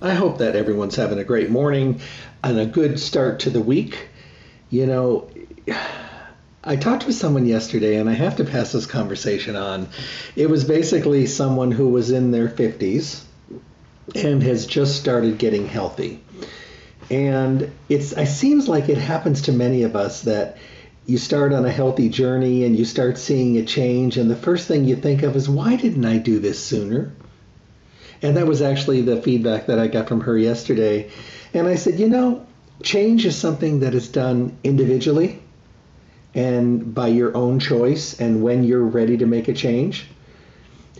I 0.00 0.14
hope 0.14 0.38
that 0.38 0.54
everyone's 0.54 0.94
having 0.94 1.18
a 1.18 1.24
great 1.24 1.50
morning 1.50 2.00
and 2.44 2.58
a 2.58 2.66
good 2.66 3.00
start 3.00 3.40
to 3.40 3.50
the 3.50 3.60
week. 3.60 4.08
You 4.70 4.86
know, 4.86 5.28
I 6.62 6.76
talked 6.76 7.06
with 7.06 7.16
someone 7.16 7.46
yesterday, 7.46 7.96
and 7.96 8.08
I 8.08 8.12
have 8.12 8.36
to 8.36 8.44
pass 8.44 8.72
this 8.72 8.86
conversation 8.86 9.56
on. 9.56 9.88
It 10.36 10.48
was 10.48 10.64
basically 10.64 11.26
someone 11.26 11.72
who 11.72 11.88
was 11.88 12.10
in 12.10 12.30
their 12.30 12.48
50s 12.48 13.22
and 14.14 14.42
has 14.42 14.66
just 14.66 15.00
started 15.00 15.38
getting 15.38 15.66
healthy. 15.66 16.22
And 17.10 17.72
it's 17.88 18.12
it 18.12 18.26
seems 18.26 18.68
like 18.68 18.88
it 18.88 18.98
happens 18.98 19.42
to 19.42 19.52
many 19.52 19.82
of 19.82 19.96
us 19.96 20.22
that 20.22 20.58
you 21.06 21.18
start 21.18 21.52
on 21.52 21.64
a 21.64 21.72
healthy 21.72 22.08
journey 22.08 22.64
and 22.64 22.76
you 22.76 22.84
start 22.84 23.16
seeing 23.16 23.56
a 23.56 23.64
change 23.64 24.18
and 24.18 24.30
the 24.30 24.36
first 24.36 24.68
thing 24.68 24.84
you 24.84 24.94
think 24.94 25.22
of 25.22 25.34
is 25.34 25.48
why 25.48 25.76
didn't 25.76 26.04
I 26.04 26.18
do 26.18 26.38
this 26.38 26.62
sooner? 26.62 27.12
And 28.22 28.36
that 28.36 28.46
was 28.46 28.62
actually 28.62 29.02
the 29.02 29.22
feedback 29.22 29.66
that 29.66 29.78
I 29.78 29.86
got 29.86 30.08
from 30.08 30.20
her 30.22 30.36
yesterday. 30.36 31.10
And 31.54 31.66
I 31.66 31.76
said, 31.76 31.98
you 31.98 32.08
know, 32.08 32.46
change 32.82 33.24
is 33.26 33.36
something 33.36 33.80
that 33.80 33.94
is 33.94 34.08
done 34.08 34.56
individually 34.64 35.40
and 36.34 36.94
by 36.94 37.08
your 37.08 37.36
own 37.36 37.58
choice 37.58 38.20
and 38.20 38.42
when 38.42 38.62
you're 38.64 38.84
ready 38.84 39.16
to 39.16 39.26
make 39.26 39.48
a 39.48 39.54
change 39.54 40.06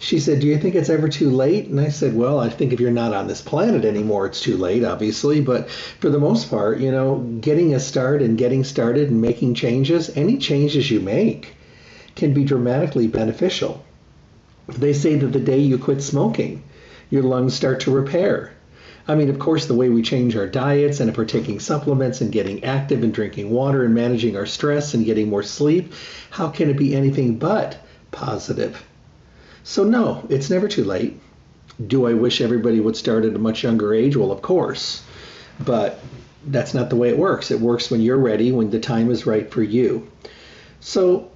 she 0.00 0.20
said, 0.20 0.40
Do 0.40 0.46
you 0.46 0.58
think 0.58 0.74
it's 0.74 0.88
ever 0.88 1.08
too 1.08 1.30
late? 1.30 1.66
And 1.66 1.80
I 1.80 1.88
said, 1.88 2.14
Well, 2.14 2.38
I 2.38 2.48
think 2.48 2.72
if 2.72 2.80
you're 2.80 2.90
not 2.90 3.14
on 3.14 3.26
this 3.26 3.40
planet 3.40 3.84
anymore, 3.84 4.26
it's 4.26 4.40
too 4.40 4.56
late, 4.56 4.84
obviously. 4.84 5.40
But 5.40 5.68
for 5.70 6.08
the 6.08 6.20
most 6.20 6.50
part, 6.50 6.78
you 6.78 6.90
know, 6.90 7.18
getting 7.40 7.74
a 7.74 7.80
start 7.80 8.22
and 8.22 8.38
getting 8.38 8.64
started 8.64 9.10
and 9.10 9.20
making 9.20 9.54
changes, 9.54 10.16
any 10.16 10.38
changes 10.38 10.90
you 10.90 11.00
make 11.00 11.54
can 12.14 12.32
be 12.32 12.44
dramatically 12.44 13.08
beneficial. 13.08 13.84
They 14.68 14.92
say 14.92 15.16
that 15.16 15.28
the 15.28 15.40
day 15.40 15.58
you 15.58 15.78
quit 15.78 16.02
smoking, 16.02 16.62
your 17.10 17.22
lungs 17.22 17.54
start 17.54 17.80
to 17.80 17.90
repair. 17.90 18.52
I 19.06 19.14
mean, 19.14 19.30
of 19.30 19.38
course, 19.38 19.66
the 19.66 19.74
way 19.74 19.88
we 19.88 20.02
change 20.02 20.36
our 20.36 20.46
diets 20.46 21.00
and 21.00 21.08
if 21.08 21.16
we're 21.16 21.24
taking 21.24 21.60
supplements 21.60 22.20
and 22.20 22.30
getting 22.30 22.62
active 22.64 23.02
and 23.02 23.12
drinking 23.12 23.50
water 23.50 23.82
and 23.82 23.94
managing 23.94 24.36
our 24.36 24.44
stress 24.44 24.92
and 24.92 25.06
getting 25.06 25.30
more 25.30 25.42
sleep, 25.42 25.94
how 26.28 26.48
can 26.48 26.68
it 26.68 26.76
be 26.76 26.94
anything 26.94 27.38
but 27.38 27.78
positive? 28.10 28.84
So, 29.64 29.84
no, 29.84 30.26
it's 30.28 30.50
never 30.50 30.68
too 30.68 30.84
late. 30.84 31.18
Do 31.86 32.06
I 32.06 32.12
wish 32.12 32.40
everybody 32.40 32.80
would 32.80 32.96
start 32.96 33.24
at 33.24 33.34
a 33.34 33.38
much 33.38 33.62
younger 33.62 33.94
age? 33.94 34.16
Well, 34.16 34.32
of 34.32 34.42
course. 34.42 35.02
But 35.60 36.00
that's 36.46 36.74
not 36.74 36.90
the 36.90 36.96
way 36.96 37.08
it 37.08 37.18
works. 37.18 37.50
It 37.50 37.60
works 37.60 37.90
when 37.90 38.02
you're 38.02 38.18
ready, 38.18 38.52
when 38.52 38.70
the 38.70 38.80
time 38.80 39.10
is 39.10 39.26
right 39.26 39.50
for 39.50 39.62
you. 39.62 40.10
So, 40.80 41.30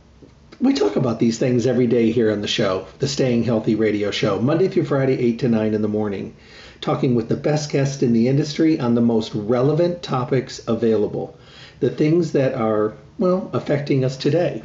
we 0.62 0.72
talk 0.72 0.94
about 0.94 1.18
these 1.18 1.38
things 1.38 1.66
every 1.66 1.88
day 1.88 2.12
here 2.12 2.30
on 2.30 2.40
the 2.40 2.46
show, 2.46 2.86
the 3.00 3.08
Staying 3.08 3.42
Healthy 3.42 3.74
radio 3.74 4.12
show, 4.12 4.40
Monday 4.40 4.68
through 4.68 4.84
Friday, 4.84 5.18
8 5.18 5.40
to 5.40 5.48
9 5.48 5.74
in 5.74 5.82
the 5.82 5.88
morning, 5.88 6.36
talking 6.80 7.16
with 7.16 7.28
the 7.28 7.34
best 7.34 7.72
guests 7.72 8.00
in 8.00 8.12
the 8.12 8.28
industry 8.28 8.78
on 8.78 8.94
the 8.94 9.00
most 9.00 9.34
relevant 9.34 10.04
topics 10.04 10.62
available. 10.68 11.36
The 11.80 11.90
things 11.90 12.30
that 12.32 12.54
are 12.54 12.94
well, 13.18 13.50
affecting 13.52 14.04
us 14.04 14.16
today. 14.16 14.62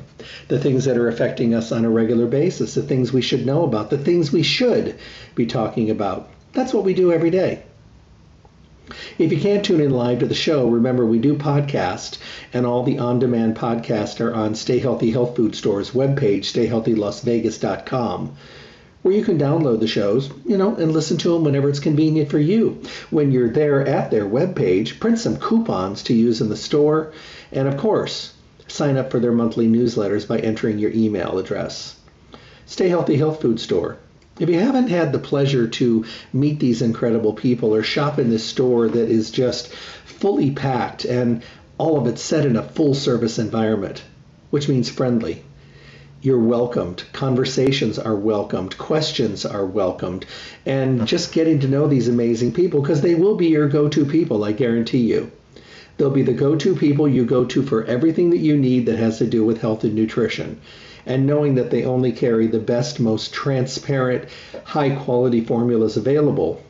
The 0.47 0.59
things 0.59 0.85
that 0.85 0.97
are 0.97 1.07
affecting 1.07 1.55
us 1.55 1.71
on 1.71 1.83
a 1.83 1.89
regular 1.89 2.27
basis, 2.27 2.75
the 2.75 2.83
things 2.83 3.11
we 3.11 3.21
should 3.23 3.45
know 3.45 3.63
about, 3.63 3.89
the 3.89 3.97
things 3.97 4.31
we 4.31 4.43
should 4.43 4.95
be 5.33 5.47
talking 5.47 5.89
about. 5.89 6.29
That's 6.53 6.73
what 6.73 6.85
we 6.85 6.93
do 6.93 7.11
every 7.11 7.31
day. 7.31 7.63
If 9.17 9.33
you 9.33 9.39
can't 9.39 9.65
tune 9.65 9.81
in 9.81 9.91
live 9.91 10.19
to 10.19 10.25
the 10.25 10.33
show, 10.33 10.67
remember 10.67 11.05
we 11.05 11.19
do 11.19 11.35
podcast, 11.35 12.17
and 12.53 12.65
all 12.65 12.83
the 12.83 12.99
on 12.99 13.19
demand 13.19 13.55
podcasts 13.55 14.21
are 14.21 14.33
on 14.33 14.55
Stay 14.55 14.79
Healthy 14.79 15.11
Health 15.11 15.35
Food 15.35 15.55
Store's 15.55 15.91
webpage, 15.91 16.45
stayhealthylasvegas.com, 16.45 18.35
where 19.01 19.13
you 19.13 19.23
can 19.23 19.37
download 19.37 19.81
the 19.81 19.87
shows, 19.87 20.29
you 20.45 20.57
know, 20.57 20.75
and 20.75 20.91
listen 20.91 21.17
to 21.17 21.33
them 21.33 21.43
whenever 21.43 21.69
it's 21.69 21.79
convenient 21.79 22.29
for 22.29 22.39
you. 22.39 22.81
When 23.09 23.31
you're 23.31 23.49
there 23.49 23.85
at 23.85 24.09
their 24.09 24.25
webpage, 24.25 24.99
print 24.99 25.19
some 25.19 25.37
coupons 25.37 26.03
to 26.03 26.13
use 26.13 26.39
in 26.39 26.47
the 26.47 26.55
store, 26.55 27.11
and 27.51 27.67
of 27.67 27.75
course, 27.77 28.33
sign 28.67 28.95
up 28.95 29.11
for 29.11 29.19
their 29.19 29.31
monthly 29.31 29.67
newsletters 29.67 30.27
by 30.27 30.39
entering 30.39 30.79
your 30.79 30.91
email 30.91 31.37
address. 31.37 31.95
Stay 32.65 32.89
Healthy 32.89 33.17
Health 33.17 33.41
Food 33.41 33.59
Store. 33.59 33.97
If 34.39 34.49
you 34.49 34.59
haven't 34.59 34.89
had 34.89 35.11
the 35.11 35.19
pleasure 35.19 35.67
to 35.67 36.05
meet 36.31 36.59
these 36.59 36.83
incredible 36.83 37.33
people 37.33 37.73
or 37.73 37.81
shop 37.81 38.19
in 38.19 38.29
this 38.29 38.43
store 38.43 38.87
that 38.87 39.09
is 39.09 39.31
just 39.31 39.69
fully 40.05 40.51
packed 40.51 41.05
and 41.05 41.41
all 41.79 41.97
of 41.97 42.05
it 42.05 42.19
set 42.19 42.45
in 42.45 42.55
a 42.55 42.61
full 42.61 42.93
service 42.93 43.39
environment, 43.39 44.03
which 44.51 44.69
means 44.69 44.89
friendly, 44.89 45.43
you're 46.21 46.39
welcomed. 46.39 47.03
Conversations 47.13 47.97
are 47.97 48.15
welcomed. 48.15 48.77
Questions 48.77 49.45
are 49.45 49.65
welcomed. 49.65 50.25
And 50.65 51.07
just 51.07 51.31
getting 51.31 51.59
to 51.61 51.67
know 51.67 51.87
these 51.87 52.07
amazing 52.07 52.51
people 52.53 52.81
because 52.81 53.01
they 53.01 53.15
will 53.15 53.35
be 53.35 53.47
your 53.47 53.67
go 53.67 53.87
to 53.89 54.05
people, 54.05 54.43
I 54.43 54.51
guarantee 54.51 55.05
you. 55.05 55.31
They'll 55.97 56.11
be 56.11 56.21
the 56.23 56.33
go 56.33 56.55
to 56.55 56.75
people 56.75 57.07
you 57.07 57.25
go 57.25 57.45
to 57.45 57.63
for 57.63 57.85
everything 57.85 58.29
that 58.29 58.37
you 58.37 58.55
need 58.55 58.85
that 58.85 58.99
has 58.99 59.17
to 59.17 59.25
do 59.25 59.43
with 59.43 59.61
health 59.61 59.83
and 59.83 59.95
nutrition. 59.95 60.59
And 61.07 61.25
knowing 61.25 61.55
that 61.55 61.71
they 61.71 61.85
only 61.85 62.11
carry 62.11 62.45
the 62.47 62.59
best, 62.59 62.99
most 62.99 63.33
transparent, 63.33 64.29
high 64.65 64.93
quality 64.93 65.41
formulas 65.41 65.97
available 65.97 66.61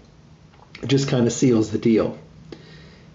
just 0.86 1.10
kind 1.10 1.26
of 1.26 1.34
seals 1.34 1.72
the 1.72 1.80
deal. 1.80 2.16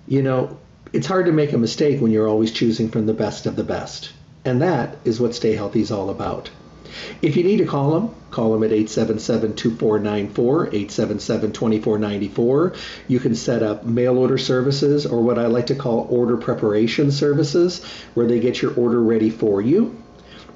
You 0.09 0.23
know, 0.23 0.59
it's 0.93 1.07
hard 1.07 1.27
to 1.27 1.33
make 1.33 1.53
a 1.53 1.59
mistake 1.59 2.01
when 2.01 2.11
you're 2.11 2.29
always 2.29 2.51
choosing 2.51 2.91
from 2.91 3.07
the 3.07 3.15
best 3.15 3.47
of 3.47 3.55
the 3.55 3.63
best. 3.63 4.13
And 4.45 4.63
that 4.63 4.97
is 5.05 5.21
what 5.21 5.37
Stay 5.37 5.55
Healthy 5.55 5.83
is 5.83 5.93
all 5.93 6.11
about. 6.11 6.51
If 7.23 7.37
you 7.37 7.45
need 7.45 7.59
to 7.59 7.67
call 7.67 7.93
them, 7.93 8.13
call 8.31 8.53
them 8.53 8.65
at 8.65 8.71
877-2494, 8.71 10.33
877-2494. 10.35 12.77
You 13.09 13.21
can 13.21 13.37
set 13.37 13.63
up 13.63 13.87
mail 13.87 14.19
order 14.19 14.37
services 14.37 15.07
or 15.07 15.23
what 15.23 15.39
I 15.39 15.47
like 15.47 15.69
to 15.69 15.75
call 15.75 16.07
order 16.11 16.37
preparation 16.37 17.11
services 17.13 17.83
where 18.15 18.27
they 18.27 18.41
get 18.41 18.61
your 18.61 18.75
order 18.75 19.01
ready 19.01 19.31
for 19.31 19.63
you. 19.63 20.02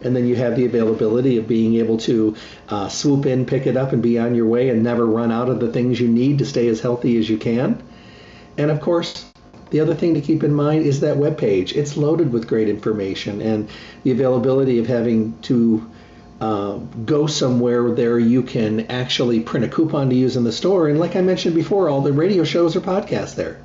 And 0.07 0.17
then 0.17 0.27
you 0.27 0.37
have 0.37 0.57
the 0.57 0.65
availability 0.65 1.37
of 1.37 1.47
being 1.47 1.75
able 1.75 1.99
to 1.99 2.37
uh, 2.69 2.89
swoop 2.89 3.27
in, 3.27 3.45
pick 3.45 3.67
it 3.67 3.77
up, 3.77 3.93
and 3.93 4.03
be 4.03 4.19
on 4.19 4.35
your 4.35 4.47
way 4.47 4.71
and 4.71 4.83
never 4.83 5.05
run 5.05 5.31
out 5.31 5.49
of 5.49 5.61
the 5.61 5.71
things 5.71 6.01
you 6.01 6.09
need 6.09 6.39
to 6.39 6.47
stay 6.47 6.69
as 6.69 6.81
healthy 6.81 7.19
as 7.19 7.29
you 7.29 7.37
can. 7.37 7.83
And 8.57 8.71
of 8.71 8.81
course, 8.81 9.31
the 9.71 9.81
other 9.81 9.95
thing 9.95 10.15
to 10.15 10.21
keep 10.21 10.45
in 10.45 10.55
mind 10.55 10.87
is 10.87 11.01
that 11.01 11.17
web 11.17 11.37
page. 11.37 11.75
It's 11.75 11.97
loaded 11.97 12.33
with 12.33 12.47
great 12.47 12.69
information 12.69 13.43
and 13.43 13.69
the 14.05 14.13
availability 14.13 14.79
of 14.79 14.87
having 14.87 15.39
to 15.43 15.91
uh, 16.41 16.77
go 17.05 17.27
somewhere 17.27 17.91
there 17.91 18.19
you 18.19 18.43
can 18.43 18.87
actually 18.87 19.41
print 19.41 19.65
a 19.65 19.69
coupon 19.69 20.11
to 20.11 20.17
use 20.17 20.37
in 20.37 20.45
the 20.45 20.53
store. 20.53 20.89
And 20.89 21.01
like 21.01 21.17
I 21.17 21.21
mentioned 21.21 21.55
before, 21.55 21.89
all 21.89 22.03
the 22.03 22.13
radio 22.13 22.45
shows 22.45 22.77
are 22.77 22.81
podcasts 22.81 23.35
there. 23.35 23.61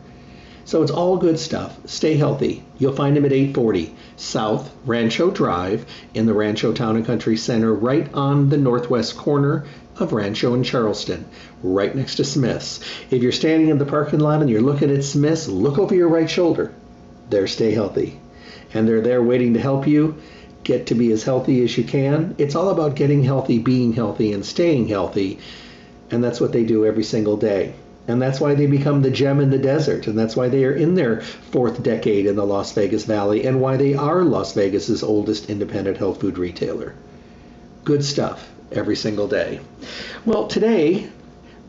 So 0.65 0.83
it's 0.83 0.91
all 0.91 1.17
good 1.17 1.39
stuff. 1.39 1.77
Stay 1.85 2.15
healthy. 2.15 2.63
You'll 2.77 2.93
find 2.95 3.17
them 3.17 3.25
at 3.25 3.33
840 3.33 3.95
South 4.15 4.71
Rancho 4.85 5.31
Drive 5.31 5.85
in 6.13 6.25
the 6.25 6.33
Rancho 6.33 6.73
Town 6.73 6.95
and 6.95 7.05
Country 7.05 7.37
Center, 7.37 7.73
right 7.73 8.11
on 8.13 8.49
the 8.49 8.57
northwest 8.57 9.17
corner 9.17 9.65
of 9.97 10.13
Rancho 10.13 10.53
and 10.53 10.63
Charleston, 10.63 11.25
right 11.61 11.95
next 11.95 12.15
to 12.15 12.23
Smith's. 12.23 12.79
If 13.09 13.21
you're 13.21 13.31
standing 13.31 13.69
in 13.69 13.77
the 13.77 13.85
parking 13.85 14.19
lot 14.19 14.41
and 14.41 14.49
you're 14.49 14.61
looking 14.61 14.89
at 14.89 15.03
Smith's, 15.03 15.47
look 15.47 15.77
over 15.77 15.93
your 15.93 16.09
right 16.09 16.29
shoulder. 16.29 16.73
There, 17.29 17.47
Stay 17.47 17.71
Healthy. 17.71 18.19
And 18.73 18.87
they're 18.87 19.01
there 19.01 19.21
waiting 19.21 19.53
to 19.55 19.59
help 19.59 19.87
you 19.87 20.15
get 20.63 20.87
to 20.87 20.95
be 20.95 21.11
as 21.11 21.23
healthy 21.23 21.63
as 21.63 21.77
you 21.77 21.83
can. 21.83 22.35
It's 22.37 22.55
all 22.55 22.69
about 22.69 22.95
getting 22.95 23.23
healthy, 23.23 23.59
being 23.59 23.93
healthy, 23.93 24.31
and 24.33 24.45
staying 24.45 24.87
healthy 24.87 25.39
And 26.11 26.23
that's 26.23 26.39
what 26.41 26.51
they 26.51 26.63
do 26.63 26.85
every 26.85 27.03
single 27.03 27.37
day. 27.37 27.73
And 28.07 28.21
that's 28.21 28.41
why 28.41 28.55
they 28.55 28.65
become 28.65 29.01
the 29.01 29.11
gem 29.11 29.39
in 29.39 29.51
the 29.51 29.57
desert. 29.57 30.07
And 30.07 30.17
that's 30.17 30.35
why 30.35 30.49
they 30.49 30.65
are 30.65 30.73
in 30.73 30.95
their 30.95 31.21
fourth 31.21 31.83
decade 31.83 32.25
in 32.25 32.35
the 32.35 32.45
Las 32.45 32.73
Vegas 32.73 33.05
Valley 33.05 33.45
and 33.45 33.61
why 33.61 33.77
they 33.77 33.93
are 33.93 34.23
Las 34.23 34.53
Vegas's 34.53 35.03
oldest 35.03 35.49
independent 35.49 35.97
health 35.97 36.19
food 36.19 36.37
retailer. 36.37 36.95
Good 37.83 38.03
stuff 38.03 38.49
every 38.71 38.95
single 38.95 39.27
day. 39.27 39.59
Well, 40.25 40.47
today, 40.47 41.09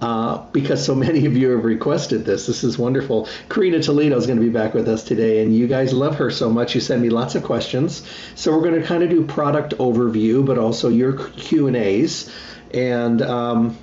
uh, 0.01 0.39
because 0.53 0.85
so 0.85 0.95
many 0.95 1.27
of 1.27 1.37
you 1.37 1.51
have 1.51 1.65
requested 1.65 2.25
this. 2.25 2.47
This 2.47 2.65
is 2.65 2.77
wonderful. 2.77 3.29
Karina 3.49 3.81
Toledo 3.81 4.17
is 4.17 4.27
going 4.27 4.39
to 4.39 4.45
be 4.45 4.51
back 4.51 4.75
with 4.75 4.89
us 4.89 5.05
today, 5.05 5.43
and 5.43 5.55
you 5.55 5.69
guys 5.69 5.93
love 5.93 6.17
her 6.17 6.31
so 6.31 6.51
much. 6.51 6.75
You 6.75 6.81
send 6.81 7.03
me 7.03 7.09
lots 7.09 7.37
of 7.37 7.45
questions, 7.45 8.03
so 8.35 8.53
we're 8.53 8.69
going 8.69 8.81
to 8.81 8.87
kind 8.87 9.05
of 9.05 9.11
do 9.11 9.25
product 9.25 9.75
overview, 9.79 10.45
but 10.45 10.59
also 10.59 10.89
your 10.89 11.13
Q 11.13 11.69
and 11.69 11.77
A's. 11.77 12.29
And 12.75 13.23
um, 13.23 13.79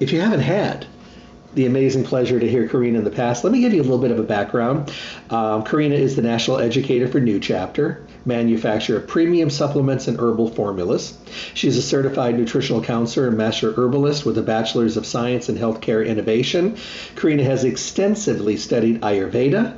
if 0.00 0.12
you 0.12 0.20
haven't 0.20 0.40
had 0.40 0.86
the 1.54 1.66
amazing 1.66 2.04
pleasure 2.04 2.38
to 2.38 2.48
hear 2.48 2.68
Karina 2.68 2.98
in 2.98 3.04
the 3.04 3.10
past. 3.10 3.42
Let 3.42 3.52
me 3.52 3.60
give 3.60 3.74
you 3.74 3.80
a 3.80 3.82
little 3.82 3.98
bit 3.98 4.12
of 4.12 4.18
a 4.18 4.24
background. 4.24 4.92
Um, 5.30 5.64
Karina 5.64 5.96
is 5.96 6.14
the 6.14 6.22
national 6.22 6.58
educator 6.58 7.08
for 7.08 7.18
New 7.18 7.40
Chapter, 7.40 8.04
manufacturer 8.24 8.98
of 8.98 9.08
premium 9.08 9.50
supplements 9.50 10.06
and 10.06 10.18
herbal 10.18 10.50
formulas. 10.50 11.18
She 11.54 11.66
is 11.66 11.76
a 11.76 11.82
certified 11.82 12.38
nutritional 12.38 12.82
counselor 12.82 13.26
and 13.26 13.36
master 13.36 13.72
herbalist 13.72 14.24
with 14.24 14.38
a 14.38 14.42
bachelor's 14.42 14.96
of 14.96 15.06
science 15.06 15.48
in 15.48 15.56
healthcare 15.56 16.06
innovation. 16.06 16.76
Karina 17.16 17.42
has 17.42 17.64
extensively 17.64 18.56
studied 18.56 19.00
Ayurveda, 19.00 19.76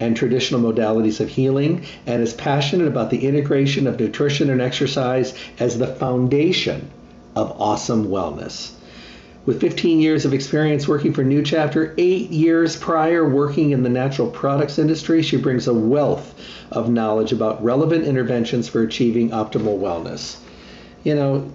and 0.00 0.16
traditional 0.16 0.60
modalities 0.60 1.20
of 1.20 1.28
healing 1.28 1.84
and 2.06 2.20
is 2.22 2.34
passionate 2.34 2.88
about 2.88 3.10
the 3.10 3.24
integration 3.24 3.86
of 3.86 4.00
nutrition 4.00 4.50
and 4.50 4.60
exercise 4.60 5.32
as 5.60 5.78
the 5.78 5.86
foundation 5.86 6.90
of 7.36 7.54
awesome 7.60 8.08
wellness. 8.08 8.72
With 9.44 9.60
15 9.60 10.00
years 10.00 10.24
of 10.24 10.32
experience 10.32 10.86
working 10.86 11.12
for 11.12 11.24
New 11.24 11.42
Chapter, 11.42 11.94
eight 11.98 12.30
years 12.30 12.76
prior 12.76 13.28
working 13.28 13.72
in 13.72 13.82
the 13.82 13.88
natural 13.88 14.30
products 14.30 14.78
industry, 14.78 15.20
she 15.20 15.36
brings 15.36 15.66
a 15.66 15.74
wealth 15.74 16.32
of 16.70 16.88
knowledge 16.88 17.32
about 17.32 17.62
relevant 17.62 18.04
interventions 18.04 18.68
for 18.68 18.82
achieving 18.82 19.30
optimal 19.30 19.80
wellness. 19.80 20.36
You 21.02 21.16
know, 21.16 21.50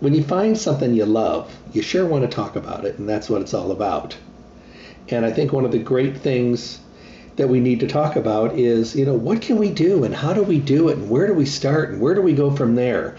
when 0.00 0.14
you 0.14 0.22
find 0.22 0.58
something 0.58 0.92
you 0.92 1.06
love, 1.06 1.50
you 1.72 1.80
sure 1.80 2.04
want 2.04 2.28
to 2.28 2.36
talk 2.36 2.56
about 2.56 2.84
it, 2.84 2.98
and 2.98 3.08
that's 3.08 3.30
what 3.30 3.40
it's 3.40 3.54
all 3.54 3.72
about. 3.72 4.14
And 5.08 5.24
I 5.24 5.32
think 5.32 5.50
one 5.50 5.64
of 5.64 5.72
the 5.72 5.78
great 5.78 6.18
things 6.18 6.78
that 7.36 7.48
we 7.48 7.58
need 7.58 7.80
to 7.80 7.86
talk 7.86 8.16
about 8.16 8.58
is, 8.58 8.94
you 8.94 9.06
know, 9.06 9.14
what 9.14 9.40
can 9.40 9.56
we 9.56 9.70
do 9.70 10.04
and 10.04 10.14
how 10.14 10.34
do 10.34 10.42
we 10.42 10.58
do 10.58 10.90
it 10.90 10.98
and 10.98 11.08
where 11.08 11.26
do 11.26 11.32
we 11.32 11.46
start 11.46 11.88
and 11.88 12.02
where 12.02 12.14
do 12.14 12.20
we 12.20 12.34
go 12.34 12.54
from 12.54 12.74
there? 12.74 13.16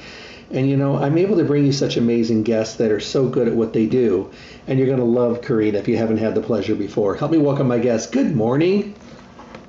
And 0.51 0.69
you 0.69 0.77
know, 0.77 0.97
I'm 0.97 1.18
able 1.18 1.38
to 1.38 1.44
bring 1.44 1.65
you 1.65 1.71
such 1.71 1.97
amazing 1.97 2.44
guests 2.44 2.77
that 2.77 2.92
are 2.92 3.00
so 3.00 3.27
good 3.27 3.47
at 3.47 3.56
what 3.56 3.74
they 3.74 3.88
do. 3.88 4.31
And 4.68 4.77
you're 4.77 4.88
going 4.88 5.00
to 5.00 5.06
love 5.06 5.42
Karina 5.42 5.80
if 5.80 5.88
you 5.88 5.97
haven't 5.97 6.18
had 6.18 6.36
the 6.36 6.42
pleasure 6.42 6.75
before. 6.75 7.15
Help 7.15 7.31
me 7.31 7.38
welcome 7.38 7.68
my 7.68 7.80
guest. 7.80 8.12
Good 8.12 8.36
morning. 8.36 8.95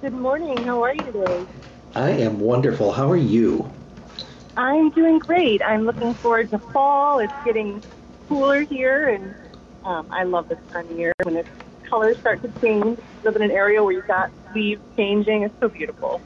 Good 0.03 0.13
morning. 0.13 0.57
How 0.65 0.83
are 0.85 0.95
you 0.95 1.05
today? 1.05 1.47
I 1.95 2.11
am 2.11 2.41
wonderful. 2.41 2.93
How 2.93 3.11
are 3.11 3.17
you? 3.17 3.71
I'm 4.57 4.91
doing 4.91 5.19
great. 5.19 5.63
I'm 5.63 5.85
looking 5.85 6.15
forward 6.15 6.51
to 6.51 6.59
fall. 6.59 7.19
It's 7.19 7.33
getting 7.45 7.83
cooler 8.29 8.63
here, 8.63 9.09
and 9.09 9.35
um, 9.85 10.07
I 10.11 10.25
love 10.25 10.49
this 10.49 10.59
time 10.73 10.87
of 10.91 10.99
year 10.99 11.13
when 11.23 11.35
the 11.35 11.45
colors 11.89 12.19
start 12.19 12.43
to 12.43 12.53
change. 12.61 12.99
Live 13.23 13.37
in 13.37 13.43
an 13.43 13.51
area 13.51 13.83
where 13.83 13.93
you've 13.93 14.07
got 14.07 14.31
leaves 14.55 14.81
changing. 14.97 15.43
It's 15.43 15.55
so 15.61 15.69
beautiful. 15.69 16.21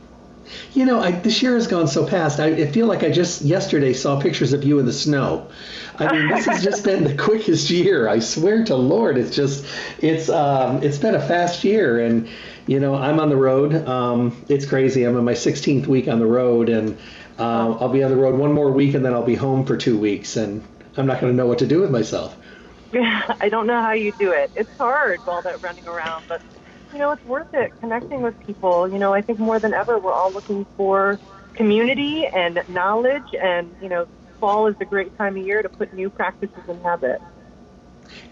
You 0.72 0.84
know, 0.84 1.00
I, 1.00 1.12
this 1.12 1.42
year 1.42 1.54
has 1.54 1.66
gone 1.66 1.88
so 1.88 2.06
fast. 2.06 2.40
I, 2.40 2.46
I, 2.46 2.66
feel 2.66 2.86
like 2.86 3.02
I 3.02 3.10
just 3.10 3.42
yesterday 3.42 3.92
saw 3.92 4.20
pictures 4.20 4.52
of 4.52 4.64
you 4.64 4.78
in 4.78 4.86
the 4.86 4.92
snow. 4.92 5.48
I 5.98 6.12
mean, 6.12 6.28
this 6.28 6.46
has 6.46 6.62
just 6.62 6.84
been 6.84 7.04
the 7.04 7.16
quickest 7.16 7.70
year. 7.70 8.08
I 8.08 8.20
swear 8.20 8.64
to 8.64 8.76
Lord, 8.76 9.18
it's 9.18 9.34
just 9.34 9.66
it's 9.98 10.28
um, 10.28 10.82
it's 10.82 10.98
been 10.98 11.14
a 11.14 11.20
fast 11.20 11.64
year, 11.64 12.04
and 12.04 12.28
you 12.66 12.80
know, 12.80 12.94
I'm 12.94 13.20
on 13.20 13.28
the 13.28 13.36
road. 13.36 13.74
Um, 13.86 14.44
it's 14.48 14.64
crazy. 14.66 15.04
I'm 15.04 15.16
on 15.16 15.24
my 15.24 15.34
16th 15.34 15.86
week 15.86 16.08
on 16.08 16.18
the 16.18 16.26
road, 16.26 16.68
and 16.68 16.96
uh, 17.38 17.76
I'll 17.78 17.88
be 17.88 18.02
on 18.02 18.10
the 18.10 18.16
road 18.16 18.38
one 18.38 18.52
more 18.52 18.70
week, 18.70 18.94
and 18.94 19.04
then 19.04 19.12
I'll 19.12 19.24
be 19.24 19.34
home 19.34 19.66
for 19.66 19.76
two 19.76 19.98
weeks, 19.98 20.36
and 20.36 20.62
I'm 20.96 21.06
not 21.06 21.20
going 21.20 21.32
to 21.32 21.36
know 21.36 21.46
what 21.46 21.58
to 21.58 21.66
do 21.66 21.80
with 21.80 21.90
myself. 21.90 22.36
I 22.92 23.48
don't 23.48 23.66
know 23.66 23.80
how 23.80 23.92
you 23.92 24.12
do 24.18 24.32
it. 24.32 24.50
It's 24.56 24.70
hard 24.76 25.20
all 25.26 25.42
that 25.42 25.62
running 25.62 25.86
around, 25.86 26.24
but 26.28 26.42
you 26.92 26.98
know, 26.98 27.12
it's 27.12 27.24
worth 27.24 27.52
it 27.52 27.72
connecting 27.80 28.22
with 28.22 28.38
people. 28.40 28.88
You 28.88 28.98
know, 28.98 29.14
I 29.14 29.22
think 29.22 29.38
more 29.38 29.58
than 29.58 29.74
ever, 29.74 29.98
we're 29.98 30.12
all 30.12 30.32
looking 30.32 30.66
for 30.76 31.18
community 31.54 32.26
and 32.26 32.62
knowledge, 32.68 33.34
and, 33.40 33.74
you 33.82 33.88
know, 33.88 34.06
fall 34.38 34.66
is 34.66 34.76
a 34.80 34.84
great 34.84 35.16
time 35.18 35.36
of 35.36 35.46
year 35.46 35.62
to 35.62 35.68
put 35.68 35.92
new 35.92 36.10
practices 36.10 36.62
in 36.68 36.80
habit. 36.80 37.20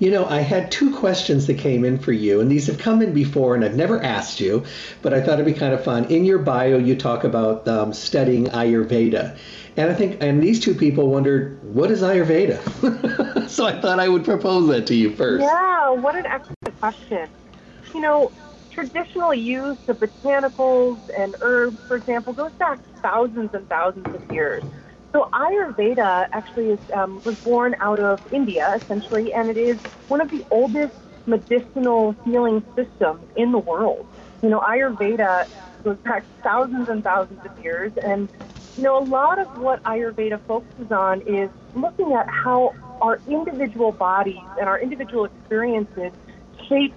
You 0.00 0.10
know, 0.10 0.24
I 0.26 0.40
had 0.40 0.70
two 0.70 0.96
questions 0.96 1.46
that 1.46 1.58
came 1.58 1.84
in 1.84 1.98
for 1.98 2.12
you, 2.12 2.40
and 2.40 2.50
these 2.50 2.66
have 2.66 2.78
come 2.78 3.02
in 3.02 3.12
before, 3.12 3.54
and 3.54 3.64
I've 3.64 3.76
never 3.76 4.02
asked 4.02 4.40
you, 4.40 4.64
but 5.02 5.14
I 5.14 5.20
thought 5.20 5.34
it'd 5.34 5.46
be 5.46 5.52
kind 5.52 5.72
of 5.72 5.84
fun. 5.84 6.06
In 6.06 6.24
your 6.24 6.38
bio, 6.38 6.78
you 6.78 6.96
talk 6.96 7.24
about 7.24 7.66
um, 7.68 7.92
studying 7.92 8.46
Ayurveda, 8.46 9.36
and 9.76 9.90
I 9.90 9.94
think, 9.94 10.20
and 10.20 10.42
these 10.42 10.58
two 10.58 10.74
people 10.74 11.08
wondered, 11.08 11.62
what 11.62 11.90
is 11.90 12.02
Ayurveda? 12.02 13.48
so 13.48 13.66
I 13.66 13.80
thought 13.80 14.00
I 14.00 14.08
would 14.08 14.24
propose 14.24 14.68
that 14.68 14.86
to 14.88 14.94
you 14.94 15.14
first. 15.14 15.42
Yeah, 15.42 15.90
what 15.90 16.16
an 16.16 16.26
excellent 16.26 16.80
question. 16.80 17.28
You 17.94 18.00
know, 18.00 18.32
traditional 18.78 19.34
use 19.34 19.78
of 19.88 19.96
botanicals 19.98 21.00
and 21.18 21.34
herbs, 21.40 21.78
for 21.88 21.96
example, 21.96 22.32
goes 22.32 22.52
back 22.60 22.78
thousands 23.02 23.50
and 23.52 23.68
thousands 23.68 24.06
of 24.06 24.22
years. 24.32 24.62
So 25.12 25.28
Ayurveda 25.34 26.26
actually 26.32 26.66
is, 26.66 26.78
um, 26.94 27.20
was 27.24 27.34
born 27.42 27.74
out 27.80 27.98
of 27.98 28.20
India, 28.32 28.80
essentially, 28.84 29.32
and 29.34 29.50
it 29.50 29.58
is 29.58 29.76
one 30.06 30.20
of 30.20 30.30
the 30.30 30.44
oldest 30.50 30.92
medicinal 31.26 32.14
healing 32.24 32.62
systems 32.76 33.24
in 33.36 33.50
the 33.50 33.58
world. 33.58 34.06
You 34.42 34.50
know, 34.50 34.60
Ayurveda 34.60 35.46
goes 35.82 35.96
back 36.04 36.24
thousands 36.44 36.86
and 36.88 37.02
thousands 37.02 37.40
of 37.44 37.64
years, 37.64 37.92
and 38.04 38.28
you 38.76 38.84
know, 38.84 39.02
a 39.02 39.04
lot 39.04 39.40
of 39.40 39.48
what 39.60 39.82
Ayurveda 39.82 40.40
focuses 40.46 40.92
on 40.92 41.20
is 41.22 41.50
looking 41.74 42.12
at 42.12 42.28
how 42.28 42.74
our 43.00 43.20
individual 43.26 43.90
bodies 43.90 44.36
and 44.60 44.68
our 44.68 44.78
individual 44.80 45.24
experiences 45.24 46.12
shape 46.68 46.94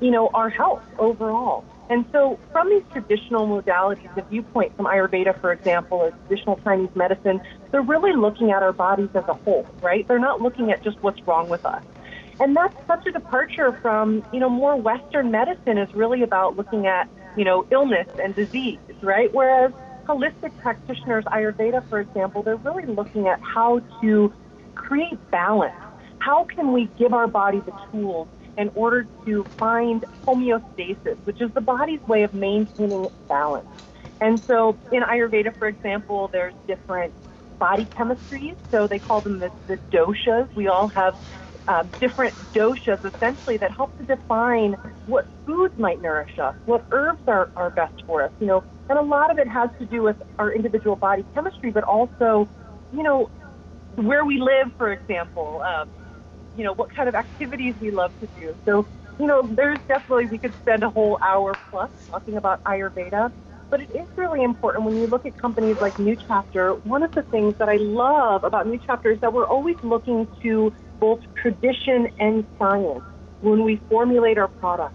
you 0.00 0.10
know, 0.10 0.30
our 0.34 0.48
health 0.48 0.82
overall. 0.98 1.64
And 1.88 2.04
so, 2.10 2.38
from 2.50 2.68
these 2.68 2.82
traditional 2.92 3.46
modalities, 3.46 4.12
the 4.16 4.22
viewpoint 4.22 4.76
from 4.76 4.86
Ayurveda, 4.86 5.40
for 5.40 5.52
example, 5.52 5.98
or 5.98 6.10
traditional 6.10 6.58
Chinese 6.64 6.90
medicine, 6.96 7.40
they're 7.70 7.80
really 7.80 8.12
looking 8.12 8.50
at 8.50 8.62
our 8.62 8.72
bodies 8.72 9.10
as 9.14 9.24
a 9.28 9.34
whole, 9.34 9.66
right? 9.80 10.06
They're 10.08 10.18
not 10.18 10.40
looking 10.40 10.72
at 10.72 10.82
just 10.82 11.00
what's 11.02 11.24
wrong 11.26 11.48
with 11.48 11.64
us. 11.64 11.84
And 12.40 12.56
that's 12.56 12.74
such 12.86 13.06
a 13.06 13.12
departure 13.12 13.72
from, 13.80 14.24
you 14.32 14.40
know, 14.40 14.48
more 14.48 14.76
Western 14.76 15.30
medicine 15.30 15.78
is 15.78 15.92
really 15.94 16.22
about 16.22 16.56
looking 16.56 16.86
at, 16.86 17.08
you 17.36 17.44
know, 17.44 17.66
illness 17.70 18.08
and 18.20 18.34
disease, 18.34 18.78
right? 19.00 19.32
Whereas 19.32 19.72
holistic 20.06 20.56
practitioners, 20.58 21.24
Ayurveda, 21.24 21.88
for 21.88 22.00
example, 22.00 22.42
they're 22.42 22.56
really 22.56 22.86
looking 22.86 23.28
at 23.28 23.40
how 23.40 23.80
to 24.00 24.32
create 24.74 25.18
balance. 25.30 25.74
How 26.18 26.44
can 26.44 26.72
we 26.72 26.86
give 26.98 27.14
our 27.14 27.26
body 27.26 27.60
the 27.60 27.72
tools 27.90 28.28
in 28.56 28.70
order 28.74 29.06
to 29.24 29.46
find 29.58 30.04
homeostasis, 30.26 31.18
which 31.24 31.40
is 31.40 31.50
the 31.54 31.60
body's 31.60 32.00
way 32.08 32.22
of 32.22 32.32
maintaining 32.32 33.08
balance. 33.28 33.66
And 34.20 34.42
so 34.46 34.76
in 34.92 35.02
Ayurveda, 35.02 35.58
for 35.58 35.68
example, 35.68 36.30
there's 36.32 36.54
different 36.66 37.12
body 37.58 37.88
chemistries. 37.98 38.56
So 38.70 38.86
they 38.88 38.98
call 38.98 39.20
them 39.20 39.40
the, 39.40 39.50
the 39.68 39.78
doshas. 39.92 40.54
We 40.56 40.68
all 40.68 40.88
have 40.88 41.14
uh, 41.68 41.84
different 42.00 42.34
doshas 42.54 42.98
essentially 43.14 43.56
that 43.58 43.72
help 43.72 43.96
to 43.98 44.04
define 44.04 44.76
what 45.06 45.26
foods 45.44 45.74
might 45.78 46.00
nourish 46.00 46.38
us, 46.38 46.54
what 46.64 46.86
herbs 46.92 47.20
are, 47.26 47.50
are 47.56 47.70
best 47.70 47.94
for 48.06 48.22
us, 48.22 48.30
you 48.40 48.46
know. 48.46 48.64
And 48.88 48.98
a 48.98 49.02
lot 49.02 49.30
of 49.30 49.38
it 49.38 49.48
has 49.48 49.68
to 49.80 49.86
do 49.86 50.02
with 50.02 50.16
our 50.38 50.52
individual 50.52 50.96
body 50.96 51.24
chemistry, 51.34 51.70
but 51.72 51.82
also, 51.84 52.48
you 52.92 53.02
know, 53.02 53.30
where 53.96 54.24
we 54.24 54.38
live, 54.38 54.72
for 54.78 54.92
example. 54.92 55.60
Uh, 55.64 55.86
you 56.56 56.64
know, 56.64 56.74
what 56.74 56.94
kind 56.94 57.08
of 57.08 57.14
activities 57.14 57.74
we 57.80 57.90
love 57.90 58.12
to 58.20 58.28
do. 58.38 58.56
So, 58.64 58.88
you 59.18 59.26
know, 59.26 59.48
there's 59.54 59.80
definitely, 59.88 60.26
we 60.26 60.38
could 60.38 60.54
spend 60.62 60.82
a 60.82 60.90
whole 60.90 61.18
hour 61.22 61.58
plus 61.70 61.90
talking 62.10 62.36
about 62.36 62.62
Ayurveda. 62.64 63.32
But 63.70 63.80
it 63.80 63.90
is 63.94 64.06
really 64.16 64.44
important 64.44 64.84
when 64.84 64.96
you 64.96 65.06
look 65.08 65.26
at 65.26 65.36
companies 65.36 65.76
like 65.80 65.98
New 65.98 66.16
Chapter. 66.26 66.74
One 66.84 67.02
of 67.02 67.12
the 67.14 67.22
things 67.24 67.56
that 67.58 67.68
I 67.68 67.76
love 67.78 68.44
about 68.44 68.66
New 68.66 68.78
Chapter 68.86 69.10
is 69.10 69.20
that 69.20 69.32
we're 69.32 69.46
always 69.46 69.76
looking 69.82 70.28
to 70.42 70.72
both 71.00 71.18
tradition 71.40 72.08
and 72.20 72.46
science 72.58 73.02
when 73.40 73.64
we 73.64 73.82
formulate 73.90 74.38
our 74.38 74.48
products. 74.48 74.94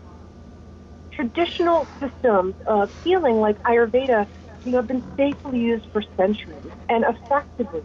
Traditional 1.12 1.90
systems 2.00 2.56
of 2.66 2.90
healing, 3.04 3.36
like 3.36 3.62
Ayurveda, 3.64 4.28
you 4.64 4.72
know, 4.72 4.78
have 4.78 4.88
been 4.88 5.04
safely 5.18 5.60
used 5.60 5.86
for 5.92 6.02
centuries 6.16 6.72
and 6.88 7.04
effectively. 7.04 7.84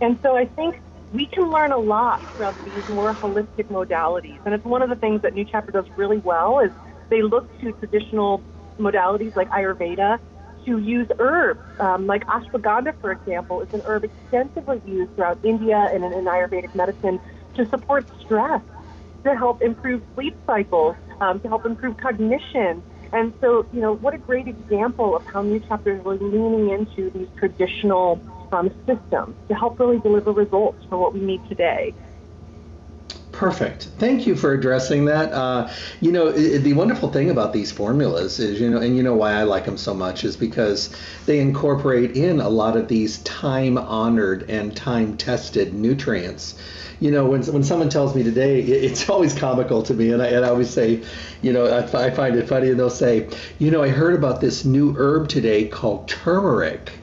And 0.00 0.18
so 0.22 0.36
I 0.36 0.46
think 0.46 0.76
we 1.12 1.26
can 1.26 1.50
learn 1.50 1.72
a 1.72 1.78
lot 1.78 2.22
from 2.36 2.56
these 2.64 2.84
more 2.88 3.14
holistic 3.14 3.66
modalities. 3.70 4.40
And 4.44 4.54
it's 4.54 4.64
one 4.64 4.82
of 4.82 4.90
the 4.90 4.96
things 4.96 5.22
that 5.22 5.34
New 5.34 5.44
Chapter 5.44 5.72
does 5.72 5.86
really 5.96 6.18
well 6.18 6.60
is 6.60 6.70
they 7.10 7.22
look 7.22 7.48
to 7.60 7.72
traditional 7.72 8.42
modalities 8.78 9.34
like 9.36 9.48
Ayurveda 9.50 10.18
to 10.66 10.78
use 10.78 11.08
herbs. 11.18 11.60
Um, 11.80 12.06
like 12.06 12.26
ashwagandha, 12.26 12.94
for 13.00 13.12
example, 13.12 13.62
is 13.62 13.68
an 13.72 13.82
herb 13.86 14.04
extensively 14.04 14.82
used 14.84 15.14
throughout 15.14 15.38
India 15.44 15.88
and 15.92 16.04
in, 16.04 16.12
in 16.12 16.24
Ayurvedic 16.26 16.74
medicine 16.74 17.20
to 17.56 17.68
support 17.70 18.06
stress. 18.24 18.62
to 19.24 19.34
help 19.36 19.62
improve 19.62 20.02
sleep 20.14 20.38
cycles, 20.46 20.96
um, 21.20 21.40
to 21.40 21.48
help 21.48 21.66
improve 21.66 21.96
cognition. 21.96 22.82
And 23.12 23.34
so, 23.40 23.66
you 23.72 23.80
know, 23.80 23.94
what 23.96 24.14
a 24.14 24.18
great 24.18 24.46
example 24.48 25.16
of 25.16 25.22
how 25.32 25.42
New 25.42 25.60
Chapter 25.68 25.96
is 25.96 26.04
really 26.04 26.18
leaning 26.20 26.70
into 26.70 27.10
these 27.10 27.28
traditional 27.38 28.20
um, 28.52 28.70
systems 28.86 29.36
to 29.48 29.54
help 29.54 29.78
really 29.78 29.98
deliver 30.00 30.32
results 30.32 30.84
for 30.88 30.98
what 30.98 31.14
we 31.14 31.20
need 31.20 31.40
today. 31.48 31.94
Perfect. 33.38 33.84
Thank 33.98 34.26
you 34.26 34.34
for 34.34 34.52
addressing 34.52 35.04
that. 35.04 35.32
Uh, 35.32 35.70
you 36.00 36.10
know, 36.10 36.26
it, 36.26 36.58
the 36.60 36.72
wonderful 36.72 37.12
thing 37.12 37.30
about 37.30 37.52
these 37.52 37.70
formulas 37.70 38.40
is, 38.40 38.60
you 38.60 38.68
know, 38.68 38.78
and 38.78 38.96
you 38.96 39.02
know 39.04 39.14
why 39.14 39.32
I 39.32 39.44
like 39.44 39.64
them 39.64 39.76
so 39.76 39.94
much 39.94 40.24
is 40.24 40.36
because 40.36 40.92
they 41.26 41.38
incorporate 41.38 42.16
in 42.16 42.40
a 42.40 42.48
lot 42.48 42.76
of 42.76 42.88
these 42.88 43.22
time 43.22 43.78
honored 43.78 44.50
and 44.50 44.76
time 44.76 45.16
tested 45.16 45.72
nutrients. 45.72 46.56
You 46.98 47.12
know, 47.12 47.26
when, 47.26 47.44
when 47.44 47.62
someone 47.62 47.90
tells 47.90 48.16
me 48.16 48.24
today, 48.24 48.60
it's 48.60 49.08
always 49.08 49.38
comical 49.38 49.84
to 49.84 49.94
me, 49.94 50.10
and 50.10 50.20
I, 50.20 50.26
and 50.26 50.44
I 50.44 50.48
always 50.48 50.70
say, 50.70 51.04
you 51.40 51.52
know, 51.52 51.66
I, 51.66 52.06
I 52.06 52.10
find 52.10 52.34
it 52.34 52.48
funny, 52.48 52.70
and 52.70 52.78
they'll 52.80 52.90
say, 52.90 53.28
you 53.58 53.70
know, 53.70 53.84
I 53.84 53.90
heard 53.90 54.16
about 54.16 54.40
this 54.40 54.64
new 54.64 54.96
herb 54.98 55.28
today 55.28 55.68
called 55.68 56.08
turmeric 56.08 56.97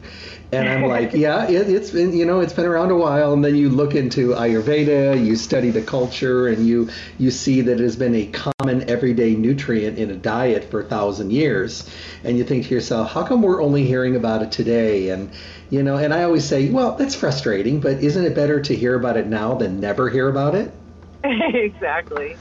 and 0.51 0.69
I'm 0.69 0.83
like, 0.83 1.13
yeah, 1.13 1.47
it, 1.47 1.67
has 1.67 1.91
been, 1.91 2.13
you 2.13 2.25
know, 2.25 2.39
it's 2.39 2.53
been 2.53 2.65
around 2.65 2.91
a 2.91 2.95
while. 2.95 3.33
And 3.33 3.43
then 3.43 3.55
you 3.55 3.69
look 3.69 3.95
into 3.95 4.29
Ayurveda, 4.29 5.23
you 5.23 5.35
study 5.35 5.69
the 5.69 5.81
culture, 5.81 6.47
and 6.47 6.65
you 6.65 6.89
you 7.17 7.31
see 7.31 7.61
that 7.61 7.79
it 7.79 7.83
has 7.83 7.95
been 7.95 8.15
a 8.15 8.27
common 8.27 8.89
everyday 8.89 9.35
nutrient 9.35 9.97
in 9.97 10.09
a 10.09 10.15
diet 10.15 10.69
for 10.69 10.81
a 10.81 10.85
thousand 10.85 11.31
years. 11.31 11.89
And 12.23 12.37
you 12.37 12.43
think 12.43 12.67
to 12.67 12.73
yourself, 12.73 13.11
how 13.11 13.23
come 13.23 13.41
we're 13.41 13.61
only 13.61 13.85
hearing 13.85 14.15
about 14.15 14.41
it 14.41 14.51
today? 14.51 15.09
And 15.09 15.31
you 15.69 15.83
know, 15.83 15.97
and 15.97 16.13
I 16.13 16.23
always 16.23 16.45
say, 16.45 16.69
well, 16.69 16.95
that's 16.95 17.15
frustrating, 17.15 17.79
but 17.79 18.03
isn't 18.03 18.23
it 18.23 18.35
better 18.35 18.61
to 18.61 18.75
hear 18.75 18.95
about 18.95 19.17
it 19.17 19.27
now 19.27 19.55
than 19.55 19.79
never 19.79 20.09
hear 20.09 20.29
about 20.29 20.55
it? 20.55 20.71
exactly. 21.23 22.37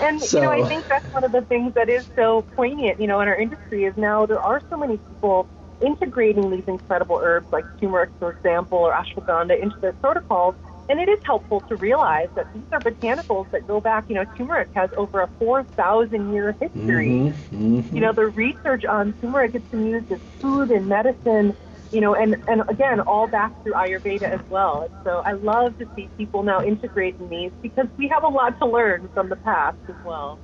And 0.00 0.22
so, 0.22 0.38
you 0.38 0.44
know, 0.44 0.64
I 0.64 0.68
think 0.68 0.86
that's 0.88 1.12
one 1.12 1.24
of 1.24 1.32
the 1.32 1.42
things 1.42 1.74
that 1.74 1.88
is 1.88 2.08
so 2.14 2.42
poignant, 2.54 3.00
you 3.00 3.08
know, 3.08 3.20
in 3.20 3.26
our 3.26 3.34
industry 3.34 3.84
is 3.84 3.96
now 3.96 4.26
there 4.26 4.40
are 4.40 4.62
so 4.70 4.76
many 4.76 4.96
people 4.96 5.48
integrating 5.80 6.50
these 6.50 6.66
incredible 6.66 7.20
herbs 7.22 7.50
like 7.52 7.64
turmeric, 7.80 8.10
for 8.18 8.32
example, 8.32 8.78
or 8.78 8.92
ashwagandha 8.92 9.60
into 9.60 9.78
their 9.80 9.92
protocols. 9.94 10.54
And 10.90 10.98
it 10.98 11.08
is 11.08 11.18
helpful 11.22 11.60
to 11.60 11.76
realize 11.76 12.30
that 12.34 12.52
these 12.54 12.62
are 12.72 12.80
botanicals 12.80 13.50
that 13.50 13.66
go 13.66 13.78
back, 13.78 14.08
you 14.08 14.14
know, 14.14 14.24
turmeric 14.36 14.68
has 14.74 14.90
over 14.96 15.20
a 15.20 15.26
4,000 15.38 16.32
year 16.32 16.52
history. 16.52 17.08
Mm-hmm, 17.08 17.78
mm-hmm. 17.78 17.94
You 17.94 18.00
know, 18.00 18.12
the 18.12 18.28
research 18.28 18.86
on 18.86 19.12
turmeric 19.20 19.52
has 19.52 19.62
been 19.64 19.86
used 19.86 20.10
as 20.10 20.20
food 20.40 20.70
and 20.70 20.86
medicine, 20.86 21.54
you 21.92 22.00
know, 22.00 22.14
and, 22.14 22.42
and 22.48 22.62
again, 22.70 23.00
all 23.00 23.26
back 23.26 23.52
through 23.62 23.74
Ayurveda 23.74 24.22
as 24.22 24.40
well. 24.48 24.82
And 24.82 25.04
so 25.04 25.18
I 25.24 25.32
love 25.32 25.78
to 25.78 25.88
see 25.94 26.08
people 26.16 26.42
now 26.42 26.62
integrating 26.62 27.28
these 27.28 27.52
because 27.60 27.86
we 27.98 28.08
have 28.08 28.24
a 28.24 28.28
lot 28.28 28.58
to 28.58 28.66
learn 28.66 29.08
from 29.12 29.28
the 29.28 29.36
past 29.36 29.76
as 29.88 30.04
well. 30.06 30.38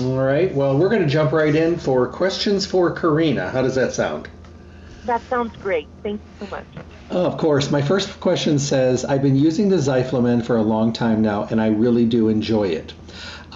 All 0.00 0.18
right. 0.18 0.54
Well, 0.54 0.76
we're 0.76 0.90
going 0.90 1.02
to 1.02 1.08
jump 1.08 1.32
right 1.32 1.54
in 1.54 1.78
for 1.78 2.06
questions 2.08 2.66
for 2.66 2.90
Karina. 2.90 3.50
How 3.50 3.62
does 3.62 3.74
that 3.76 3.92
sound? 3.92 4.28
That 5.06 5.22
sounds 5.30 5.56
great. 5.56 5.88
Thank 6.02 6.20
you 6.20 6.46
so 6.46 6.50
much. 6.54 6.66
Oh, 7.10 7.24
of 7.24 7.38
course. 7.38 7.70
My 7.70 7.80
first 7.80 8.20
question 8.20 8.58
says 8.58 9.06
I've 9.06 9.22
been 9.22 9.36
using 9.36 9.70
the 9.70 9.76
Zyflamend 9.76 10.44
for 10.44 10.56
a 10.56 10.62
long 10.62 10.92
time 10.92 11.22
now, 11.22 11.44
and 11.44 11.60
I 11.60 11.68
really 11.68 12.04
do 12.04 12.28
enjoy 12.28 12.68
it. 12.68 12.92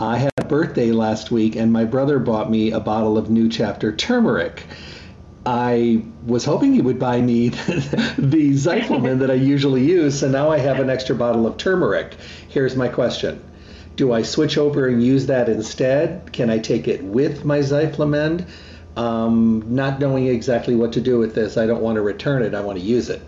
I 0.01 0.17
had 0.17 0.33
a 0.39 0.45
birthday 0.45 0.91
last 0.91 1.31
week, 1.31 1.55
and 1.55 1.71
my 1.71 1.85
brother 1.85 2.19
bought 2.19 2.51
me 2.51 2.73
a 2.73 2.81
bottle 2.81 3.19
of 3.19 3.29
New 3.29 3.51
Chapter 3.51 3.95
turmeric. 3.95 4.65
I 5.45 6.03
was 6.25 6.47
hoping 6.47 6.73
he 6.73 6.81
would 6.81 6.99
buy 6.99 7.21
me 7.21 7.49
the 7.51 8.53
Zyflamend 8.53 9.19
that 9.19 9.31
I 9.31 9.35
usually 9.35 9.85
use, 9.85 10.23
and 10.23 10.33
now 10.33 10.51
I 10.51 10.59
have 10.59 10.81
an 10.81 10.89
extra 10.89 11.15
bottle 11.15 11.47
of 11.47 11.59
turmeric. 11.59 12.17
Here's 12.49 12.75
my 12.75 12.89
question 12.89 13.43
do 13.97 14.13
I 14.13 14.23
switch 14.23 14.57
over 14.57 14.89
and 14.89 15.03
use 15.03 15.27
that 15.27 15.49
instead? 15.49 16.33
Can 16.33 16.51
I 16.51 16.59
take 16.59 16.89
it 16.89 17.03
with 17.05 17.45
my 17.45 17.59
Zyflamend? 17.59 18.49
Um, 18.97 19.63
not 19.67 20.01
knowing 20.01 20.27
exactly 20.27 20.75
what 20.75 20.93
to 20.93 21.01
do 21.01 21.19
with 21.19 21.35
this, 21.35 21.57
I 21.57 21.67
don't 21.67 21.83
want 21.83 21.97
to 21.97 22.03
return 22.03 22.43
it. 22.43 22.55
I 22.55 22.61
want 22.61 22.79
to 22.79 22.85
use 22.85 23.09
it. 23.09 23.23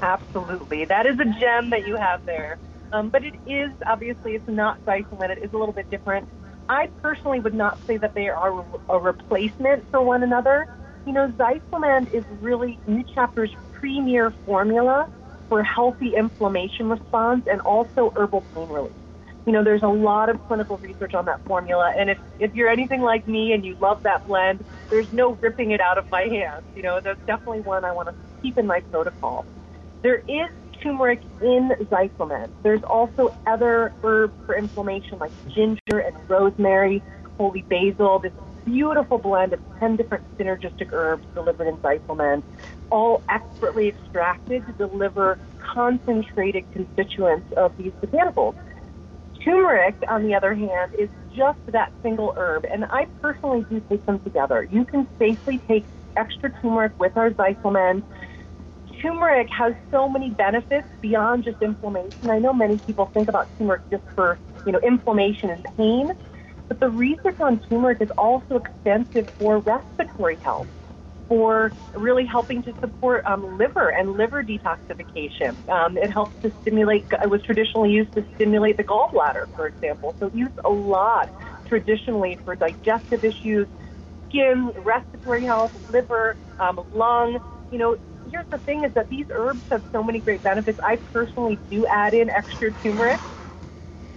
Absolutely, 0.00 0.84
that 0.86 1.06
is 1.06 1.18
a 1.20 1.24
gem 1.24 1.70
that 1.70 1.86
you 1.86 1.96
have 1.96 2.24
there. 2.26 2.58
Um, 2.92 3.08
but 3.08 3.24
it 3.24 3.34
is 3.46 3.70
obviously 3.86 4.34
it's 4.34 4.48
not 4.48 4.84
Zyflamend. 4.84 5.30
It 5.30 5.38
is 5.38 5.52
a 5.52 5.58
little 5.58 5.72
bit 5.72 5.88
different. 5.90 6.28
I 6.68 6.88
personally 7.00 7.40
would 7.40 7.54
not 7.54 7.78
say 7.86 7.96
that 7.98 8.14
they 8.14 8.28
are 8.28 8.64
a 8.88 8.98
replacement 8.98 9.88
for 9.90 10.02
one 10.02 10.22
another. 10.22 10.66
You 11.06 11.12
know, 11.12 11.28
Zyflamend 11.28 12.12
is 12.12 12.24
really 12.40 12.78
New 12.86 13.04
Chapter's 13.14 13.50
premier 13.72 14.32
formula 14.44 15.08
for 15.48 15.62
healthy 15.62 16.14
inflammation 16.16 16.88
response 16.88 17.46
and 17.50 17.60
also 17.62 18.12
herbal 18.16 18.42
pain 18.54 18.68
relief 18.68 18.92
you 19.46 19.52
know, 19.52 19.64
there's 19.64 19.82
a 19.82 19.88
lot 19.88 20.28
of 20.28 20.40
clinical 20.46 20.78
research 20.78 21.14
on 21.14 21.24
that 21.26 21.40
formula. 21.46 21.92
And 21.96 22.10
if, 22.10 22.18
if 22.38 22.54
you're 22.54 22.68
anything 22.68 23.00
like 23.00 23.26
me 23.26 23.52
and 23.52 23.64
you 23.64 23.76
love 23.80 24.02
that 24.04 24.26
blend, 24.26 24.64
there's 24.90 25.10
no 25.12 25.32
ripping 25.40 25.72
it 25.72 25.80
out 25.80 25.98
of 25.98 26.08
my 26.10 26.22
hands. 26.22 26.64
You 26.76 26.82
know, 26.82 27.00
that's 27.02 27.20
definitely 27.26 27.60
one 27.60 27.84
I 27.84 27.92
want 27.92 28.08
to 28.08 28.14
keep 28.40 28.56
in 28.56 28.66
my 28.66 28.80
protocol. 28.80 29.44
There 30.02 30.22
is 30.28 30.48
turmeric 30.82 31.22
in 31.40 31.70
Zyflamend. 31.82 32.50
There's 32.62 32.82
also 32.82 33.34
other 33.46 33.92
herbs 34.02 34.34
for 34.46 34.56
inflammation 34.56 35.18
like 35.18 35.32
ginger 35.48 35.98
and 35.98 36.16
rosemary, 36.28 37.02
holy 37.38 37.62
basil, 37.62 38.18
this 38.18 38.32
beautiful 38.64 39.18
blend 39.18 39.52
of 39.52 39.60
10 39.80 39.96
different 39.96 40.24
synergistic 40.38 40.92
herbs 40.92 41.24
delivered 41.34 41.68
in 41.68 41.76
Zyflamend, 41.78 42.42
all 42.90 43.22
expertly 43.28 43.88
extracted 43.88 44.64
to 44.66 44.72
deliver 44.72 45.38
concentrated 45.58 46.64
constituents 46.72 47.46
of 47.56 47.72
these 47.76 47.92
botanicals. 48.02 48.54
Turmeric, 49.44 49.96
on 50.08 50.24
the 50.24 50.34
other 50.34 50.54
hand, 50.54 50.92
is 50.98 51.08
just 51.34 51.58
that 51.72 51.92
single 52.02 52.32
herb, 52.36 52.64
and 52.72 52.84
I 52.90 53.06
personally 53.20 53.66
do 53.68 53.82
take 53.88 54.04
them 54.06 54.20
together. 54.20 54.66
You 54.70 54.84
can 54.84 55.08
safely 55.18 55.60
take 55.68 55.86
extra 56.16 56.52
turmeric 56.60 56.92
with 56.98 57.16
our 57.16 57.30
Zyflamend. 57.30 58.04
Turmeric 59.00 59.48
has 59.56 59.74
so 59.90 60.08
many 60.08 60.30
benefits 60.30 60.86
beyond 61.00 61.44
just 61.44 61.60
inflammation. 61.60 62.30
I 62.30 62.38
know 62.38 62.52
many 62.52 62.78
people 62.86 63.10
think 63.12 63.28
about 63.28 63.48
turmeric 63.58 63.82
just 63.90 64.04
for, 64.14 64.38
you 64.64 64.72
know, 64.72 64.80
inflammation 64.80 65.50
and 65.50 65.64
pain, 65.76 66.10
but 66.68 66.78
the 66.78 66.88
research 66.88 67.40
on 67.40 67.60
turmeric 67.68 68.00
is 68.00 68.10
also 68.16 68.56
extensive 68.56 69.28
for 69.38 69.58
respiratory 69.58 70.38
health 70.44 70.68
for 71.32 71.72
really 71.94 72.26
helping 72.26 72.62
to 72.62 72.74
support 72.78 73.24
um, 73.24 73.56
liver 73.56 73.88
and 73.88 74.18
liver 74.18 74.44
detoxification. 74.44 75.56
Um, 75.66 75.96
it 75.96 76.10
helps 76.12 76.36
to 76.42 76.52
stimulate, 76.60 77.06
it 77.10 77.30
was 77.30 77.40
traditionally 77.42 77.88
used 77.88 78.14
to 78.16 78.26
stimulate 78.34 78.76
the 78.76 78.84
gallbladder, 78.84 79.46
for 79.56 79.66
example. 79.66 80.14
So 80.20 80.30
used 80.34 80.58
a 80.62 80.68
lot 80.68 81.30
traditionally 81.66 82.38
for 82.44 82.54
digestive 82.54 83.24
issues, 83.24 83.66
skin, 84.28 84.72
respiratory 84.84 85.46
health, 85.46 85.72
liver, 85.90 86.36
um, 86.58 86.80
lung. 86.94 87.38
You 87.70 87.78
know, 87.78 87.96
here's 88.30 88.44
the 88.52 88.58
thing 88.58 88.84
is 88.84 88.92
that 88.92 89.08
these 89.08 89.24
herbs 89.34 89.62
have 89.70 89.82
so 89.90 90.02
many 90.02 90.20
great 90.20 90.42
benefits. 90.42 90.78
I 90.84 90.96
personally 91.14 91.58
do 91.70 91.86
add 91.86 92.12
in 92.12 92.28
extra 92.28 92.74
turmeric. 92.74 93.22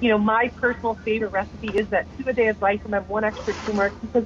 You 0.01 0.09
know, 0.09 0.17
my 0.17 0.51
personal 0.59 0.99
favorite 1.05 1.31
recipe 1.31 1.69
is 1.69 1.87
that 1.91 2.07
two 2.17 2.29
a 2.29 2.33
day 2.33 2.47
of 2.47 2.59
Zyflamend, 2.59 3.07
one 3.07 3.23
extra 3.23 3.53
turmeric, 3.53 3.93
because 4.01 4.25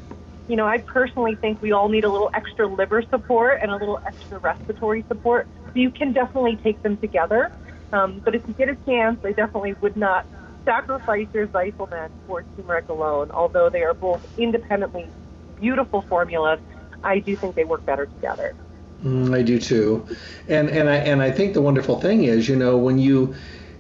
you 0.49 0.55
know, 0.55 0.65
I 0.65 0.79
personally 0.79 1.35
think 1.35 1.61
we 1.61 1.71
all 1.71 1.89
need 1.89 2.03
a 2.03 2.09
little 2.09 2.31
extra 2.33 2.67
liver 2.67 3.03
support 3.09 3.59
and 3.61 3.69
a 3.69 3.75
little 3.75 3.99
extra 4.05 4.39
respiratory 4.39 5.05
support. 5.07 5.47
So 5.73 5.79
you 5.79 5.91
can 5.91 6.11
definitely 6.11 6.57
take 6.57 6.81
them 6.81 6.97
together. 6.97 7.51
Um, 7.93 8.21
but 8.25 8.33
if 8.33 8.41
you 8.47 8.55
get 8.55 8.67
a 8.67 8.75
chance, 8.85 9.19
I 9.23 9.31
definitely 9.31 9.75
would 9.81 9.95
not 9.95 10.25
sacrifice 10.65 11.27
your 11.33 11.47
Zyflamend 11.47 12.09
for 12.25 12.43
turmeric 12.55 12.89
alone. 12.89 13.29
Although 13.31 13.69
they 13.69 13.83
are 13.83 13.93
both 13.93 14.25
independently 14.37 15.11
beautiful 15.59 16.01
formulas, 16.09 16.59
I 17.03 17.19
do 17.19 17.37
think 17.37 17.55
they 17.55 17.63
work 17.63 17.85
better 17.85 18.07
together. 18.07 18.55
Mm, 19.03 19.33
I 19.33 19.43
do 19.43 19.59
too, 19.59 20.05
and 20.49 20.69
and 20.69 20.89
I 20.89 20.95
and 20.95 21.21
I 21.21 21.31
think 21.31 21.53
the 21.53 21.61
wonderful 21.61 22.01
thing 22.01 22.25
is, 22.25 22.49
you 22.49 22.57
know, 22.57 22.77
when 22.77 22.97
you 22.97 23.33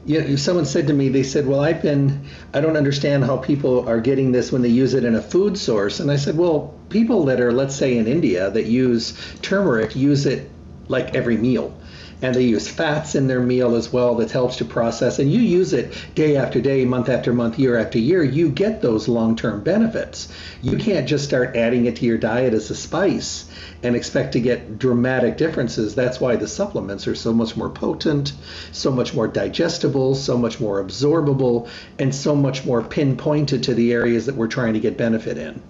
you 0.05 0.21
know, 0.21 0.35
someone 0.35 0.65
said 0.65 0.87
to 0.87 0.93
me, 0.93 1.09
they 1.09 1.23
said, 1.23 1.45
"Well, 1.45 1.59
I've 1.59 1.81
been, 1.81 2.21
I 2.53 2.61
don't 2.61 2.77
understand 2.77 3.25
how 3.25 3.37
people 3.37 3.87
are 3.87 3.99
getting 3.99 4.31
this 4.31 4.51
when 4.51 4.61
they 4.61 4.69
use 4.69 4.93
it 4.93 5.03
in 5.03 5.15
a 5.15 5.21
food 5.21 5.57
source." 5.57 5.99
And 5.99 6.09
I 6.09 6.15
said, 6.15 6.37
"Well, 6.37 6.73
people 6.89 7.25
that 7.25 7.41
are, 7.41 7.51
let's 7.51 7.75
say, 7.75 7.97
in 7.97 8.07
India 8.07 8.49
that 8.51 8.65
use 8.65 9.13
turmeric 9.41 9.95
use 9.95 10.25
it 10.25 10.49
like 10.87 11.15
every 11.15 11.37
meal." 11.37 11.73
And 12.21 12.35
they 12.35 12.43
use 12.43 12.67
fats 12.67 13.15
in 13.15 13.27
their 13.27 13.39
meal 13.39 13.75
as 13.75 13.91
well 13.91 14.15
that 14.15 14.31
helps 14.31 14.57
to 14.57 14.65
process. 14.65 15.19
And 15.19 15.31
you 15.31 15.39
use 15.39 15.73
it 15.73 15.93
day 16.15 16.37
after 16.37 16.61
day 16.61 16.85
month 16.85 17.09
after 17.09 17.33
month 17.33 17.59
year 17.59 17.77
after 17.77 17.97
year. 17.97 18.23
You 18.23 18.49
get 18.49 18.81
those 18.81 19.07
long-term 19.07 19.63
benefits. 19.63 20.27
You 20.61 20.77
can't 20.77 21.07
just 21.07 21.25
start 21.25 21.55
adding 21.55 21.85
it 21.85 21.97
to 21.97 22.05
your 22.05 22.17
diet 22.17 22.53
as 22.53 22.69
a 22.69 22.75
spice 22.75 23.49
and 23.83 23.95
expect 23.95 24.33
to 24.33 24.41
get 24.41 24.77
dramatic 24.77 25.37
differences. 25.37 25.95
That's 25.95 26.19
why 26.19 26.35
the 26.35 26.47
supplements 26.47 27.07
are 27.07 27.15
so 27.15 27.33
much 27.33 27.55
more 27.55 27.69
potent 27.69 28.33
so 28.71 28.91
much 28.91 29.13
more 29.13 29.27
digestible 29.27 30.15
so 30.15 30.37
much 30.37 30.59
more 30.59 30.83
absorbable 30.83 31.69
and 31.97 32.13
so 32.13 32.35
much 32.35 32.65
more 32.65 32.81
pinpointed 32.81 33.63
to 33.63 33.73
the 33.73 33.93
areas 33.93 34.25
that 34.25 34.35
we're 34.35 34.47
trying 34.47 34.73
to 34.73 34.79
get 34.79 34.97
benefit 34.97 35.37
in. 35.37 35.61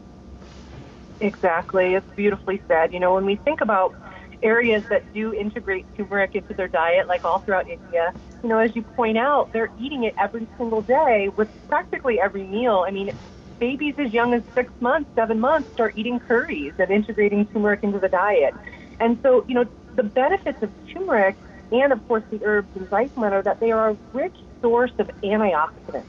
Exactly. 1.19 1.95
It's 1.95 2.09
beautifully 2.15 2.61
said. 2.67 2.93
You 2.93 2.99
know 2.99 3.13
when 3.13 3.25
we 3.25 3.35
think 3.35 3.61
about 3.61 3.93
areas 4.41 4.83
that 4.89 5.13
do 5.13 5.33
integrate 5.33 5.85
turmeric 5.95 6.35
into 6.35 6.53
their 6.53 6.67
diet, 6.67 7.07
like 7.07 7.23
all 7.25 7.39
throughout 7.39 7.69
India, 7.69 8.13
you 8.43 8.49
know, 8.49 8.59
as 8.59 8.75
you 8.75 8.83
point 8.83 9.17
out, 9.17 9.51
they're 9.53 9.71
eating 9.79 10.03
it 10.03 10.15
every 10.17 10.47
single 10.57 10.81
day 10.81 11.29
with 11.35 11.49
practically 11.67 12.19
every 12.19 12.43
meal. 12.43 12.85
I 12.87 12.91
mean, 12.91 13.11
babies 13.59 13.95
as 13.97 14.13
young 14.13 14.33
as 14.33 14.41
six 14.55 14.71
months, 14.79 15.09
seven 15.15 15.39
months 15.39 15.69
start 15.73 15.93
eating 15.97 16.19
curries 16.19 16.73
and 16.77 16.89
integrating 16.89 17.45
turmeric 17.47 17.83
into 17.83 17.99
the 17.99 18.07
diet. 18.07 18.53
And 18.99 19.19
so, 19.21 19.45
you 19.47 19.55
know, 19.55 19.65
the 19.95 20.03
benefits 20.03 20.61
of 20.61 20.71
turmeric 20.93 21.35
and, 21.71 21.91
of 21.91 22.05
course, 22.07 22.23
the 22.31 22.43
herbs 22.43 22.69
and 22.75 22.89
Zyflamend 22.89 23.31
are 23.31 23.43
that 23.43 23.59
they 23.59 23.71
are 23.71 23.91
a 23.91 23.97
rich 24.13 24.35
source 24.61 24.91
of 24.97 25.09
antioxidants. 25.23 26.05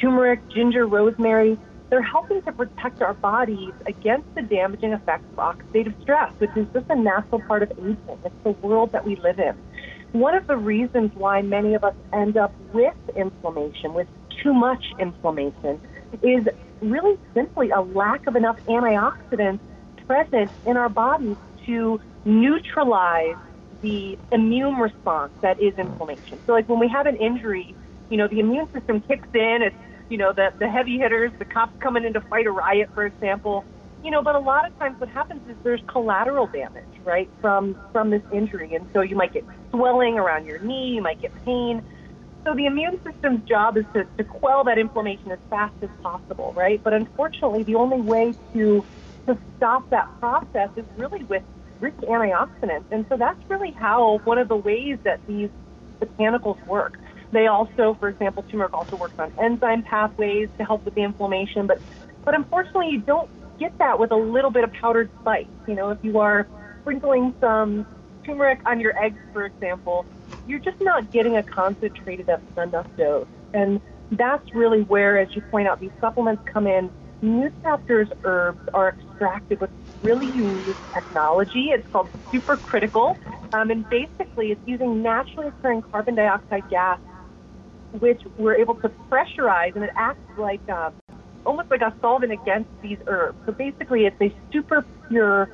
Turmeric, 0.00 0.40
ginger, 0.48 0.86
rosemary, 0.86 1.58
they're 1.92 2.00
helping 2.00 2.40
to 2.40 2.50
protect 2.52 3.02
our 3.02 3.12
bodies 3.12 3.74
against 3.84 4.34
the 4.34 4.40
damaging 4.40 4.92
effects 4.92 5.26
of 5.36 5.36
oxidative 5.36 5.92
stress, 6.00 6.32
which 6.38 6.50
is 6.56 6.66
just 6.72 6.86
a 6.88 6.94
natural 6.94 7.38
part 7.42 7.62
of 7.62 7.70
aging. 7.72 7.98
It's 8.24 8.34
the 8.44 8.52
world 8.66 8.92
that 8.92 9.04
we 9.04 9.16
live 9.16 9.38
in. 9.38 9.54
One 10.12 10.34
of 10.34 10.46
the 10.46 10.56
reasons 10.56 11.10
why 11.14 11.42
many 11.42 11.74
of 11.74 11.84
us 11.84 11.94
end 12.10 12.38
up 12.38 12.54
with 12.72 12.94
inflammation, 13.14 13.92
with 13.92 14.08
too 14.42 14.54
much 14.54 14.82
inflammation, 14.98 15.82
is 16.22 16.48
really 16.80 17.18
simply 17.34 17.68
a 17.68 17.82
lack 17.82 18.26
of 18.26 18.36
enough 18.36 18.56
antioxidants 18.68 19.60
present 20.06 20.50
in 20.64 20.78
our 20.78 20.88
bodies 20.88 21.36
to 21.66 22.00
neutralize 22.24 23.36
the 23.82 24.16
immune 24.30 24.76
response 24.76 25.32
that 25.42 25.60
is 25.60 25.74
inflammation. 25.76 26.40
So, 26.46 26.52
like 26.52 26.70
when 26.70 26.78
we 26.78 26.88
have 26.88 27.04
an 27.04 27.16
injury, 27.16 27.74
you 28.08 28.16
know, 28.16 28.28
the 28.28 28.40
immune 28.40 28.72
system 28.72 29.02
kicks 29.02 29.28
in. 29.34 29.58
It's, 29.60 29.76
you 30.12 30.18
know, 30.18 30.34
the, 30.34 30.52
the 30.58 30.68
heavy 30.68 30.98
hitters, 30.98 31.32
the 31.38 31.46
cops 31.46 31.72
coming 31.80 32.04
in 32.04 32.12
to 32.12 32.20
fight 32.20 32.46
a 32.46 32.50
riot, 32.50 32.90
for 32.92 33.06
example. 33.06 33.64
You 34.04 34.10
know, 34.10 34.22
but 34.22 34.34
a 34.34 34.40
lot 34.40 34.68
of 34.68 34.78
times 34.78 35.00
what 35.00 35.08
happens 35.08 35.40
is 35.48 35.56
there's 35.62 35.80
collateral 35.86 36.46
damage, 36.46 36.84
right, 37.02 37.30
from 37.40 37.80
from 37.92 38.10
this 38.10 38.22
injury, 38.30 38.74
and 38.74 38.86
so 38.92 39.00
you 39.00 39.16
might 39.16 39.32
get 39.32 39.44
swelling 39.70 40.18
around 40.18 40.44
your 40.44 40.58
knee, 40.58 40.88
you 40.88 41.00
might 41.00 41.22
get 41.22 41.32
pain. 41.46 41.82
So 42.44 42.54
the 42.54 42.66
immune 42.66 43.00
system's 43.04 43.48
job 43.48 43.78
is 43.78 43.86
to, 43.94 44.04
to 44.18 44.24
quell 44.24 44.64
that 44.64 44.76
inflammation 44.76 45.30
as 45.30 45.38
fast 45.48 45.74
as 45.80 45.88
possible, 46.02 46.52
right? 46.54 46.82
But 46.82 46.92
unfortunately, 46.92 47.62
the 47.62 47.76
only 47.76 48.00
way 48.00 48.34
to 48.52 48.84
to 49.26 49.38
stop 49.56 49.88
that 49.90 50.08
process 50.20 50.68
is 50.76 50.84
really 50.98 51.24
with 51.24 51.44
rich 51.80 51.96
antioxidants. 52.02 52.84
And 52.90 53.06
so 53.08 53.16
that's 53.16 53.38
really 53.48 53.70
how 53.70 54.18
one 54.24 54.36
of 54.36 54.48
the 54.48 54.56
ways 54.56 54.98
that 55.04 55.20
these 55.26 55.48
botanicals 56.00 56.62
work. 56.66 56.98
They 57.32 57.46
also, 57.46 57.96
for 57.98 58.08
example, 58.08 58.44
turmeric 58.50 58.74
also 58.74 58.96
works 58.96 59.14
on 59.18 59.32
enzyme 59.42 59.82
pathways 59.82 60.48
to 60.58 60.64
help 60.64 60.84
with 60.84 60.94
the 60.94 61.02
inflammation, 61.02 61.66
but 61.66 61.78
but 62.24 62.34
unfortunately 62.34 62.90
you 62.90 63.00
don't 63.00 63.28
get 63.58 63.76
that 63.78 63.98
with 63.98 64.12
a 64.12 64.16
little 64.16 64.50
bit 64.50 64.64
of 64.64 64.72
powdered 64.80 65.10
spice. 65.20 65.46
You 65.66 65.74
know, 65.74 65.90
if 65.90 65.98
you 66.02 66.18
are 66.18 66.46
sprinkling 66.82 67.34
some 67.40 67.86
turmeric 68.24 68.60
on 68.66 68.80
your 68.80 68.96
eggs, 69.02 69.18
for 69.32 69.46
example, 69.46 70.06
you're 70.46 70.60
just 70.60 70.76
not 70.80 71.12
getting 71.12 71.36
a 71.36 71.42
concentrated 71.42 72.28
enough 72.56 72.86
dose. 72.96 73.26
And 73.54 73.80
that's 74.12 74.44
really 74.54 74.82
where, 74.82 75.18
as 75.18 75.28
you 75.34 75.42
point 75.50 75.68
out, 75.68 75.80
these 75.80 75.90
supplements 76.00 76.42
come 76.52 76.66
in. 76.66 76.90
New 77.22 77.50
Chapter's 77.62 78.08
herbs 78.24 78.60
are 78.74 78.90
extracted 78.90 79.60
with 79.60 79.70
really 80.02 80.26
unique 80.26 80.76
technology. 80.92 81.68
It's 81.70 81.86
called 81.92 82.08
supercritical. 82.32 83.16
Um, 83.54 83.70
and 83.70 83.88
basically, 83.88 84.50
it's 84.50 84.60
using 84.66 85.02
naturally 85.02 85.48
occurring 85.48 85.82
carbon 85.82 86.16
dioxide 86.16 86.68
gas, 86.68 86.98
which 87.98 88.22
we're 88.38 88.56
able 88.56 88.74
to 88.76 88.88
pressurize, 89.10 89.74
and 89.74 89.84
it 89.84 89.90
acts 89.96 90.20
like 90.38 90.66
um, 90.68 90.94
almost 91.44 91.70
like 91.70 91.82
a 91.82 91.94
solvent 92.00 92.32
against 92.32 92.70
these 92.82 92.98
herbs. 93.06 93.38
So 93.46 93.52
basically, 93.52 94.06
it's 94.06 94.20
a 94.20 94.34
super 94.52 94.84
pure, 95.08 95.48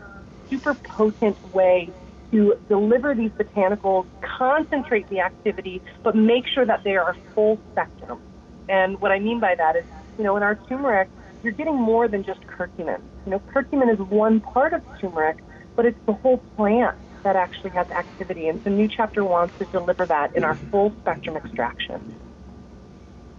super 0.51 0.75
potent 0.75 1.37
way 1.55 1.91
to 2.31 2.55
deliver 2.69 3.15
these 3.15 3.31
botanicals, 3.31 4.07
concentrate 4.21 5.09
the 5.09 5.21
activity, 5.21 5.83
but 6.03 6.15
make 6.15 6.45
sure 6.47 6.67
that 6.67 6.85
they 6.85 6.97
are 6.97 7.17
full 7.35 7.59
spectrum. 7.73 8.21
And 8.69 9.01
what 9.01 9.13
I 9.13 9.19
mean 9.19 9.41
by 9.41 9.55
that 9.55 9.77
is, 9.77 9.85
you 10.19 10.25
know, 10.25 10.37
in 10.37 10.43
our 10.43 10.57
turmeric, 10.69 11.09
you're 11.43 11.53
getting 11.53 11.77
more 11.77 12.07
than 12.09 12.23
just 12.23 12.41
curcumin. 12.43 13.01
You 13.25 13.33
know, 13.33 13.39
curcumin 13.55 13.93
is 13.93 13.99
one 13.99 14.41
part 14.41 14.75
of 14.75 14.83
turmeric, 15.01 15.39
but 15.75 15.87
it's 15.87 15.99
the 16.07 16.13
whole 16.13 16.39
plant 16.57 16.97
that 17.23 17.37
actually 17.37 17.71
has 17.71 17.91
activity. 17.91 18.49
And 18.49 18.63
so 18.63 18.71
New 18.71 18.89
Chapter 18.89 19.25
wants 19.25 19.59
to 19.59 19.65
deliver 19.67 20.05
that 20.07 20.37
in 20.37 20.45
our 20.45 20.55
full 20.71 20.93
spectrum 21.01 21.37
extraction. 21.37 22.15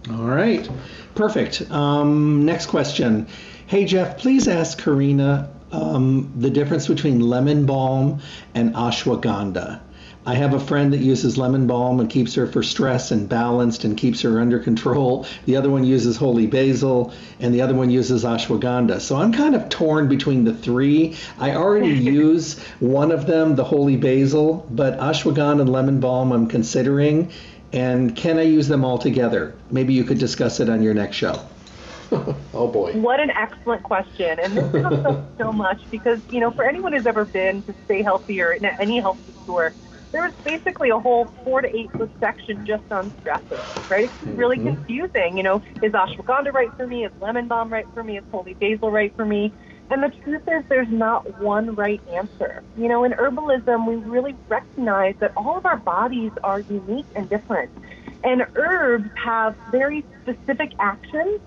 All 0.08 0.24
right, 0.24 0.68
perfect. 1.14 1.70
Um, 1.70 2.46
next 2.46 2.66
question. 2.66 3.26
Hey, 3.66 3.84
Jeff, 3.84 4.16
please 4.18 4.48
ask 4.48 4.82
Karina 4.82 5.50
um, 5.72 6.32
the 6.36 6.50
difference 6.50 6.88
between 6.88 7.20
lemon 7.20 7.66
balm 7.66 8.20
and 8.54 8.74
ashwagandha. 8.74 9.80
I 10.26 10.34
have 10.34 10.52
a 10.52 10.60
friend 10.60 10.92
that 10.92 11.00
uses 11.00 11.38
lemon 11.38 11.66
balm 11.66 11.98
and 11.98 12.08
keeps 12.08 12.34
her 12.34 12.46
for 12.46 12.62
stress 12.62 13.10
and 13.10 13.26
balanced 13.28 13.84
and 13.84 13.96
keeps 13.96 14.20
her 14.20 14.38
under 14.38 14.58
control. 14.58 15.26
The 15.46 15.56
other 15.56 15.70
one 15.70 15.84
uses 15.84 16.16
holy 16.16 16.46
basil 16.46 17.12
and 17.38 17.54
the 17.54 17.62
other 17.62 17.74
one 17.74 17.90
uses 17.90 18.22
ashwagandha. 18.24 19.00
So 19.00 19.16
I'm 19.16 19.32
kind 19.32 19.54
of 19.54 19.70
torn 19.70 20.08
between 20.08 20.44
the 20.44 20.52
three. 20.52 21.16
I 21.38 21.54
already 21.54 21.88
use 21.94 22.58
one 22.80 23.12
of 23.12 23.26
them, 23.26 23.56
the 23.56 23.64
holy 23.64 23.96
basil, 23.96 24.66
but 24.70 24.98
ashwagandha 24.98 25.62
and 25.62 25.72
lemon 25.72 26.00
balm 26.00 26.32
I'm 26.32 26.48
considering. 26.48 27.30
And 27.72 28.16
can 28.16 28.38
I 28.38 28.42
use 28.42 28.68
them 28.68 28.84
all 28.84 28.98
together? 28.98 29.54
Maybe 29.70 29.94
you 29.94 30.04
could 30.04 30.18
discuss 30.18 30.60
it 30.60 30.68
on 30.68 30.82
your 30.82 30.94
next 30.94 31.16
show. 31.16 31.40
oh 32.12 32.66
boy. 32.66 32.92
What 32.94 33.20
an 33.20 33.30
excellent 33.30 33.82
question. 33.84 34.38
And 34.40 34.56
this 34.56 34.82
comes 34.82 35.06
up 35.06 35.24
so 35.38 35.52
much 35.52 35.80
because, 35.90 36.20
you 36.30 36.40
know, 36.40 36.50
for 36.50 36.64
anyone 36.64 36.92
who's 36.92 37.06
ever 37.06 37.24
been 37.24 37.62
to 37.64 37.74
Stay 37.84 38.02
Healthy 38.02 38.40
or 38.42 38.52
in 38.52 38.64
any 38.64 38.98
health 38.98 39.18
store, 39.44 39.72
there 40.12 40.22
was 40.22 40.32
basically 40.42 40.90
a 40.90 40.98
whole 40.98 41.26
four 41.44 41.60
to 41.60 41.76
eight 41.76 41.92
foot 41.92 42.10
section 42.18 42.66
just 42.66 42.90
on 42.90 43.10
stressors, 43.12 43.90
right? 43.90 44.10
It's 44.10 44.22
really 44.36 44.56
mm-hmm. 44.58 44.74
confusing. 44.74 45.36
You 45.36 45.44
know, 45.44 45.62
is 45.82 45.92
ashwagandha 45.92 46.52
right 46.52 46.72
for 46.74 46.86
me? 46.86 47.04
Is 47.04 47.12
lemon 47.20 47.46
balm 47.46 47.72
right 47.72 47.86
for 47.94 48.02
me? 48.02 48.18
Is 48.18 48.24
holy 48.32 48.54
basil 48.54 48.90
right 48.90 49.14
for 49.14 49.24
me? 49.24 49.52
And 49.90 50.02
the 50.04 50.12
truth 50.22 50.42
is, 50.46 50.64
there's 50.68 50.90
not 50.90 51.40
one 51.40 51.74
right 51.74 52.00
answer. 52.14 52.62
You 52.76 52.88
know, 52.88 53.02
in 53.04 53.12
herbalism, 53.12 53.86
we 53.88 53.96
really 53.96 54.36
recognize 54.48 55.14
that 55.20 55.32
all 55.36 55.58
of 55.58 55.66
our 55.66 55.78
bodies 55.78 56.30
are 56.44 56.60
unique 56.60 57.06
and 57.16 57.28
different. 57.28 57.70
And 58.22 58.42
herbs 58.54 59.10
have 59.22 59.56
very 59.72 60.04
specific 60.22 60.72
actions 60.78 61.40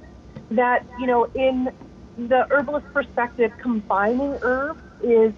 that, 0.51 0.85
you 0.99 1.07
know, 1.07 1.27
in 1.35 1.69
the 2.17 2.45
herbalist 2.49 2.85
perspective, 2.93 3.51
combining 3.61 4.37
herbs 4.41 4.81
is 5.01 5.33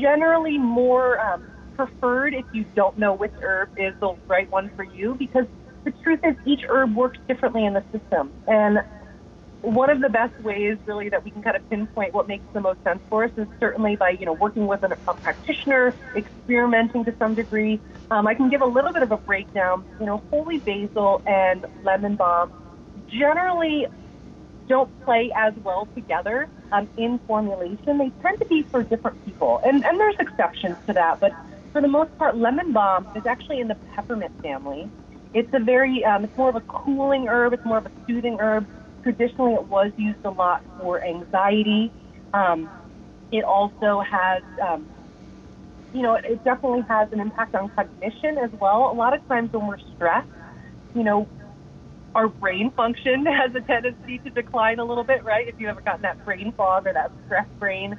generally 0.00 0.58
more 0.58 1.20
um, 1.20 1.44
preferred 1.76 2.34
if 2.34 2.44
you 2.52 2.64
don't 2.74 2.98
know 2.98 3.14
which 3.14 3.32
herb 3.42 3.68
is 3.76 3.94
the 4.00 4.14
right 4.26 4.50
one 4.50 4.70
for 4.76 4.84
you 4.84 5.14
because 5.18 5.44
the 5.84 5.92
truth 6.02 6.20
is 6.24 6.34
each 6.46 6.62
herb 6.68 6.94
works 6.94 7.18
differently 7.28 7.64
in 7.64 7.74
the 7.74 7.84
system. 7.92 8.32
And 8.46 8.78
one 9.62 9.90
of 9.90 10.00
the 10.00 10.08
best 10.08 10.38
ways 10.40 10.78
really 10.86 11.08
that 11.08 11.24
we 11.24 11.30
can 11.30 11.42
kind 11.42 11.56
of 11.56 11.68
pinpoint 11.68 12.14
what 12.14 12.28
makes 12.28 12.44
the 12.54 12.60
most 12.60 12.82
sense 12.84 13.00
for 13.08 13.24
us 13.24 13.30
is 13.36 13.46
certainly 13.58 13.96
by 13.96 14.10
you 14.10 14.24
know 14.24 14.34
working 14.34 14.66
with 14.66 14.82
an, 14.82 14.92
a 14.92 15.14
practitioner 15.14 15.94
experimenting 16.16 17.04
to 17.04 17.14
some 17.18 17.34
degree 17.34 17.80
um, 18.10 18.26
i 18.26 18.34
can 18.34 18.48
give 18.48 18.60
a 18.60 18.66
little 18.66 18.92
bit 18.92 19.02
of 19.02 19.10
a 19.10 19.16
breakdown 19.16 19.84
you 19.98 20.06
know 20.06 20.22
holy 20.30 20.58
basil 20.58 21.20
and 21.26 21.66
lemon 21.82 22.14
balm 22.14 22.52
generally 23.08 23.86
don't 24.68 24.90
play 25.04 25.30
as 25.34 25.54
well 25.64 25.88
together 25.94 26.48
um, 26.72 26.88
in 26.96 27.18
formulation. 27.26 27.98
They 27.98 28.10
tend 28.22 28.38
to 28.38 28.46
be 28.46 28.66
for 28.70 28.82
different 28.82 29.24
people, 29.24 29.60
and, 29.64 29.84
and 29.84 29.98
there's 29.98 30.16
exceptions 30.20 30.76
to 30.86 30.92
that. 30.92 31.20
But 31.20 31.32
for 31.72 31.80
the 31.80 31.88
most 31.88 32.16
part, 32.18 32.36
lemon 32.36 32.72
balm 32.72 33.08
is 33.16 33.24
actually 33.26 33.60
in 33.60 33.68
the 33.68 33.76
peppermint 33.94 34.32
family. 34.42 34.90
It's 35.34 35.48
a 35.52 35.58
very, 35.58 36.04
um, 36.04 36.24
it's 36.24 36.36
more 36.36 36.50
of 36.50 36.56
a 36.56 36.60
cooling 36.60 37.26
herb. 37.28 37.52
It's 37.52 37.64
more 37.64 37.78
of 37.78 37.86
a 37.86 37.90
soothing 38.06 38.38
herb. 38.40 38.66
Traditionally, 39.02 39.54
it 39.54 39.68
was 39.68 39.92
used 39.96 40.24
a 40.24 40.30
lot 40.30 40.62
for 40.78 41.02
anxiety. 41.04 41.92
Um, 42.34 42.70
it 43.32 43.44
also 43.44 44.00
has, 44.00 44.42
um, 44.62 44.86
you 45.92 46.02
know, 46.02 46.14
it, 46.14 46.24
it 46.24 46.44
definitely 46.44 46.82
has 46.88 47.08
an 47.12 47.20
impact 47.20 47.54
on 47.54 47.70
cognition 47.70 48.38
as 48.38 48.50
well. 48.60 48.90
A 48.92 48.94
lot 48.94 49.14
of 49.14 49.26
times 49.28 49.52
when 49.52 49.66
we're 49.66 49.78
stressed, 49.96 50.28
you 50.94 51.02
know, 51.04 51.28
our 52.14 52.28
brain 52.28 52.72
function 52.76 53.24
has 53.40 53.54
a 53.54 53.60
tendency 53.60 54.18
to 54.18 54.30
decline 54.30 54.78
a 54.78 54.84
little 54.84 55.04
bit, 55.04 55.24
right? 55.24 55.46
If 55.48 55.54
you've 55.58 55.70
ever 55.70 55.80
gotten 55.80 56.02
that 56.02 56.24
brain 56.24 56.52
fog 56.56 56.86
or 56.86 56.92
that 56.92 57.12
stress 57.26 57.46
brain. 57.58 57.98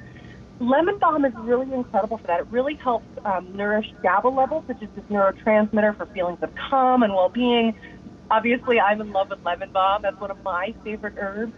Lemon 0.60 0.98
balm 1.00 1.24
is 1.24 1.32
really 1.38 1.72
incredible 1.72 2.18
for 2.18 2.26
that. 2.26 2.40
It 2.40 2.46
really 2.50 2.74
helps 2.74 3.06
um, 3.24 3.56
nourish 3.56 3.86
GABA 4.02 4.28
levels, 4.28 4.64
which 4.66 4.82
is 4.82 4.90
this 4.94 5.04
neurotransmitter 5.10 5.96
for 5.96 6.04
feelings 6.12 6.38
of 6.42 6.50
calm 6.68 7.02
and 7.02 7.14
well-being. 7.14 7.74
Obviously, 8.30 8.78
I'm 8.80 9.00
in 9.00 9.12
love 9.12 9.28
with 9.30 9.40
lemon 9.44 9.70
balm. 9.72 10.02
That's 10.02 10.20
one 10.20 10.30
of 10.30 10.38
my 10.44 10.74
favorite 10.84 11.14
herbs. 11.18 11.52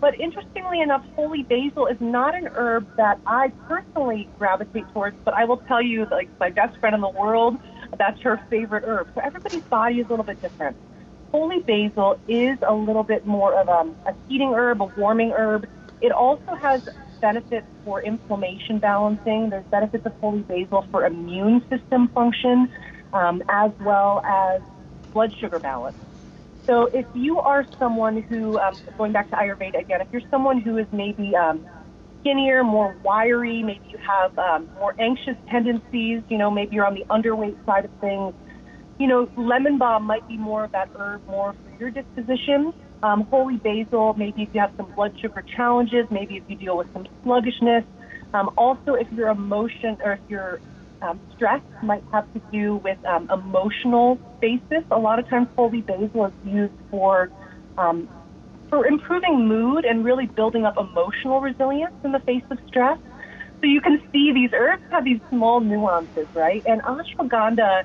But 0.00 0.18
interestingly 0.18 0.80
enough, 0.80 1.04
holy 1.14 1.42
basil 1.42 1.86
is 1.86 1.98
not 2.00 2.34
an 2.34 2.48
herb 2.54 2.86
that 2.96 3.20
I 3.26 3.52
personally 3.68 4.28
gravitate 4.38 4.86
towards. 4.92 5.16
But 5.24 5.34
I 5.34 5.44
will 5.44 5.58
tell 5.68 5.82
you, 5.82 6.06
like 6.10 6.28
my 6.40 6.50
best 6.50 6.78
friend 6.80 6.94
in 6.94 7.00
the 7.00 7.10
world, 7.10 7.56
that's 7.98 8.20
her 8.22 8.40
favorite 8.50 8.84
herb. 8.86 9.08
So 9.14 9.20
everybody's 9.22 9.64
body 9.70 9.96
is 9.96 10.06
a 10.08 10.10
little 10.10 10.24
bit 10.24 10.40
different 10.40 10.76
holy 11.32 11.60
basil 11.60 12.16
is 12.28 12.58
a 12.68 12.74
little 12.74 13.02
bit 13.02 13.26
more 13.26 13.58
of 13.58 13.68
a, 13.68 14.10
a 14.10 14.14
heating 14.28 14.52
herb, 14.54 14.82
a 14.82 14.86
warming 14.96 15.32
herb. 15.36 15.66
It 16.00 16.12
also 16.12 16.54
has 16.60 16.82
benefits 17.20 17.66
for 17.84 18.02
inflammation 18.02 18.78
balancing. 18.78 19.48
There's 19.50 19.64
benefits 19.70 20.04
of 20.06 20.12
holy 20.20 20.42
basil 20.42 20.86
for 20.90 21.06
immune 21.06 21.62
system 21.70 22.08
function, 22.14 22.68
um, 23.12 23.42
as 23.48 23.70
well 23.80 24.22
as 24.26 24.60
blood 25.12 25.30
sugar 25.40 25.58
balance. 25.58 25.96
So 26.66 26.88
if 26.92 27.06
you 27.14 27.38
are 27.38 27.66
someone 27.78 28.22
who, 28.28 28.58
um, 28.58 28.78
going 28.96 29.12
back 29.12 29.30
to 29.30 29.36
Ayurveda 29.36 29.80
again, 29.80 30.00
if 30.00 30.08
you're 30.12 30.22
someone 30.30 30.60
who 30.60 30.78
is 30.78 30.86
maybe 30.92 31.32
um, 31.34 31.66
skinnier, 32.20 32.62
more 32.62 32.96
wiry, 33.04 33.62
maybe 33.62 33.80
you 33.90 33.98
have 33.98 34.38
um, 34.38 34.68
more 34.78 34.94
anxious 35.00 35.34
tendencies, 35.50 36.22
you 36.28 36.38
know, 36.38 36.50
maybe 36.50 36.76
you're 36.76 36.86
on 36.86 36.94
the 36.94 37.04
underweight 37.10 37.56
side 37.66 37.84
of 37.84 37.90
things, 38.00 38.32
you 38.98 39.08
know, 39.08 39.28
lemon 39.36 39.78
balm 39.78 40.04
might 40.04 40.26
be 40.28 40.36
more 40.36 40.64
of 40.64 40.72
that 40.72 40.88
herb 40.96 41.20
more 41.28 41.54
for 41.64 41.72
your 41.80 41.90
disposition. 41.90 42.72
Um, 43.02 43.26
holy 43.30 43.56
basil, 43.56 44.14
maybe 44.16 44.42
if 44.42 44.50
you 44.52 44.60
have 44.60 44.70
some 44.76 44.92
blood 44.94 45.12
sugar 45.20 45.42
challenges, 45.56 46.06
maybe 46.10 46.36
if 46.36 46.44
you 46.46 46.54
deal 46.54 46.76
with 46.76 46.86
some 46.92 47.06
sluggishness. 47.24 47.82
Um, 48.32 48.50
also, 48.56 48.94
if 48.94 49.10
your 49.10 49.28
emotion 49.28 49.96
or 50.04 50.12
if 50.12 50.20
your 50.28 50.60
um, 51.02 51.20
stress 51.34 51.60
might 51.82 52.04
have 52.12 52.32
to 52.32 52.40
do 52.52 52.80
with 52.84 52.98
um, 53.04 53.28
emotional 53.32 54.18
basis. 54.40 54.84
A 54.90 54.98
lot 54.98 55.18
of 55.18 55.28
times, 55.28 55.48
holy 55.56 55.82
basil 55.82 56.26
is 56.26 56.32
used 56.44 56.72
for 56.90 57.30
um, 57.76 58.08
for 58.70 58.86
improving 58.86 59.46
mood 59.46 59.84
and 59.84 60.04
really 60.04 60.26
building 60.26 60.64
up 60.64 60.74
emotional 60.78 61.40
resilience 61.40 61.94
in 62.04 62.12
the 62.12 62.20
face 62.20 62.42
of 62.50 62.58
stress. 62.68 62.98
So 63.60 63.66
you 63.66 63.80
can 63.80 64.00
see 64.12 64.32
these 64.32 64.50
herbs 64.54 64.82
have 64.90 65.04
these 65.04 65.20
small 65.28 65.60
nuances, 65.60 66.26
right? 66.34 66.62
And 66.66 66.82
ashwagandha, 66.82 67.82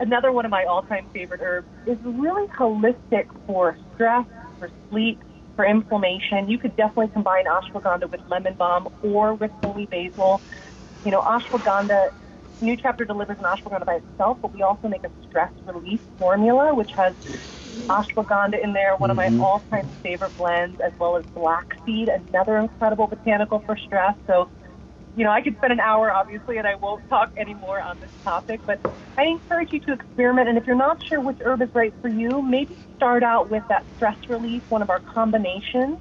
another 0.00 0.32
one 0.32 0.44
of 0.44 0.50
my 0.50 0.64
all-time 0.68 1.06
favorite 1.12 1.40
herbs, 1.42 1.68
is 1.86 1.98
really 2.04 2.46
holistic 2.58 3.26
for 3.46 3.76
stress, 3.94 4.26
for 4.58 4.70
sleep, 4.90 5.20
for 5.56 5.64
inflammation. 5.64 6.48
You 6.48 6.58
could 6.58 6.76
definitely 6.76 7.08
combine 7.12 7.44
ashwagandha 7.46 8.10
with 8.10 8.20
lemon 8.28 8.54
balm 8.58 8.88
or 9.02 9.34
with 9.34 9.50
holy 9.62 9.86
basil 9.86 10.42
you 11.04 11.10
know, 11.10 11.22
ashwagandha, 11.22 12.12
New 12.60 12.76
Chapter 12.76 13.04
delivers 13.04 13.38
an 13.38 13.44
ashwagandha 13.44 13.86
by 13.86 13.94
itself, 13.96 14.38
but 14.42 14.52
we 14.54 14.62
also 14.62 14.88
make 14.88 15.04
a 15.04 15.10
stress 15.28 15.52
relief 15.66 16.00
formula, 16.18 16.74
which 16.74 16.92
has 16.92 17.14
ashwagandha 17.86 18.62
in 18.62 18.72
there, 18.72 18.96
one 18.96 19.10
mm-hmm. 19.10 19.10
of 19.10 19.16
my 19.16 19.28
mm-hmm. 19.28 19.42
all-time 19.42 19.88
favorite 20.02 20.36
blends, 20.36 20.80
as 20.80 20.92
well 20.98 21.16
as 21.16 21.24
black 21.26 21.76
seed, 21.86 22.08
another 22.08 22.58
incredible 22.58 23.06
botanical 23.06 23.60
for 23.60 23.76
stress. 23.76 24.14
So, 24.26 24.50
you 25.16 25.24
know, 25.24 25.30
I 25.30 25.40
could 25.40 25.56
spend 25.56 25.72
an 25.72 25.80
hour, 25.80 26.12
obviously, 26.12 26.58
and 26.58 26.66
I 26.66 26.74
won't 26.76 27.08
talk 27.08 27.32
anymore 27.36 27.80
on 27.80 27.98
this 28.00 28.10
topic, 28.22 28.60
but 28.66 28.78
I 29.16 29.24
encourage 29.24 29.72
you 29.72 29.80
to 29.80 29.92
experiment. 29.92 30.48
And 30.48 30.58
if 30.58 30.66
you're 30.66 30.76
not 30.76 31.02
sure 31.02 31.20
which 31.20 31.38
herb 31.40 31.62
is 31.62 31.74
right 31.74 31.94
for 32.00 32.08
you, 32.08 32.42
maybe 32.42 32.76
start 32.96 33.22
out 33.22 33.50
with 33.50 33.66
that 33.68 33.84
stress 33.96 34.16
relief, 34.28 34.62
one 34.70 34.82
of 34.82 34.90
our 34.90 35.00
combinations, 35.00 35.98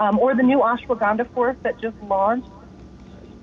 um, 0.00 0.18
or 0.18 0.34
the 0.34 0.42
new 0.42 0.58
ashwagandha 0.58 1.28
force 1.32 1.56
that 1.62 1.80
just 1.80 1.96
launched 2.02 2.48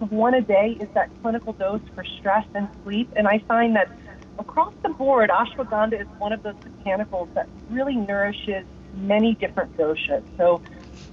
one 0.05 0.33
a 0.33 0.41
day 0.41 0.77
is 0.79 0.87
that 0.93 1.09
clinical 1.21 1.53
dose 1.53 1.81
for 1.95 2.03
stress 2.19 2.45
and 2.53 2.69
sleep. 2.83 3.11
And 3.15 3.27
I 3.27 3.39
find 3.47 3.75
that 3.75 3.89
across 4.37 4.73
the 4.83 4.89
board, 4.89 5.29
ashwagandha 5.29 6.01
is 6.01 6.07
one 6.17 6.33
of 6.33 6.43
those 6.43 6.55
botanicals 6.55 7.33
that 7.33 7.47
really 7.69 7.95
nourishes 7.95 8.65
many 8.93 9.35
different 9.35 9.75
doshas. 9.77 10.23
So, 10.37 10.61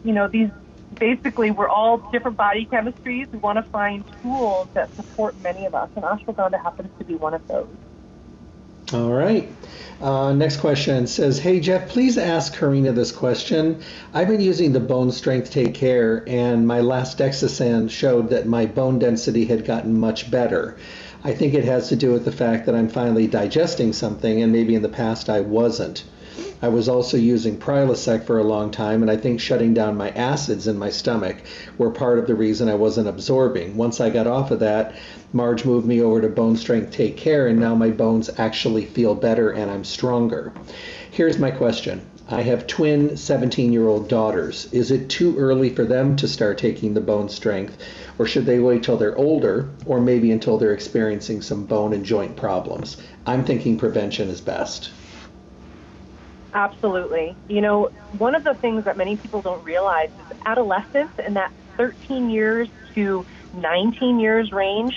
you 0.05 0.13
know, 0.13 0.29
these 0.29 0.51
basically 0.99 1.51
we're 1.51 1.69
all 1.69 2.09
different 2.13 2.37
body 2.37 2.67
chemistries. 2.71 3.31
We 3.33 3.39
want 3.39 3.59
to 3.59 3.71
find 3.71 4.05
tools 4.23 4.69
that 4.75 4.95
support 4.97 5.41
many 5.43 5.67
of 5.67 5.75
us, 5.75 5.91
and 5.97 6.05
ashwagandha 6.05 6.63
happens 6.63 6.91
to 6.99 7.05
be 7.05 7.15
one 7.15 7.35
of 7.35 7.47
those. 7.49 7.69
All 8.93 9.13
right. 9.13 9.49
Uh, 10.01 10.33
next 10.33 10.59
question 10.59 11.09
says, 11.09 11.41
Hey 11.41 11.59
Jeff, 11.59 11.89
please 11.89 12.17
ask 12.17 12.57
Karina 12.57 12.93
this 12.93 13.11
question. 13.11 13.83
I've 14.15 14.29
been 14.29 14.41
using 14.41 14.73
the 14.73 14.79
Bone 14.79 15.11
Strength 15.11 15.51
Take 15.51 15.75
Care, 15.75 16.23
and 16.29 16.69
my 16.69 16.81
last 16.83 17.19
DEXA 17.19 17.49
scan 17.49 17.89
showed 17.89 18.31
that 18.31 18.47
my 18.47 18.65
bone 18.65 19.01
density 19.01 19.47
had 19.47 19.65
gotten 19.65 19.99
much 19.99 20.31
better. 20.31 20.77
I 21.25 21.33
think 21.33 21.55
it 21.55 21.65
has 21.65 21.89
to 21.89 21.97
do 21.97 22.13
with 22.13 22.25
the 22.25 22.31
fact 22.31 22.67
that 22.67 22.77
I'm 22.77 22.89
finally 22.89 23.27
digesting 23.27 23.93
something, 23.93 24.41
and 24.41 24.53
maybe 24.53 24.77
in 24.77 24.83
the 24.83 24.89
past 24.89 25.29
I 25.29 25.41
wasn't. 25.41 26.05
I 26.63 26.69
was 26.69 26.89
also 26.89 27.19
using 27.19 27.59
Prilosec 27.59 28.25
for 28.25 28.39
a 28.39 28.43
long 28.45 28.71
time, 28.71 29.03
and 29.03 29.11
I 29.11 29.17
think 29.19 29.41
shutting 29.41 29.75
down 29.75 29.99
my 29.99 30.09
acids 30.09 30.67
in 30.67 30.79
my 30.79 30.89
stomach 30.89 31.37
were 31.77 31.91
part 31.91 32.19
of 32.19 32.27
the 32.27 32.35
reason 32.35 32.71
I 32.71 32.77
wasn't 32.77 33.09
absorbing. 33.09 33.77
Once 33.77 34.01
I 34.01 34.09
got 34.09 34.27
off 34.27 34.51
of 34.51 34.61
that, 34.61 34.95
Marge 35.35 35.67
moved 35.67 35.87
me 35.87 36.01
over 36.01 36.23
to 36.23 36.31
Bone 36.31 36.57
Strength 36.57 36.93
Take 36.93 37.19
Care, 37.19 37.47
and 37.47 37.61
now 37.61 37.75
my 37.75 37.91
bones 37.91 38.31
actually 38.39 38.87
feel 38.87 39.15
better 39.15 39.51
and 39.51 39.71
I'm 39.71 39.85
stronger. 39.85 40.51
Here's 41.11 41.39
my 41.39 41.51
question. 41.51 42.01
I 42.31 42.41
have 42.41 42.67
twin 42.67 43.19
17 43.19 43.71
year 43.71 43.87
old 43.87 44.09
daughters. 44.09 44.67
Is 44.73 44.91
it 44.91 45.11
too 45.11 45.37
early 45.37 45.69
for 45.69 45.85
them 45.85 46.17
to 46.17 46.27
start 46.27 46.57
taking 46.57 46.95
the 46.95 47.03
bone 47.03 47.29
strength, 47.29 47.77
or 48.19 48.25
should 48.25 48.47
they 48.47 48.61
wait 48.61 48.83
till 48.83 48.97
they're 48.97 49.19
older, 49.19 49.69
or 49.85 50.01
maybe 50.01 50.31
until 50.31 50.57
they're 50.57 50.73
experiencing 50.73 51.43
some 51.43 51.67
bone 51.67 51.93
and 51.93 52.05
joint 52.05 52.35
problems? 52.35 52.97
I'm 53.27 53.45
thinking 53.45 53.77
prevention 53.77 54.31
is 54.31 54.41
best. 54.41 54.91
Absolutely. 56.57 57.39
You 57.49 57.61
know, 57.61 57.91
one 58.13 58.35
of 58.35 58.43
the 58.43 58.57
things 58.63 58.85
that 58.87 58.97
many 58.97 59.19
people 59.19 59.43
don't 59.43 59.63
realize 59.65 60.09
is 60.19 60.27
adolescence 60.47 61.13
in 61.27 61.35
that 61.35 61.53
13 61.77 62.31
years 62.31 62.71
to 62.95 63.27
19 63.53 64.19
years 64.19 64.51
range, 64.53 64.95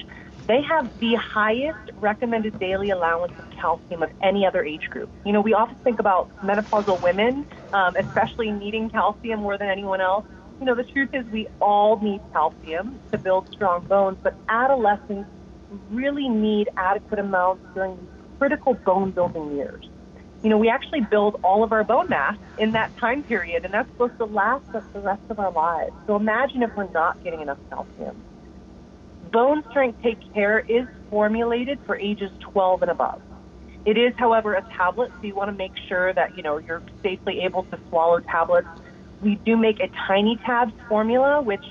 they 0.48 0.62
have 0.70 0.90
the 1.02 1.16
highest 1.22 1.80
recommended 1.98 2.58
daily 2.60 2.92
allowance 2.92 3.34
of 3.38 3.46
calcium 3.62 4.04
of 4.04 4.10
any 4.24 4.46
other 4.48 4.64
age 4.64 4.84
group. 4.90 5.12
You 5.26 5.34
know, 5.34 5.42
we 5.42 5.54
often 5.54 5.76
think 5.84 6.00
about 6.00 6.30
menopausal 6.42 7.02
women, 7.02 7.46
um, 7.74 7.96
especially 7.98 8.52
needing 8.52 8.90
calcium 8.90 9.42
more 9.42 9.58
than 9.58 9.68
anyone 9.68 10.00
else. 10.00 10.26
You 10.62 10.66
know, 10.68 10.76
the 10.76 10.86
truth 10.86 11.10
is 11.14 11.26
we 11.30 11.50
all 11.60 12.00
need 12.02 12.22
calcium 12.32 13.02
to 13.12 13.18
build 13.20 13.48
strong 13.54 13.86
bones, 13.90 14.18
but 14.24 14.38
adolescents 14.50 15.30
really 15.90 16.30
need 16.30 16.70
adequate 16.78 17.20
amounts 17.20 17.64
during 17.76 17.98
these 18.00 18.10
critical 18.40 18.76
bone 18.86 19.12
building 19.12 19.58
years 19.58 19.89
you 20.44 20.50
know, 20.50 20.58
we 20.58 20.70
actually 20.70 21.02
build 21.02 21.40
all 21.44 21.64
of 21.64 21.74
our 21.74 21.84
bone 21.84 22.08
mass 22.10 22.38
in 22.58 22.72
that 22.72 22.96
time 22.98 23.24
period, 23.24 23.66
and 23.66 23.74
that's 23.74 23.90
supposed 23.92 24.18
to 24.20 24.26
last 24.26 24.64
us 24.74 24.84
the 24.94 25.00
rest 25.00 25.22
of 25.30 25.40
our 25.40 25.52
lives. 25.52 25.92
So 26.08 26.16
imagine 26.16 26.64
if 26.64 26.74
we're 26.78 26.90
not 26.92 27.22
getting 27.24 27.42
enough 27.42 27.58
calcium. 27.70 28.24
Bone 29.32 29.64
Strength 29.70 30.02
Take 30.02 30.34
Care 30.34 30.60
is 30.60 30.88
formulated 31.10 31.78
for 31.86 31.98
ages 31.98 32.32
12 32.40 32.84
and 32.84 32.92
above. 32.92 33.22
It 33.86 33.98
is, 33.98 34.14
however, 34.18 34.54
a 34.54 34.62
tablet, 34.78 35.12
so 35.20 35.28
you 35.28 35.36
want 35.36 35.50
to 35.50 35.58
make 35.58 35.74
sure 35.88 36.14
that, 36.14 36.38
you 36.38 36.44
know, 36.44 36.58
you're 36.58 36.84
safely 37.04 37.42
able 37.42 37.64
to 37.64 37.80
swallow 37.90 38.20
tablets. 38.22 38.68
We 39.22 39.36
do 39.36 39.58
make 39.58 39.80
a 39.82 39.90
tiny 40.08 40.40
tabs 40.46 40.74
formula, 40.88 41.42
which 41.42 41.64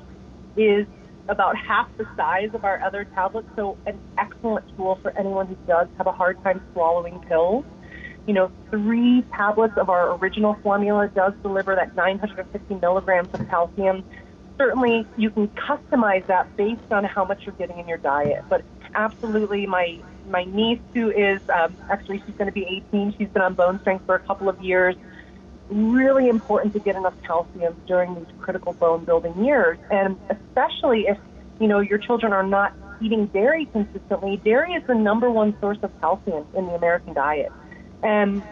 is 0.57 0.87
about 1.29 1.57
half 1.57 1.89
the 1.97 2.07
size 2.17 2.51
of 2.55 2.65
our 2.65 2.83
other 2.83 3.05
tablets, 3.15 3.49
so 3.57 3.79
an 3.87 3.99
excellent 4.19 4.65
tool 4.77 4.99
for 5.03 5.17
anyone 5.19 5.47
who 5.47 5.57
does 5.67 5.89
have 5.97 6.07
a 6.07 6.13
hard 6.13 6.43
time 6.43 6.61
swallowing 6.73 7.19
pills 7.29 7.65
you 8.29 8.35
know, 8.35 8.53
three 8.71 9.25
tablets 9.35 9.73
of 9.79 9.89
our 9.89 10.15
original 10.19 10.55
formula 10.63 11.11
does 11.15 11.33
deliver 11.43 11.75
that 11.75 11.97
950 11.97 12.75
milligrams 12.75 13.31
of 13.33 13.49
calcium. 13.49 14.05
Certainly, 14.59 15.07
you 15.17 15.31
can 15.31 15.49
customize 15.49 16.27
that 16.27 16.55
based 16.55 16.93
on 16.93 17.05
how 17.05 17.25
much 17.25 17.47
you're 17.47 17.55
getting 17.55 17.79
in 17.79 17.89
your 17.89 17.97
diet. 17.97 18.45
But 18.51 18.65
absolutely, 18.95 19.67
my 19.67 19.99
my 20.29 20.45
niece, 20.45 20.81
who 20.93 21.11
is 21.11 21.41
um, 21.49 21.75
actually 21.91 22.23
she's 22.27 22.35
going 22.35 22.49
to 22.49 22.53
be 22.53 22.67
18, 22.93 23.15
she's 23.17 23.29
been 23.29 23.41
on 23.41 23.55
bone 23.55 23.81
strength 23.81 24.05
for 24.05 24.17
a 24.17 24.21
couple 24.21 24.51
of 24.51 24.61
years. 24.61 24.95
Really 25.71 26.29
important 26.29 26.75
to 26.75 26.81
get 26.81 26.97
enough 26.97 27.15
calcium 27.27 27.81
during 27.87 28.15
these 28.15 28.27
critical 28.41 28.75
bone 28.75 29.07
building 29.07 29.43
years, 29.43 29.79
and 29.91 30.19
especially 30.29 31.07
if 31.09 31.17
you 31.61 31.67
know 31.67 31.81
your 31.81 31.99
children 31.99 32.35
are 32.35 32.47
not 32.47 32.75
eating 33.01 33.25
dairy 33.29 33.65
consistently. 33.73 34.37
Dairy 34.45 34.73
is 34.73 34.83
the 34.87 34.95
number 34.95 35.31
one 35.31 35.57
source 35.63 35.79
of 35.83 35.99
calcium 36.03 36.45
in 36.55 36.67
the 36.67 36.75
American 36.75 37.15
diet. 37.15 37.51
And 38.03 38.43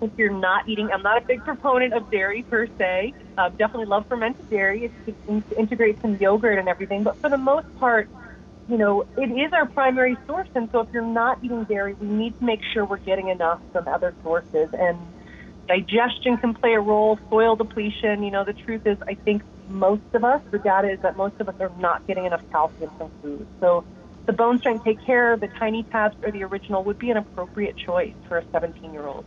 if 0.00 0.10
you're 0.16 0.32
not 0.32 0.68
eating, 0.68 0.90
I'm 0.92 1.02
not 1.02 1.22
a 1.22 1.26
big 1.26 1.44
proponent 1.44 1.92
of 1.92 2.10
dairy 2.10 2.42
per 2.42 2.66
se. 2.78 3.14
Uh, 3.36 3.48
definitely 3.50 3.86
love 3.86 4.06
fermented 4.08 4.48
dairy. 4.50 4.90
It's 5.06 5.18
to 5.28 5.58
integrate 5.58 6.00
some 6.00 6.16
yogurt 6.16 6.58
and 6.58 6.68
everything. 6.68 7.02
But 7.02 7.16
for 7.20 7.28
the 7.28 7.38
most 7.38 7.66
part, 7.78 8.08
you 8.68 8.78
know, 8.78 9.04
it 9.16 9.30
is 9.30 9.52
our 9.52 9.66
primary 9.66 10.16
source. 10.26 10.48
And 10.54 10.70
so 10.72 10.80
if 10.80 10.88
you're 10.92 11.02
not 11.02 11.42
eating 11.42 11.64
dairy, 11.64 11.94
we 11.94 12.06
need 12.06 12.38
to 12.38 12.44
make 12.44 12.60
sure 12.72 12.84
we're 12.84 12.98
getting 12.98 13.28
enough 13.28 13.60
from 13.72 13.88
other 13.88 14.14
sources. 14.22 14.68
And 14.72 14.98
digestion 15.68 16.36
can 16.38 16.54
play 16.54 16.74
a 16.74 16.80
role, 16.80 17.18
soil 17.28 17.56
depletion. 17.56 18.22
You 18.22 18.30
know, 18.30 18.44
the 18.44 18.52
truth 18.52 18.86
is, 18.86 18.96
I 19.06 19.14
think 19.14 19.42
most 19.68 20.02
of 20.14 20.24
us, 20.24 20.40
the 20.50 20.58
data 20.58 20.90
is 20.90 21.00
that 21.00 21.16
most 21.16 21.34
of 21.40 21.48
us 21.48 21.54
are 21.60 21.70
not 21.78 22.06
getting 22.06 22.24
enough 22.24 22.42
calcium 22.50 22.90
from 22.96 23.10
food. 23.22 23.46
So 23.60 23.84
the 24.26 24.32
bone 24.32 24.58
strength 24.58 24.84
take 24.84 25.04
care, 25.04 25.36
the 25.36 25.48
tiny 25.58 25.82
tabs 25.84 26.16
or 26.22 26.30
the 26.30 26.44
original 26.44 26.84
would 26.84 26.98
be 26.98 27.10
an 27.10 27.16
appropriate 27.16 27.76
choice 27.76 28.14
for 28.28 28.38
a 28.38 28.44
17 28.52 28.92
year 28.92 29.06
old. 29.06 29.24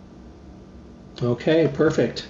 Okay, 1.21 1.69
perfect. 1.73 2.27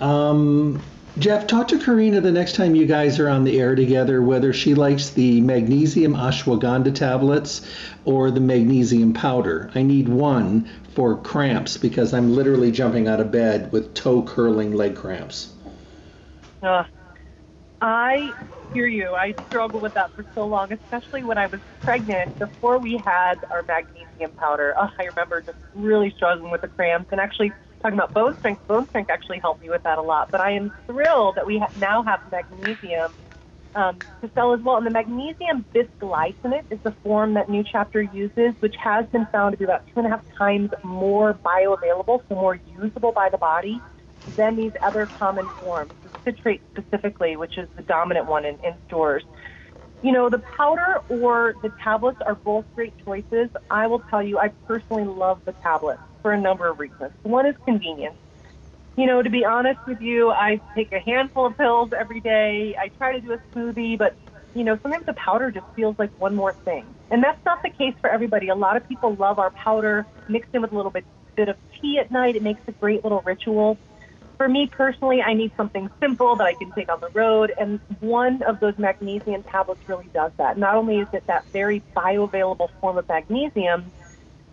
Um, 0.00 0.82
Jeff, 1.18 1.46
talk 1.46 1.68
to 1.68 1.78
Karina 1.78 2.20
the 2.20 2.32
next 2.32 2.56
time 2.56 2.74
you 2.74 2.86
guys 2.86 3.20
are 3.20 3.28
on 3.28 3.44
the 3.44 3.60
air 3.60 3.76
together 3.76 4.20
whether 4.20 4.52
she 4.52 4.74
likes 4.74 5.10
the 5.10 5.40
magnesium 5.42 6.14
ashwagandha 6.14 6.92
tablets 6.92 7.70
or 8.04 8.32
the 8.32 8.40
magnesium 8.40 9.12
powder. 9.12 9.70
I 9.76 9.82
need 9.82 10.08
one 10.08 10.68
for 10.94 11.16
cramps 11.16 11.76
because 11.76 12.12
I'm 12.12 12.34
literally 12.34 12.72
jumping 12.72 13.06
out 13.06 13.20
of 13.20 13.30
bed 13.30 13.70
with 13.70 13.94
toe 13.94 14.22
curling 14.22 14.72
leg 14.72 14.96
cramps. 14.96 15.52
Uh, 16.62 16.84
I 17.80 18.32
hear 18.72 18.86
you. 18.86 19.10
I 19.10 19.34
struggled 19.48 19.82
with 19.82 19.94
that 19.94 20.10
for 20.14 20.24
so 20.34 20.46
long, 20.46 20.72
especially 20.72 21.24
when 21.24 21.38
I 21.38 21.46
was 21.46 21.60
pregnant. 21.82 22.38
Before 22.38 22.78
we 22.78 23.00
had 23.04 23.36
our 23.50 23.64
magnesium 23.66 24.32
powder, 24.36 24.74
oh, 24.78 24.88
I 24.98 25.04
remember 25.04 25.42
just 25.42 25.58
really 25.74 26.12
struggling 26.16 26.50
with 26.50 26.60
the 26.60 26.68
cramps. 26.68 27.08
And 27.12 27.20
actually, 27.20 27.52
talking 27.82 27.98
about 27.98 28.14
bone 28.14 28.36
strength, 28.38 28.66
bone 28.66 28.88
strength 28.88 29.10
actually 29.10 29.38
helped 29.40 29.62
me 29.62 29.70
with 29.70 29.82
that 29.84 29.98
a 29.98 30.02
lot. 30.02 30.30
But 30.30 30.40
I 30.40 30.52
am 30.52 30.72
thrilled 30.86 31.36
that 31.36 31.46
we 31.46 31.58
ha- 31.58 31.70
now 31.76 32.02
have 32.02 32.20
magnesium 32.30 33.12
um, 33.74 34.02
to 34.22 34.30
sell 34.34 34.54
as 34.54 34.60
well. 34.64 34.76
And 34.76 34.86
the 34.86 34.90
magnesium 34.90 35.66
bisglycinate 35.74 36.64
is 36.70 36.78
the 36.84 36.94
form 37.02 37.34
that 37.34 37.48
New 37.48 37.64
Chapter 37.70 38.02
uses, 38.02 38.54
which 38.60 38.74
has 38.82 39.06
been 39.12 39.26
found 39.32 39.52
to 39.52 39.58
be 39.58 39.64
about 39.64 39.84
two 39.92 40.00
and 40.00 40.06
a 40.06 40.10
half 40.10 40.22
times 40.38 40.70
more 40.82 41.38
bioavailable, 41.44 42.20
so 42.28 42.34
more 42.34 42.60
usable 42.80 43.12
by 43.12 43.28
the 43.30 43.38
body 43.38 43.80
than 44.36 44.56
these 44.56 44.72
other 44.82 45.06
common 45.06 45.48
forms, 45.60 45.92
citrate 46.24 46.60
specifically, 46.72 47.36
which 47.36 47.58
is 47.58 47.68
the 47.76 47.82
dominant 47.82 48.26
one 48.26 48.44
in, 48.44 48.54
in 48.64 48.74
stores. 48.86 49.22
You 50.02 50.12
know, 50.12 50.28
the 50.28 50.42
powder 50.56 51.00
or 51.08 51.54
the 51.62 51.70
tablets 51.82 52.18
are 52.26 52.34
both 52.34 52.64
great 52.74 52.92
choices. 53.04 53.48
I 53.70 53.86
will 53.86 54.00
tell 54.10 54.22
you, 54.22 54.38
I 54.38 54.48
personally 54.66 55.04
love 55.04 55.40
the 55.44 55.52
tablets 55.52 56.02
for 56.22 56.32
a 56.32 56.40
number 56.40 56.68
of 56.68 56.78
reasons. 56.78 57.12
One 57.22 57.46
is 57.46 57.54
convenience. 57.64 58.16
You 58.96 59.06
know, 59.06 59.22
to 59.22 59.30
be 59.30 59.44
honest 59.44 59.80
with 59.86 60.00
you, 60.00 60.30
I 60.30 60.60
take 60.76 60.92
a 60.92 61.00
handful 61.00 61.46
of 61.46 61.56
pills 61.56 61.90
every 61.98 62.20
day. 62.20 62.76
I 62.78 62.88
try 62.88 63.12
to 63.12 63.20
do 63.20 63.32
a 63.32 63.38
smoothie, 63.54 63.98
but 63.98 64.14
you 64.54 64.62
know, 64.62 64.78
sometimes 64.82 65.04
the 65.06 65.14
powder 65.14 65.50
just 65.50 65.66
feels 65.74 65.96
like 65.98 66.10
one 66.20 66.34
more 66.34 66.54
thing. 66.64 66.86
And 67.10 67.22
that's 67.22 67.44
not 67.44 67.62
the 67.62 67.70
case 67.70 67.94
for 68.00 68.08
everybody. 68.08 68.48
A 68.48 68.54
lot 68.54 68.76
of 68.76 68.88
people 68.88 69.16
love 69.16 69.38
our 69.38 69.50
powder 69.50 70.06
mixed 70.28 70.50
in 70.54 70.62
with 70.62 70.72
a 70.72 70.76
little 70.76 70.92
bit, 70.92 71.04
bit 71.34 71.48
of 71.48 71.56
tea 71.80 71.98
at 71.98 72.10
night. 72.12 72.36
It 72.36 72.42
makes 72.42 72.60
a 72.68 72.72
great 72.72 73.02
little 73.02 73.22
ritual. 73.26 73.78
For 74.36 74.48
me 74.48 74.66
personally, 74.66 75.22
I 75.22 75.32
need 75.34 75.52
something 75.56 75.88
simple 76.00 76.36
that 76.36 76.44
I 76.44 76.54
can 76.54 76.72
take 76.72 76.90
on 76.90 77.00
the 77.00 77.10
road, 77.10 77.52
and 77.58 77.80
one 78.00 78.42
of 78.42 78.60
those 78.60 78.74
magnesium 78.78 79.42
tablets 79.44 79.80
really 79.86 80.08
does 80.12 80.32
that. 80.38 80.58
Not 80.58 80.74
only 80.74 80.98
is 80.98 81.08
it 81.12 81.24
that 81.28 81.44
very 81.52 81.82
bioavailable 81.96 82.68
form 82.80 82.98
of 82.98 83.08
magnesium, 83.08 83.92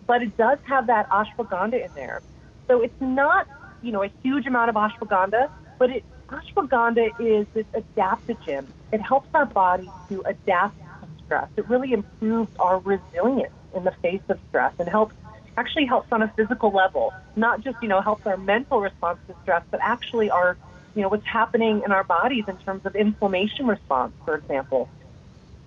but 0.06 0.22
it 0.22 0.36
does 0.36 0.58
have 0.64 0.86
that 0.86 1.08
ashwagandha 1.10 1.84
in 1.84 1.90
there. 1.94 2.22
So 2.68 2.80
it's 2.82 3.00
not 3.00 3.48
you 3.82 3.92
know, 3.92 4.02
a 4.02 4.10
huge 4.22 4.46
amount 4.46 4.70
of 4.70 4.76
ashwagandha, 4.76 5.48
but 5.78 5.90
it, 5.90 6.04
ashwagandha 6.28 7.10
is 7.18 7.46
this 7.52 7.66
adaptogen. 7.74 8.66
It 8.92 9.00
helps 9.00 9.28
our 9.34 9.46
body 9.46 9.90
to 10.08 10.22
adapt 10.26 10.78
to 10.78 11.08
stress. 11.24 11.48
It 11.56 11.68
really 11.68 11.92
improves 11.92 12.50
our 12.58 12.78
resilience 12.78 13.52
in 13.74 13.84
the 13.84 13.92
face 14.02 14.22
of 14.28 14.38
stress 14.48 14.72
and 14.78 14.88
helps 14.88 15.14
actually 15.56 15.86
helps 15.86 16.08
on 16.12 16.22
a 16.22 16.32
physical 16.36 16.70
level, 16.70 17.12
not 17.36 17.62
just, 17.62 17.76
you 17.82 17.88
know, 17.88 18.00
helps 18.00 18.26
our 18.26 18.36
mental 18.36 18.80
response 18.80 19.18
to 19.28 19.34
stress, 19.42 19.62
but 19.70 19.80
actually 19.82 20.30
our, 20.30 20.56
you 20.94 21.02
know, 21.02 21.08
what's 21.08 21.26
happening 21.26 21.82
in 21.84 21.92
our 21.92 22.04
bodies 22.04 22.44
in 22.48 22.56
terms 22.58 22.82
of 22.84 22.94
inflammation 22.94 23.66
response, 23.66 24.12
for 24.24 24.36
example. 24.36 24.88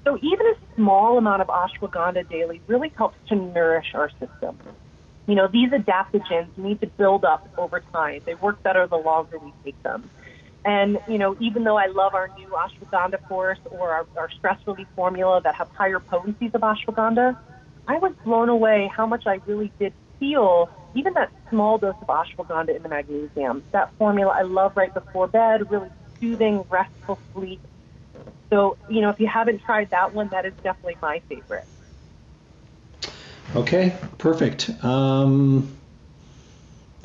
So 0.05 0.17
even 0.17 0.45
a 0.45 0.75
small 0.75 1.17
amount 1.17 1.41
of 1.41 1.47
ashwagandha 1.47 2.29
daily 2.29 2.61
really 2.67 2.91
helps 2.95 3.17
to 3.29 3.35
nourish 3.35 3.87
our 3.93 4.09
system 4.19 4.57
you 5.27 5.35
know, 5.35 5.47
these 5.51 5.69
adaptogens 5.69 6.55
need 6.57 6.79
to 6.81 6.87
build 6.97 7.25
up 7.25 7.47
over 7.57 7.81
time. 7.93 8.21
They 8.25 8.35
work 8.35 8.61
better 8.63 8.87
the 8.87 8.97
longer 8.97 9.39
we 9.39 9.53
take 9.63 9.81
them. 9.83 10.09
And, 10.63 10.97
you 11.07 11.17
know, 11.17 11.35
even 11.39 11.63
though 11.63 11.77
I 11.77 11.87
love 11.87 12.13
our 12.13 12.29
new 12.37 12.49
ashwagandha 12.49 13.19
force 13.27 13.59
or 13.71 13.91
our, 13.91 14.07
our 14.17 14.29
stress 14.37 14.57
relief 14.65 14.87
formula 14.95 15.41
that 15.43 15.55
have 15.55 15.67
higher 15.75 15.99
potencies 15.99 16.51
of 16.53 16.61
ashwagandha, 16.61 17.35
I 17.87 17.97
was 17.99 18.13
blown 18.23 18.49
away 18.49 18.91
how 18.95 19.05
much 19.05 19.27
I 19.27 19.39
really 19.45 19.71
did 19.79 19.93
feel 20.19 20.69
even 20.95 21.13
that 21.13 21.31
small 21.49 21.77
dose 21.77 21.95
of 22.01 22.07
ashwagandha 22.07 22.75
in 22.75 22.83
the 22.83 22.89
magnesium. 22.89 23.63
That 23.71 23.91
formula 23.97 24.33
I 24.35 24.43
love 24.43 24.75
right 24.75 24.93
before 24.93 25.27
bed, 25.27 25.69
really 25.69 25.89
soothing, 26.19 26.65
restful 26.69 27.19
sleep. 27.33 27.61
So, 28.49 28.77
you 28.89 29.01
know, 29.01 29.09
if 29.09 29.19
you 29.19 29.27
haven't 29.27 29.61
tried 29.63 29.89
that 29.89 30.13
one, 30.13 30.29
that 30.29 30.45
is 30.45 30.53
definitely 30.63 30.97
my 31.01 31.21
favorite. 31.27 31.65
Okay, 33.55 33.95
perfect. 34.17 34.69
Um, 34.83 35.75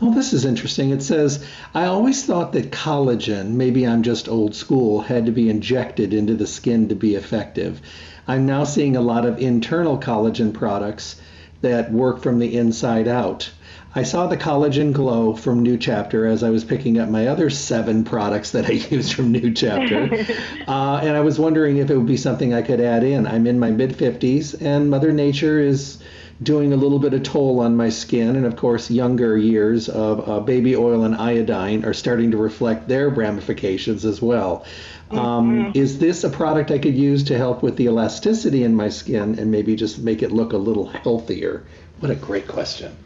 well, 0.00 0.12
this 0.12 0.32
is 0.32 0.44
interesting. 0.44 0.90
It 0.90 1.02
says, 1.02 1.44
I 1.74 1.84
always 1.86 2.24
thought 2.24 2.52
that 2.52 2.70
collagen, 2.70 3.50
maybe 3.50 3.86
I'm 3.86 4.02
just 4.02 4.28
old 4.28 4.54
school, 4.54 5.00
had 5.00 5.26
to 5.26 5.32
be 5.32 5.50
injected 5.50 6.14
into 6.14 6.34
the 6.34 6.46
skin 6.46 6.88
to 6.88 6.94
be 6.94 7.16
effective. 7.16 7.82
I'm 8.30 8.46
now 8.46 8.62
seeing 8.62 8.94
a 8.94 9.00
lot 9.00 9.26
of 9.26 9.40
internal 9.40 9.98
collagen 9.98 10.54
products 10.54 11.20
that 11.62 11.90
work 11.90 12.22
from 12.22 12.38
the 12.38 12.56
inside 12.56 13.08
out. 13.08 13.50
I 13.92 14.04
saw 14.04 14.28
the 14.28 14.36
collagen 14.36 14.92
glow 14.92 15.34
from 15.34 15.64
New 15.64 15.76
Chapter 15.76 16.28
as 16.28 16.44
I 16.44 16.50
was 16.50 16.62
picking 16.62 17.00
up 17.00 17.08
my 17.08 17.26
other 17.26 17.50
seven 17.50 18.04
products 18.04 18.52
that 18.52 18.66
I 18.66 18.72
use 18.94 19.10
from 19.10 19.32
New 19.32 19.52
Chapter. 19.52 20.04
uh, 20.68 21.00
and 21.02 21.16
I 21.16 21.20
was 21.22 21.40
wondering 21.40 21.78
if 21.78 21.90
it 21.90 21.96
would 21.96 22.06
be 22.06 22.16
something 22.16 22.54
I 22.54 22.62
could 22.62 22.80
add 22.80 23.02
in. 23.02 23.26
I'm 23.26 23.48
in 23.48 23.58
my 23.58 23.72
mid 23.72 23.98
50s, 23.98 24.62
and 24.62 24.88
Mother 24.88 25.10
Nature 25.10 25.58
is 25.58 25.98
doing 26.42 26.72
a 26.72 26.76
little 26.76 26.98
bit 26.98 27.12
of 27.12 27.22
toll 27.22 27.60
on 27.60 27.76
my 27.76 27.90
skin. 27.90 28.36
And 28.36 28.46
of 28.46 28.56
course, 28.56 28.90
younger 28.90 29.36
years 29.36 29.88
of 29.88 30.28
uh, 30.28 30.40
baby 30.40 30.74
oil 30.76 31.04
and 31.04 31.14
iodine 31.14 31.84
are 31.84 31.92
starting 31.92 32.30
to 32.30 32.36
reflect 32.36 32.88
their 32.88 33.08
ramifications 33.08 34.04
as 34.04 34.22
well. 34.22 34.64
Um, 35.10 35.18
mm-hmm. 35.18 35.72
Is 35.74 35.98
this 35.98 36.24
a 36.24 36.30
product 36.30 36.70
I 36.70 36.78
could 36.78 36.94
use 36.94 37.24
to 37.24 37.36
help 37.36 37.62
with 37.62 37.76
the 37.76 37.84
elasticity 37.84 38.62
in 38.62 38.74
my 38.74 38.88
skin 38.88 39.38
and 39.38 39.50
maybe 39.50 39.76
just 39.76 39.98
make 39.98 40.22
it 40.22 40.30
look 40.30 40.52
a 40.52 40.58
little 40.58 40.86
healthier? 40.86 41.64
What 41.98 42.10
a 42.10 42.14
great 42.14 42.48
question. 42.48 42.96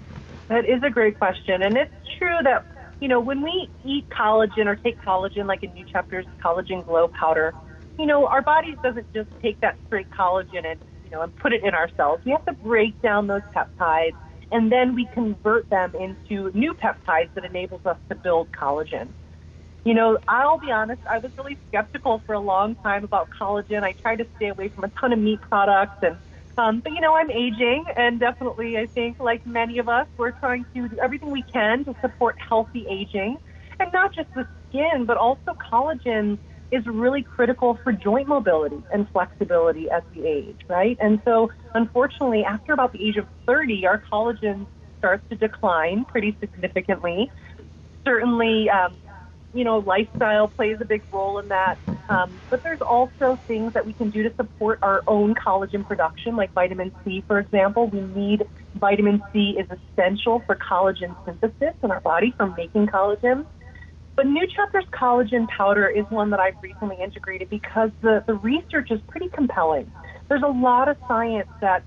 That 0.49 0.67
is 0.67 0.83
a 0.83 0.91
great 0.91 1.19
question. 1.19 1.63
And 1.63 1.77
it's 1.77 1.95
true 2.19 2.39
that, 2.43 2.65
you 3.01 3.09
know, 3.09 3.19
when 3.19 3.41
we 3.41 3.69
eat 3.85 4.09
collagen 4.11 4.67
or 4.67 4.77
take 4.77 5.01
collagen, 5.01 5.47
like 5.47 5.63
in 5.63 5.73
New 5.73 5.87
Chapter's 5.87 6.27
Collagen 6.43 6.85
Glow 6.87 7.09
Powder, 7.09 7.55
you 7.99 8.07
know, 8.07 8.27
our 8.27 8.43
bodies 8.43 8.77
doesn't 8.83 9.13
just 9.15 9.31
take 9.41 9.59
that 9.61 9.77
straight 9.87 10.11
collagen 10.11 10.65
and 10.67 10.79
know, 11.15 11.23
and 11.23 11.35
put 11.37 11.53
it 11.53 11.63
in 11.65 11.75
our 11.75 11.89
cells. 11.97 12.21
We 12.25 12.33
have 12.33 12.45
to 12.47 12.53
break 12.53 13.01
down 13.03 13.27
those 13.27 13.43
peptides, 13.55 14.17
and 14.51 14.71
then 14.71 14.95
we 14.95 15.09
convert 15.15 15.69
them 15.71 15.93
into 15.99 16.51
new 16.57 16.75
peptides 16.75 17.31
that 17.35 17.45
enables 17.45 17.81
us 17.85 17.97
to 18.11 18.15
build 18.15 18.49
collagen. 18.53 19.09
You 19.85 19.95
know, 19.95 20.19
I'll 20.29 20.59
be 20.59 20.71
honest, 20.71 21.01
I 21.11 21.19
was 21.19 21.31
really 21.37 21.59
skeptical 21.69 22.23
for 22.27 22.35
a 22.35 22.41
long 22.41 22.75
time 22.77 23.05
about 23.05 23.29
collagen. 23.39 23.83
I 23.83 23.93
tried 23.93 24.17
to 24.17 24.27
stay 24.37 24.49
away 24.49 24.71
from 24.71 24.85
a 24.85 24.93
ton 25.01 25.13
of 25.13 25.19
meat 25.19 25.41
products 25.43 25.97
and 26.03 26.19
um, 26.57 26.81
but 26.85 26.93
you 26.93 27.01
know, 27.01 27.17
I'm 27.17 27.31
aging, 27.33 27.85
and 27.97 28.21
definitely, 28.21 28.77
I 28.77 28.87
think, 28.95 29.19
like 29.19 29.45
many 29.45 29.79
of 29.79 29.89
us, 29.89 30.07
we're 30.17 30.31
trying 30.31 30.65
to 30.75 30.89
do 30.89 30.97
everything 31.03 31.33
we 31.33 31.43
can 31.53 31.85
to 31.85 31.97
support 32.01 32.37
healthy 32.49 32.87
aging, 32.89 33.39
and 33.81 33.91
not 33.93 34.15
just 34.15 34.29
the 34.37 34.47
skin, 34.69 35.05
but 35.05 35.17
also 35.17 35.57
collagen 35.73 36.39
is 36.75 36.85
really 36.87 37.23
critical 37.23 37.79
for 37.83 37.93
joint 37.93 38.29
mobility 38.29 38.83
and 38.93 39.09
flexibility 39.13 39.91
as 39.91 40.03
we 40.15 40.27
age, 40.27 40.59
right? 40.69 40.97
And 41.01 41.21
so, 41.25 41.51
unfortunately, 41.75 42.45
after 42.45 42.73
about 42.73 42.93
the 42.93 43.07
age 43.07 43.17
of 43.17 43.27
30, 43.47 43.87
our 43.87 44.03
collagen 44.13 44.67
starts 44.99 45.23
to 45.31 45.37
decline 45.37 46.05
pretty 46.07 46.37
significantly. 46.41 47.31
Certainly, 48.05 48.69
um, 48.71 48.97
you 49.53 49.63
know, 49.65 49.79
lifestyle 49.79 50.49
plays 50.49 50.79
a 50.81 50.85
big 50.85 51.03
role 51.13 51.39
in 51.39 51.49
that. 51.49 51.79
Um, 52.09 52.41
but 52.51 52.63
there's 52.63 52.81
also 52.81 53.39
things 53.47 53.73
that 53.75 53.87
we 53.87 53.93
can 53.93 54.11
do 54.11 54.23
to 54.25 54.35
support 54.35 54.81
our 54.83 55.03
own 55.07 55.35
collagen 55.35 55.87
production, 55.87 56.37
like 56.37 56.53
vitamin 56.53 56.93
C, 57.05 57.23
for 57.27 57.39
example. 57.39 57.89
We 57.89 58.01
need 58.01 58.47
vitamin 58.75 59.23
C 59.33 59.57
is 59.59 59.67
essential 59.71 60.43
for 60.47 60.57
collagen 60.57 61.17
synthesis 61.25 61.75
in 61.83 61.91
our 61.91 62.01
body 62.01 62.35
for 62.37 62.53
making 62.57 62.89
collagen. 62.89 63.47
But 64.17 64.27
New 64.27 64.47
Chapter's 64.47 64.85
collagen 64.93 65.49
powder 65.49 65.89
is 65.89 66.05
one 66.09 66.31
that 66.31 66.41
I've 66.41 66.55
recently 66.63 66.97
integrated 67.03 67.51
because 67.51 67.91
the, 68.01 68.23
the 68.27 68.35
research 68.35 68.91
is 68.91 69.01
pretty 69.09 69.29
compelling. 69.29 69.91
There's 70.29 70.43
a 70.43 70.49
lot 70.49 70.89
of 70.89 70.97
science 71.09 71.49
that 71.61 71.83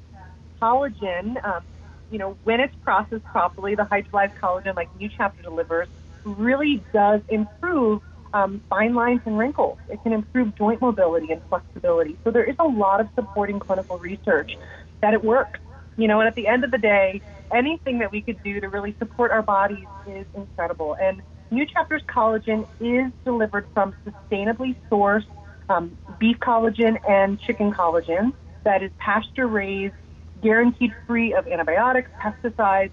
collagen, 0.62 1.44
um, 1.46 1.64
you 2.12 2.18
know, 2.18 2.38
when 2.44 2.60
it's 2.60 2.76
processed 2.84 3.24
properly, 3.26 3.76
the 3.76 3.84
hydrolyzed 3.84 4.34
collagen 4.42 4.76
like 4.76 4.90
New 5.00 5.10
Chapter 5.16 5.42
delivers 5.42 5.88
really 6.26 6.84
does 6.94 7.22
improve 7.30 8.02
um, 8.34 8.62
fine 8.70 8.94
lines 8.94 9.22
and 9.26 9.38
wrinkles. 9.38 9.78
It 9.90 10.04
can 10.04 10.12
improve 10.12 10.56
joint 10.58 10.82
mobility 10.82 11.32
and 11.32 11.42
flexibility. 11.50 12.18
So 12.24 12.32
there 12.32 12.44
is 12.44 12.56
a 12.60 12.68
lot 12.68 13.00
of 13.00 13.08
supporting 13.16 13.60
clinical 13.60 13.98
research 14.00 14.58
that 15.02 15.14
it 15.14 15.24
works. 15.24 15.60
You 15.96 16.08
know, 16.08 16.20
and 16.20 16.28
at 16.28 16.36
the 16.36 16.48
end 16.48 16.64
of 16.64 16.72
the 16.72 16.78
day, 16.78 17.22
anything 17.54 18.00
that 18.00 18.12
we 18.12 18.22
could 18.22 18.44
do 18.44 18.60
to 18.60 18.68
really 18.68 18.96
support 19.00 19.32
our 19.32 19.42
bodies 19.42 19.88
is 20.06 20.26
incredible. 20.36 20.96
And 21.02 21.22
New 21.50 21.66
Chapter's 21.66 22.04
collagen 22.04 22.68
is 22.80 23.12
delivered 23.24 23.66
from 23.74 23.96
sustainably 24.06 24.76
sourced 24.92 25.26
um, 25.70 25.98
beef 26.20 26.38
collagen 26.40 26.98
and 27.10 27.40
chicken 27.40 27.74
collagen 27.74 28.34
that 28.64 28.84
is 28.84 28.92
pasture 28.98 29.48
raised, 29.48 29.94
guaranteed 30.42 30.94
free 31.06 31.34
of 31.34 31.48
antibiotics, 31.48 32.10
pesticides. 32.22 32.92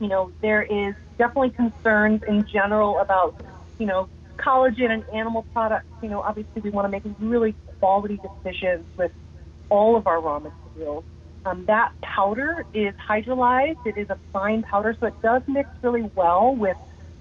You 0.00 0.08
know, 0.08 0.32
there 0.40 0.62
is 0.62 0.94
definitely 1.18 1.50
concerns 1.50 2.22
in 2.26 2.46
general 2.46 2.98
about, 2.98 3.34
you 3.78 3.86
know, 3.86 4.08
collagen 4.38 4.90
and 4.90 5.04
animal 5.12 5.44
products. 5.52 5.86
You 6.02 6.08
know, 6.08 6.20
obviously 6.22 6.62
we 6.62 6.70
want 6.70 6.86
to 6.86 6.88
make 6.90 7.02
really 7.18 7.54
quality 7.78 8.18
decisions 8.44 8.86
with 8.96 9.12
all 9.68 9.96
of 9.96 10.06
our 10.06 10.20
raw 10.20 10.38
materials. 10.38 11.04
Um, 11.44 11.64
that 11.66 11.92
powder 12.02 12.64
is 12.74 12.94
hydrolyzed. 13.08 13.86
It 13.86 13.96
is 13.96 14.10
a 14.10 14.18
fine 14.32 14.62
powder, 14.62 14.96
so 14.98 15.06
it 15.06 15.14
does 15.22 15.42
mix 15.46 15.68
really 15.82 16.10
well 16.14 16.54
with 16.54 16.76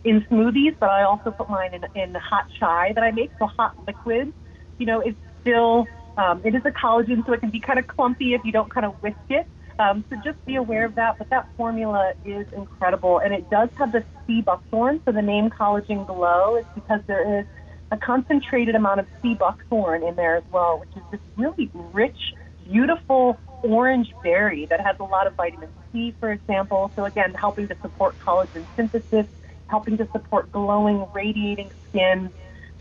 in 0.06 0.22
smoothies, 0.30 0.76
but 0.80 0.90
I 0.90 1.04
also 1.04 1.32
put 1.32 1.50
mine 1.50 1.72
in, 1.74 1.84
in 2.02 2.16
hot 2.16 2.46
chai 2.60 2.94
that 2.94 3.04
I 3.04 3.12
make, 3.12 3.32
so 3.40 3.48
hot 3.48 3.76
liquid. 3.88 4.32
you 4.78 4.86
know, 4.86 5.02
it's 5.02 5.18
still, 5.42 5.88
um, 6.18 6.42
it 6.46 6.56
is 6.56 6.62
a 6.64 6.72
collagen, 6.72 7.26
so 7.26 7.34
it 7.34 7.42
can 7.42 7.50
be 7.50 7.60
kind 7.60 7.80
of 7.80 7.88
clumpy 7.88 8.34
if 8.34 8.42
you 8.46 8.52
don't 8.52 8.72
kind 8.74 8.86
of 8.86 8.94
whisk 9.02 9.18
it. 9.30 9.48
Um, 9.78 10.06
so 10.10 10.16
just 10.24 10.44
be 10.46 10.56
aware 10.56 10.86
of 10.86 10.96
that. 10.96 11.18
But 11.18 11.30
that 11.32 11.50
formula 11.58 12.14
is 12.24 12.46
incredible, 12.56 13.20
and 13.20 13.34
it 13.34 13.50
does 13.50 13.70
have 13.78 13.92
the 13.92 14.06
sea 14.26 14.42
buckthorn. 14.42 15.02
So 15.06 15.12
the 15.12 15.22
name 15.22 15.50
Collagen 15.50 16.06
Glow 16.08 16.58
is 16.58 16.66
because 16.74 17.02
there 17.08 17.40
is 17.40 17.46
a 17.92 17.98
concentrated 17.98 18.76
amount 18.76 19.00
of 19.00 19.08
sea 19.22 19.34
buckthorn 19.34 20.04
in 20.04 20.16
there 20.16 20.38
as 20.38 20.44
well, 20.52 20.80
which 20.80 20.90
is 20.96 21.04
this 21.12 21.20
really 21.36 21.70
rich, 21.94 22.18
beautiful 22.64 23.38
orange 23.64 24.08
berry 24.24 24.66
that 24.70 24.80
has 24.80 24.96
a 25.00 25.04
lot 25.04 25.28
of 25.28 25.34
vitamin 25.36 25.70
C, 25.92 26.16
for 26.20 26.32
example. 26.32 26.92
So 26.96 27.06
again, 27.06 27.34
helping 27.34 27.68
to 27.68 27.76
support 27.82 28.16
collagen 28.26 28.66
synthesis, 28.76 29.26
helping 29.68 29.98
to 29.98 30.08
support 30.12 30.52
glowing, 30.52 31.08
radiating 31.14 31.72
skin. 31.90 32.30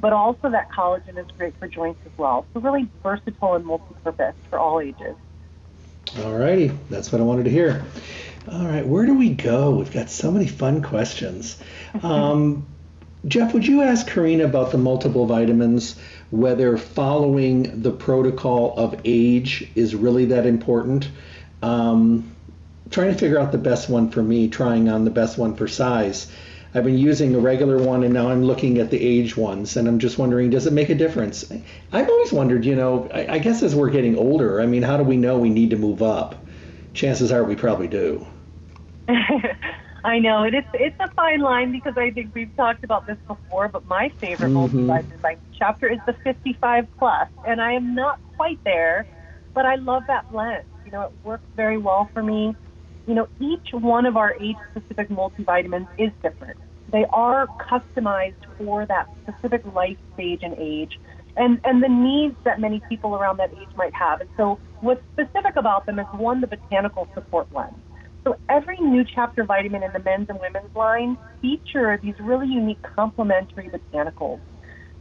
But 0.00 0.12
also 0.12 0.50
that 0.50 0.70
collagen 0.70 1.18
is 1.18 1.26
great 1.38 1.54
for 1.58 1.66
joints 1.66 2.00
as 2.04 2.12
well. 2.18 2.46
So 2.52 2.60
really 2.60 2.88
versatile 3.02 3.54
and 3.54 3.64
multi-purpose 3.64 4.34
for 4.50 4.58
all 4.58 4.80
ages. 4.80 5.16
All 6.22 6.36
righty, 6.36 6.68
that's 6.90 7.10
what 7.10 7.20
I 7.20 7.24
wanted 7.24 7.44
to 7.44 7.50
hear. 7.50 7.84
All 8.50 8.66
right, 8.66 8.86
where 8.86 9.06
do 9.06 9.14
we 9.14 9.30
go? 9.30 9.70
We've 9.70 9.92
got 9.92 10.10
so 10.10 10.30
many 10.30 10.46
fun 10.46 10.82
questions. 10.82 11.58
Um, 12.02 12.66
Jeff, 13.26 13.54
would 13.54 13.66
you 13.66 13.80
ask 13.80 14.06
Karina 14.06 14.44
about 14.44 14.70
the 14.70 14.76
multiple 14.76 15.24
vitamins, 15.24 15.98
whether 16.30 16.76
following 16.76 17.80
the 17.80 17.90
protocol 17.90 18.74
of 18.76 19.00
age 19.06 19.70
is 19.74 19.94
really 19.94 20.26
that 20.26 20.44
important? 20.44 21.08
Um, 21.62 22.36
trying 22.90 23.12
to 23.12 23.18
figure 23.18 23.38
out 23.38 23.50
the 23.50 23.58
best 23.58 23.88
one 23.88 24.10
for 24.10 24.22
me, 24.22 24.48
trying 24.48 24.90
on 24.90 25.04
the 25.04 25.10
best 25.10 25.38
one 25.38 25.54
for 25.56 25.66
size. 25.66 26.30
I've 26.74 26.82
been 26.82 26.98
using 26.98 27.34
a 27.37 27.38
regular 27.38 27.78
one 27.78 28.02
and 28.02 28.12
now 28.12 28.30
I'm 28.30 28.42
looking 28.42 28.78
at 28.78 28.90
the 28.90 29.00
age 29.00 29.37
ones 29.37 29.76
and 29.76 29.87
I'm 29.87 30.00
just 30.00 30.18
wondering, 30.18 30.50
does 30.50 30.66
it 30.66 30.72
make 30.72 30.90
a 30.90 30.94
difference? 30.94 31.44
I've 31.92 32.08
always 32.08 32.32
wondered, 32.32 32.64
you 32.64 32.74
know, 32.74 33.08
I, 33.14 33.34
I 33.34 33.38
guess 33.38 33.62
as 33.62 33.76
we're 33.76 33.90
getting 33.90 34.18
older, 34.18 34.60
I 34.60 34.66
mean, 34.66 34.82
how 34.82 34.96
do 34.96 35.04
we 35.04 35.16
know 35.16 35.38
we 35.38 35.50
need 35.50 35.70
to 35.70 35.76
move 35.76 36.02
up? 36.02 36.34
Chances 36.92 37.30
are 37.30 37.44
we 37.44 37.54
probably 37.54 37.87
do. 37.87 38.26
I 40.04 40.18
know 40.18 40.42
it 40.42 40.54
is. 40.54 40.64
It's 40.74 40.96
a 40.98 41.08
fine 41.12 41.40
line 41.40 41.70
because 41.70 41.96
I 41.96 42.10
think 42.10 42.34
we've 42.34 42.54
talked 42.56 42.82
about 42.82 43.06
this 43.06 43.18
before. 43.26 43.68
But 43.68 43.87
my 43.87 44.10
favorite 44.20 44.50
mm-hmm. 44.50 44.90
multivitamin 44.90 45.38
chapter 45.56 45.88
is 45.88 45.98
the 46.06 46.12
55 46.24 46.88
plus, 46.98 47.28
and 47.46 47.60
I 47.60 47.72
am 47.72 47.94
not 47.94 48.18
quite 48.37 48.62
there, 48.64 49.06
but 49.54 49.64
I 49.64 49.76
love 49.76 50.02
that 50.08 50.30
blend. 50.30 50.64
You 50.84 50.90
know, 50.90 51.02
it 51.02 51.12
works 51.22 51.44
very 51.56 51.78
well 51.78 52.10
for 52.12 52.22
me 52.22 52.54
you 53.06 53.14
know, 53.14 53.28
each 53.40 53.72
one 53.72 54.06
of 54.06 54.16
our 54.16 54.34
age 54.40 54.56
specific 54.70 55.08
multivitamins 55.08 55.88
is 55.98 56.10
different. 56.22 56.58
They 56.94 57.04
are 57.11 57.48
customized 57.59 58.35
for 58.57 58.87
that 58.87 59.09
specific 59.24 59.62
life 59.74 59.96
stage 60.14 60.40
and 60.42 60.54
age 60.57 60.92
and, 61.37 61.61
and 61.64 61.83
the 61.83 61.88
needs 61.88 62.37
that 62.44 62.61
many 62.61 62.80
people 62.88 63.16
around 63.16 63.38
that 63.38 63.50
age 63.50 63.68
might 63.76 63.92
have. 63.94 64.20
And 64.20 64.30
so 64.37 64.61
what's 64.80 65.02
specific 65.12 65.57
about 65.57 65.87
them 65.87 65.98
is 65.98 66.07
one, 66.12 66.40
the 66.40 66.46
botanical 66.46 67.09
support 67.12 67.50
blend. 67.50 67.74
So 68.22 68.37
every 68.48 68.78
new 68.78 69.04
chapter 69.04 69.42
vitamin 69.42 69.83
in 69.83 69.92
the 69.92 69.98
men's 69.98 70.28
and 70.28 70.38
women's 70.38 70.72
line 70.76 71.18
feature 71.42 71.98
these 72.00 72.14
really 72.20 72.46
unique 72.46 72.78
complementary 72.94 73.68
botanicals. 73.68 74.38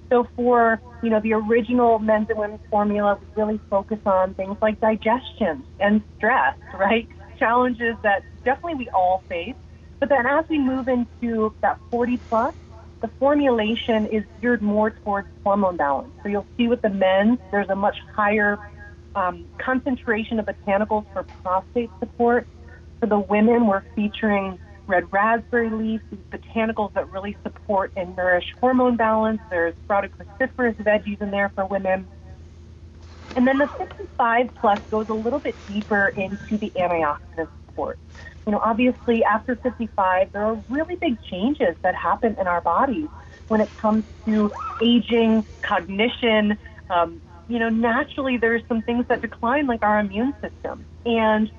So 0.09 0.27
for, 0.35 0.81
you 1.03 1.11
know, 1.11 1.19
the 1.19 1.33
original 1.33 1.99
men's 1.99 2.27
and 2.29 2.39
women's 2.39 2.61
formula, 2.71 3.19
we 3.21 3.27
really 3.39 3.61
focus 3.69 3.99
on 4.07 4.33
things 4.33 4.57
like 4.63 4.81
digestion 4.81 5.63
and 5.79 6.01
stress, 6.17 6.55
right? 6.73 7.07
challenges 7.43 7.95
that 8.03 8.23
definitely 8.43 8.75
we 8.75 8.89
all 8.89 9.23
face. 9.27 9.55
But 10.03 10.09
then 10.09 10.25
as 10.25 10.43
we 10.49 10.59
move 10.59 10.89
into 10.89 11.55
that 11.61 11.79
40 11.89 12.17
plus, 12.27 12.53
the 12.99 13.07
formulation 13.19 14.05
is 14.07 14.25
geared 14.41 14.61
more 14.61 14.89
towards 14.89 15.29
hormone 15.45 15.77
balance. 15.77 16.09
So 16.21 16.27
you'll 16.27 16.45
see 16.57 16.67
with 16.67 16.81
the 16.81 16.89
men, 16.89 17.39
there's 17.51 17.69
a 17.69 17.75
much 17.77 17.95
higher 18.13 18.59
um, 19.15 19.45
concentration 19.59 20.41
of 20.41 20.45
botanicals 20.45 21.05
for 21.13 21.23
prostate 21.41 21.89
support. 22.01 22.45
For 22.99 23.05
the 23.05 23.17
women, 23.17 23.65
we're 23.65 23.85
featuring 23.95 24.59
red 24.87 25.07
raspberry 25.13 25.69
leaf, 25.69 26.01
these 26.11 26.19
botanicals 26.29 26.91
that 26.95 27.09
really 27.09 27.37
support 27.41 27.93
and 27.95 28.13
nourish 28.17 28.53
hormone 28.59 28.97
balance. 28.97 29.39
There's 29.49 29.73
sprouted 29.85 30.11
cruciferous 30.17 30.75
veggies 30.83 31.21
in 31.21 31.31
there 31.31 31.49
for 31.55 31.65
women. 31.65 32.05
And 33.37 33.47
then 33.47 33.57
the 33.57 33.69
55 33.77 34.49
plus 34.55 34.81
goes 34.91 35.07
a 35.07 35.13
little 35.13 35.39
bit 35.39 35.55
deeper 35.65 36.09
into 36.09 36.57
the 36.57 36.71
antioxidant 36.75 37.47
support. 37.67 37.97
You 38.45 38.51
know, 38.51 38.59
obviously 38.63 39.23
after 39.23 39.55
55, 39.55 40.29
there 40.33 40.43
are 40.43 40.63
really 40.69 40.95
big 40.99 41.17
changes 41.21 41.75
that 41.83 41.95
happen 41.95 42.35
in 42.39 42.47
our 42.47 42.61
bodies 42.61 43.09
when 43.47 43.61
it 43.61 43.69
comes 43.79 44.03
to 44.25 44.51
aging, 44.81 45.45
cognition. 45.65 46.57
Um, 46.89 47.21
you 47.47 47.59
know, 47.59 47.69
naturally 47.69 48.37
there's 48.37 48.63
some 48.67 48.81
things 48.81 49.05
that 49.09 49.21
decline, 49.21 49.67
like 49.67 49.83
our 49.83 49.99
immune 49.99 50.33
system. 50.41 50.85
And 51.05 51.51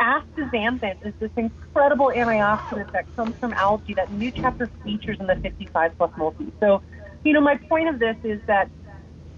astaxanthin 0.00 0.96
is 1.04 1.14
this 1.20 1.30
incredible 1.36 2.12
antioxidant 2.14 2.90
that 2.92 3.06
comes 3.16 3.34
from 3.40 3.52
algae 3.54 3.94
that 3.94 4.10
new 4.10 4.30
chapter 4.32 4.70
features 4.82 5.16
in 5.20 5.26
the 5.26 5.36
55 5.36 5.92
plus 5.96 6.10
multi. 6.16 6.52
So, 6.60 6.82
you 7.22 7.32
know, 7.32 7.40
my 7.40 7.58
point 7.68 7.88
of 7.88 7.98
this 7.98 8.16
is 8.24 8.40
that 8.46 8.70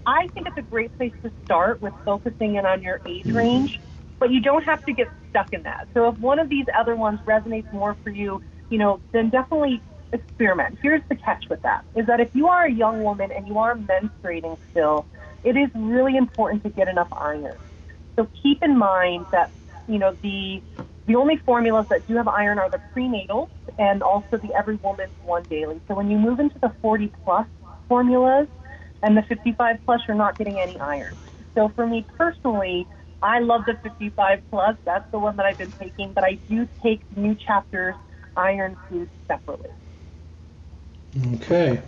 I 0.05 0.29
think 0.33 0.47
it's 0.47 0.57
a 0.57 0.61
great 0.61 0.95
place 0.97 1.13
to 1.23 1.31
start 1.45 1.81
with 1.81 1.93
focusing 2.05 2.55
in 2.55 2.65
on 2.65 2.81
your 2.81 3.01
age 3.05 3.27
range, 3.33 3.79
but 4.19 4.31
you 4.31 4.41
don't 4.41 4.63
have 4.63 4.83
to 4.85 4.93
get 4.93 5.07
stuck 5.29 5.47
in 5.51 5.63
that. 5.63 5.87
So 5.93 6.09
if 6.09 6.17
one 6.19 6.39
of 6.39 6.49
these 6.49 6.65
other 6.77 6.95
ones 6.95 7.19
resonates 7.27 7.71
more 7.71 7.97
for 8.03 8.09
you, 8.09 8.41
you 8.69 8.77
know, 8.77 9.01
then 9.13 9.29
definitely 9.29 9.81
experiment. 10.13 10.79
Here's 10.81 11.01
the 11.09 11.15
catch 11.15 11.45
with 11.49 11.61
that 11.63 11.83
is 11.95 12.07
that 12.07 12.19
if 12.19 12.29
you 12.33 12.47
are 12.47 12.65
a 12.65 12.71
young 12.71 13.03
woman 13.03 13.31
and 13.31 13.47
you 13.47 13.57
are 13.57 13.75
menstruating 13.75 14.57
still, 14.71 15.05
it 15.43 15.55
is 15.55 15.69
really 15.75 16.17
important 16.17 16.63
to 16.63 16.69
get 16.69 16.87
enough 16.87 17.09
iron. 17.11 17.53
So 18.15 18.27
keep 18.41 18.63
in 18.63 18.77
mind 18.77 19.25
that, 19.31 19.51
you 19.87 19.99
know, 19.99 20.17
the 20.23 20.61
the 21.05 21.15
only 21.15 21.37
formulas 21.45 21.85
that 21.89 22.05
do 22.05 22.17
have 22.17 22.27
iron 22.27 22.59
are 22.59 22.69
the 22.69 22.81
prenatal 22.91 23.49
and 23.77 24.03
also 24.03 24.37
the 24.37 24.53
every 24.57 24.75
woman's 24.83 25.13
one 25.23 25.43
daily. 25.49 25.79
So 25.87 25.95
when 25.95 26.11
you 26.11 26.17
move 26.17 26.41
into 26.41 26.59
the 26.59 26.73
40 26.81 27.13
plus 27.23 27.47
formulas, 27.87 28.47
and 29.03 29.15
the 29.15 29.21
55 29.23 29.77
plus, 29.85 30.01
you're 30.07 30.17
not 30.17 30.37
getting 30.37 30.59
any 30.59 30.79
iron. 30.79 31.15
So 31.55 31.71
for 31.75 31.85
me 31.85 32.05
personally, 32.17 32.87
I 33.21 33.39
love 33.39 33.61
the 33.65 33.77
55 33.83 34.41
plus. 34.49 34.77
That's 34.85 35.09
the 35.11 35.19
one 35.19 35.37
that 35.37 35.45
I've 35.45 35.57
been 35.57 35.73
taking, 35.79 36.13
but 36.13 36.23
I 36.23 36.39
do 36.49 36.67
take 36.83 37.01
new 37.15 37.35
chapters 37.35 37.95
iron 38.35 38.77
foods 38.87 39.09
separately. 39.27 39.69
Okay. 41.35 41.81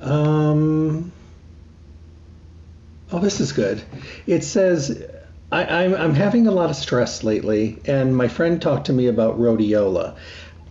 Um, 0.00 1.12
oh, 3.10 3.20
this 3.20 3.40
is 3.40 3.52
good. 3.52 3.82
It 4.26 4.44
says 4.44 5.02
I, 5.50 5.84
I'm, 5.84 5.94
I'm 5.94 6.14
having 6.14 6.46
a 6.46 6.50
lot 6.50 6.70
of 6.70 6.76
stress 6.76 7.22
lately, 7.22 7.80
and 7.84 8.16
my 8.16 8.28
friend 8.28 8.60
talked 8.60 8.86
to 8.86 8.92
me 8.92 9.06
about 9.06 9.38
rhodiola. 9.38 10.16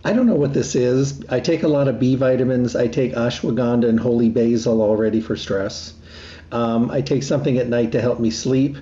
I 0.04 0.12
don't 0.12 0.26
know 0.26 0.34
what 0.34 0.52
this 0.52 0.74
is. 0.74 1.24
I 1.30 1.40
take 1.40 1.62
a 1.62 1.68
lot 1.68 1.88
of 1.88 1.98
B 1.98 2.16
vitamins. 2.16 2.76
I 2.76 2.88
take 2.88 3.14
ashwagandha 3.14 3.88
and 3.88 3.98
holy 3.98 4.28
basil 4.28 4.82
already 4.82 5.22
for 5.22 5.36
stress. 5.36 5.94
Um, 6.52 6.90
I 6.90 7.00
take 7.00 7.22
something 7.22 7.56
at 7.56 7.68
night 7.68 7.92
to 7.92 8.00
help 8.02 8.20
me 8.20 8.30
sleep, 8.30 8.76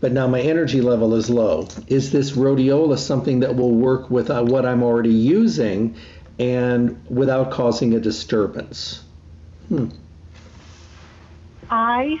but 0.00 0.12
now 0.12 0.26
my 0.26 0.40
energy 0.40 0.80
level 0.80 1.14
is 1.14 1.30
low. 1.30 1.68
Is 1.86 2.12
this 2.12 2.32
rhodiola 2.32 2.98
something 2.98 3.40
that 3.40 3.56
will 3.56 3.72
work 3.72 4.10
with 4.10 4.30
uh, 4.30 4.42
what 4.42 4.66
I'm 4.66 4.82
already 4.82 5.12
using 5.12 5.96
and 6.38 7.00
without 7.08 7.50
causing 7.50 7.94
a 7.94 8.00
disturbance? 8.00 9.02
Hmm. 9.68 9.88
I 11.70 12.20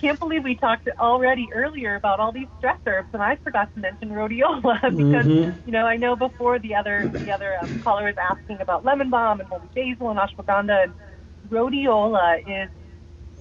can't 0.00 0.18
believe 0.18 0.42
we 0.42 0.56
talked 0.56 0.88
already 0.98 1.48
earlier 1.52 1.94
about 1.94 2.18
all 2.18 2.32
these 2.32 2.48
stress 2.58 2.78
herbs, 2.86 3.08
and 3.12 3.22
I 3.22 3.36
forgot 3.36 3.72
to 3.74 3.80
mention 3.80 4.10
rhodiola 4.10 4.80
because 4.82 5.26
mm-hmm. 5.26 5.60
you 5.64 5.72
know 5.72 5.86
I 5.86 5.96
know 5.96 6.16
before 6.16 6.58
the 6.58 6.74
other 6.74 7.06
the 7.08 7.30
other 7.30 7.56
um, 7.62 7.80
caller 7.82 8.06
was 8.06 8.16
asking 8.16 8.60
about 8.60 8.84
lemon 8.84 9.10
balm 9.10 9.40
and 9.40 9.48
holy 9.48 9.68
basil 9.74 10.10
and 10.10 10.18
ashwagandha, 10.18 10.84
and 10.84 10.92
rhodiola 11.50 12.40
is 12.64 12.70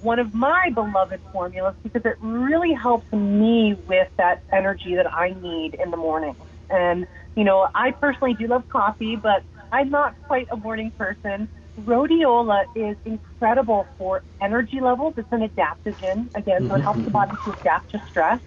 one 0.02 0.20
of 0.20 0.34
my 0.34 0.70
beloved 0.74 1.20
formulas 1.32 1.76
because 1.84 2.04
it 2.06 2.18
really 2.22 2.74
helps 2.74 3.12
me 3.14 3.78
with 3.88 4.08
that 4.18 4.42
energy 4.52 4.96
that 4.96 5.12
I 5.14 5.36
need 5.42 5.76
in 5.76 5.92
the 5.92 5.98
morning. 5.98 6.36
And 6.70 7.08
you 7.36 7.44
know, 7.44 7.68
I 7.74 7.92
personally 7.92 8.34
do 8.34 8.48
love 8.48 8.68
coffee, 8.70 9.16
but 9.16 9.44
I'm 9.72 9.90
not 9.90 10.16
quite 10.28 10.48
a 10.52 10.58
morning 10.58 10.92
person. 10.98 11.48
Rhodiola 11.80 12.66
is 12.76 12.98
incredible 13.06 13.88
for 13.98 14.22
energy 14.42 14.82
levels. 14.82 15.14
It's 15.18 15.32
an 15.32 15.48
adaptogen, 15.48 16.30
again, 16.36 16.68
so 16.68 16.76
it 16.76 16.82
helps 16.82 17.04
the 17.04 17.12
body 17.12 17.32
to 17.46 17.52
adapt 17.52 17.92
to 17.92 18.04
stress. 18.10 18.40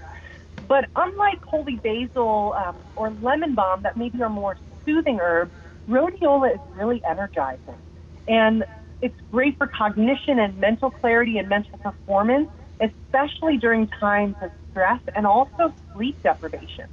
But 0.68 0.88
unlike 0.94 1.42
holy 1.44 1.76
basil 1.76 2.54
um, 2.56 2.76
or 2.96 3.10
lemon 3.22 3.54
balm, 3.54 3.82
that 3.82 3.96
maybe 3.96 4.22
are 4.22 4.28
more 4.28 4.56
soothing 4.84 5.18
herbs, 5.20 5.52
rhodiola 5.88 6.54
is 6.54 6.60
really 6.74 7.02
energizing. 7.08 7.76
And 8.28 8.64
it's 9.00 9.16
great 9.32 9.56
for 9.58 9.66
cognition 9.66 10.38
and 10.38 10.58
mental 10.58 10.90
clarity 10.90 11.38
and 11.38 11.48
mental 11.48 11.78
performance, 11.78 12.48
especially 12.80 13.58
during 13.58 13.88
times 14.00 14.36
of 14.40 14.50
stress 14.70 15.00
and 15.14 15.26
also 15.26 15.74
sleep 15.94 16.18
deprivation. 16.22 16.86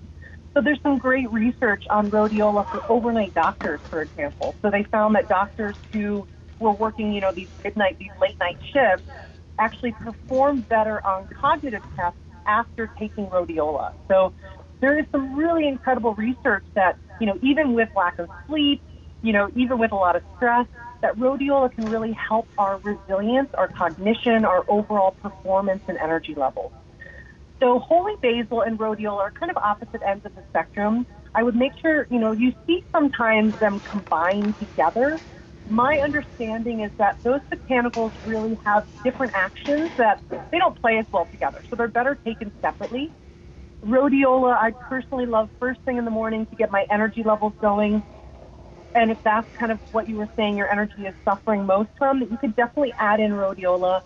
So 0.54 0.62
there's 0.62 0.80
some 0.84 0.98
great 0.98 1.32
research 1.32 1.84
on 1.90 2.12
rhodiola 2.12 2.68
for 2.70 2.84
overnight 2.90 3.34
doctors, 3.34 3.80
for 3.90 4.02
example. 4.02 4.56
So 4.62 4.70
they 4.70 4.86
found 4.92 5.16
that 5.16 5.28
doctors 5.28 5.78
who 5.94 6.28
were 6.60 6.74
working, 6.74 7.14
you 7.14 7.22
know, 7.22 7.32
these 7.34 7.50
midnight, 7.64 7.98
these 8.00 8.12
late 8.22 8.38
night 8.40 8.58
shifts, 8.74 9.06
actually 9.60 9.94
performed 9.94 10.68
better 10.68 11.06
on 11.06 11.28
cognitive 11.40 11.84
tests 11.96 12.20
after 12.46 12.92
taking 13.00 13.28
rhodiola. 13.28 13.94
So 14.10 14.34
there 14.82 15.00
is 15.00 15.06
some 15.12 15.36
really 15.36 15.68
incredible 15.68 16.16
research 16.16 16.66
that, 16.76 16.98
you 17.20 17.28
know, 17.28 17.38
even 17.42 17.74
with 17.74 17.90
lack 17.96 18.20
of 18.20 18.30
sleep, 18.48 18.82
you 19.22 19.32
know, 19.34 19.50
even 19.56 19.80
with 19.80 19.92
a 19.92 19.96
lot 19.96 20.16
of 20.16 20.24
stress, 20.36 20.68
that 21.02 21.18
rhodiola 21.18 21.74
can 21.74 21.90
really 21.90 22.14
help 22.14 22.48
our 22.58 22.80
resilience, 22.84 23.50
our 23.58 23.68
cognition, 23.68 24.46
our 24.46 24.64
overall 24.68 25.12
performance 25.22 25.82
and 25.88 25.98
energy 25.98 26.34
levels. 26.36 26.72
So 27.60 27.80
holy 27.80 28.14
basil 28.22 28.62
and 28.62 28.78
rhodiola 28.80 29.20
are 29.20 29.34
kind 29.40 29.52
of 29.52 29.58
opposite 29.58 30.02
ends 30.08 30.26
of 30.26 30.34
the 30.36 30.44
spectrum. 30.50 31.06
I 31.36 31.44
would 31.44 31.56
make 31.56 31.72
sure, 31.82 32.08
you 32.10 32.20
know, 32.20 32.32
you 32.32 32.54
see 32.66 32.84
sometimes 32.92 33.54
them 33.60 33.82
combined 33.90 34.56
together. 34.60 35.22
My 35.70 36.00
understanding 36.04 36.82
is 36.82 36.92
that 36.98 37.20
those 37.24 37.40
botanicals 37.54 38.14
really 38.26 38.58
have 38.66 38.88
different 39.04 39.34
actions 39.36 39.92
that 39.98 40.24
they 40.52 40.58
don't 40.58 40.80
play 40.82 40.98
as 40.98 41.06
well 41.14 41.28
together. 41.32 41.64
So 41.70 41.76
they're 41.76 41.88
better 41.88 42.20
taken 42.26 42.52
separately. 42.62 43.12
Rhodiola, 43.86 44.54
I 44.54 44.72
personally 44.90 45.26
love 45.26 45.50
first 45.60 45.80
thing 45.86 45.98
in 45.98 46.06
the 46.06 46.12
morning 46.12 46.46
to 46.48 46.56
get 46.56 46.72
my 46.72 46.86
energy 46.92 47.24
levels 47.24 47.54
going. 47.62 48.04
And 48.94 49.12
if 49.12 49.18
that's 49.24 49.48
kind 49.58 49.72
of 49.72 49.80
what 49.92 50.10
you 50.10 50.18
were 50.18 50.30
saying, 50.36 50.58
your 50.58 50.72
energy 50.72 51.04
is 51.04 51.14
suffering 51.24 51.66
most 51.66 51.90
from, 51.98 52.20
that 52.20 52.32
you 52.32 52.38
could 52.38 52.56
definitely 52.56 52.94
add 53.00 53.20
in 53.20 53.32
rhodiola. 53.32 54.02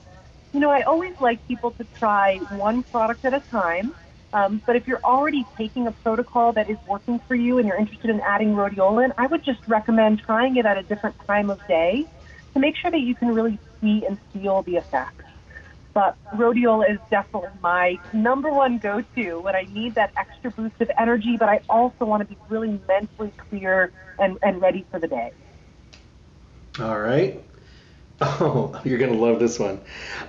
You 0.54 0.60
know, 0.60 0.70
I 0.70 0.82
always 0.84 1.14
like 1.20 1.46
people 1.48 1.72
to 1.72 1.88
try 2.00 2.38
one 2.52 2.84
product 2.92 3.26
at 3.26 3.34
a 3.34 3.44
time 3.52 3.94
um, 4.36 4.62
but 4.68 4.76
if 4.76 4.86
you're 4.86 5.04
already 5.04 5.46
taking 5.58 5.88
a 5.88 5.92
protocol 6.04 6.52
that 6.54 6.70
is 6.70 6.78
working 6.90 7.22
for 7.26 7.36
you 7.36 7.58
and 7.58 7.68
you're 7.68 7.78
interested 7.78 8.10
in 8.10 8.20
adding 8.20 8.50
rhodiola, 8.50 9.10
I 9.18 9.28
would 9.28 9.46
just 9.46 9.60
recommend 9.66 10.22
trying 10.26 10.58
it 10.58 10.66
at 10.66 10.78
a 10.78 10.84
different 10.84 11.16
time 11.26 11.50
of 11.50 11.60
day 11.70 12.04
to 12.54 12.60
make 12.60 12.76
sure 12.82 12.92
that 12.92 13.00
you 13.00 13.16
can 13.16 13.30
really 13.30 13.60
see 13.82 14.04
and 14.08 14.18
feel 14.34 14.62
the 14.64 14.74
effects. 14.74 15.25
But 15.96 16.18
rhodiola 16.36 16.92
is 16.92 17.00
definitely 17.10 17.52
my 17.64 17.98
number 18.12 18.52
one 18.52 18.80
go-to 18.80 19.40
when 19.40 19.56
I 19.56 19.64
need 19.72 19.96
that 19.96 20.12
extra 20.18 20.52
boost 20.52 20.76
of 20.82 20.92
energy, 21.00 21.38
but 21.40 21.48
I 21.48 21.62
also 21.70 22.04
want 22.04 22.22
to 22.22 22.28
be 22.28 22.38
really 22.50 22.82
mentally 22.86 23.32
clear 23.50 23.94
and, 24.20 24.38
and 24.44 24.62
ready 24.62 24.86
for 24.92 25.00
the 25.00 25.08
day. 25.08 25.32
All 26.80 27.00
right. 27.00 27.42
Oh, 28.22 28.80
you're 28.86 28.98
going 28.98 29.12
to 29.12 29.20
love 29.20 29.40
this 29.40 29.60
one. 29.60 29.82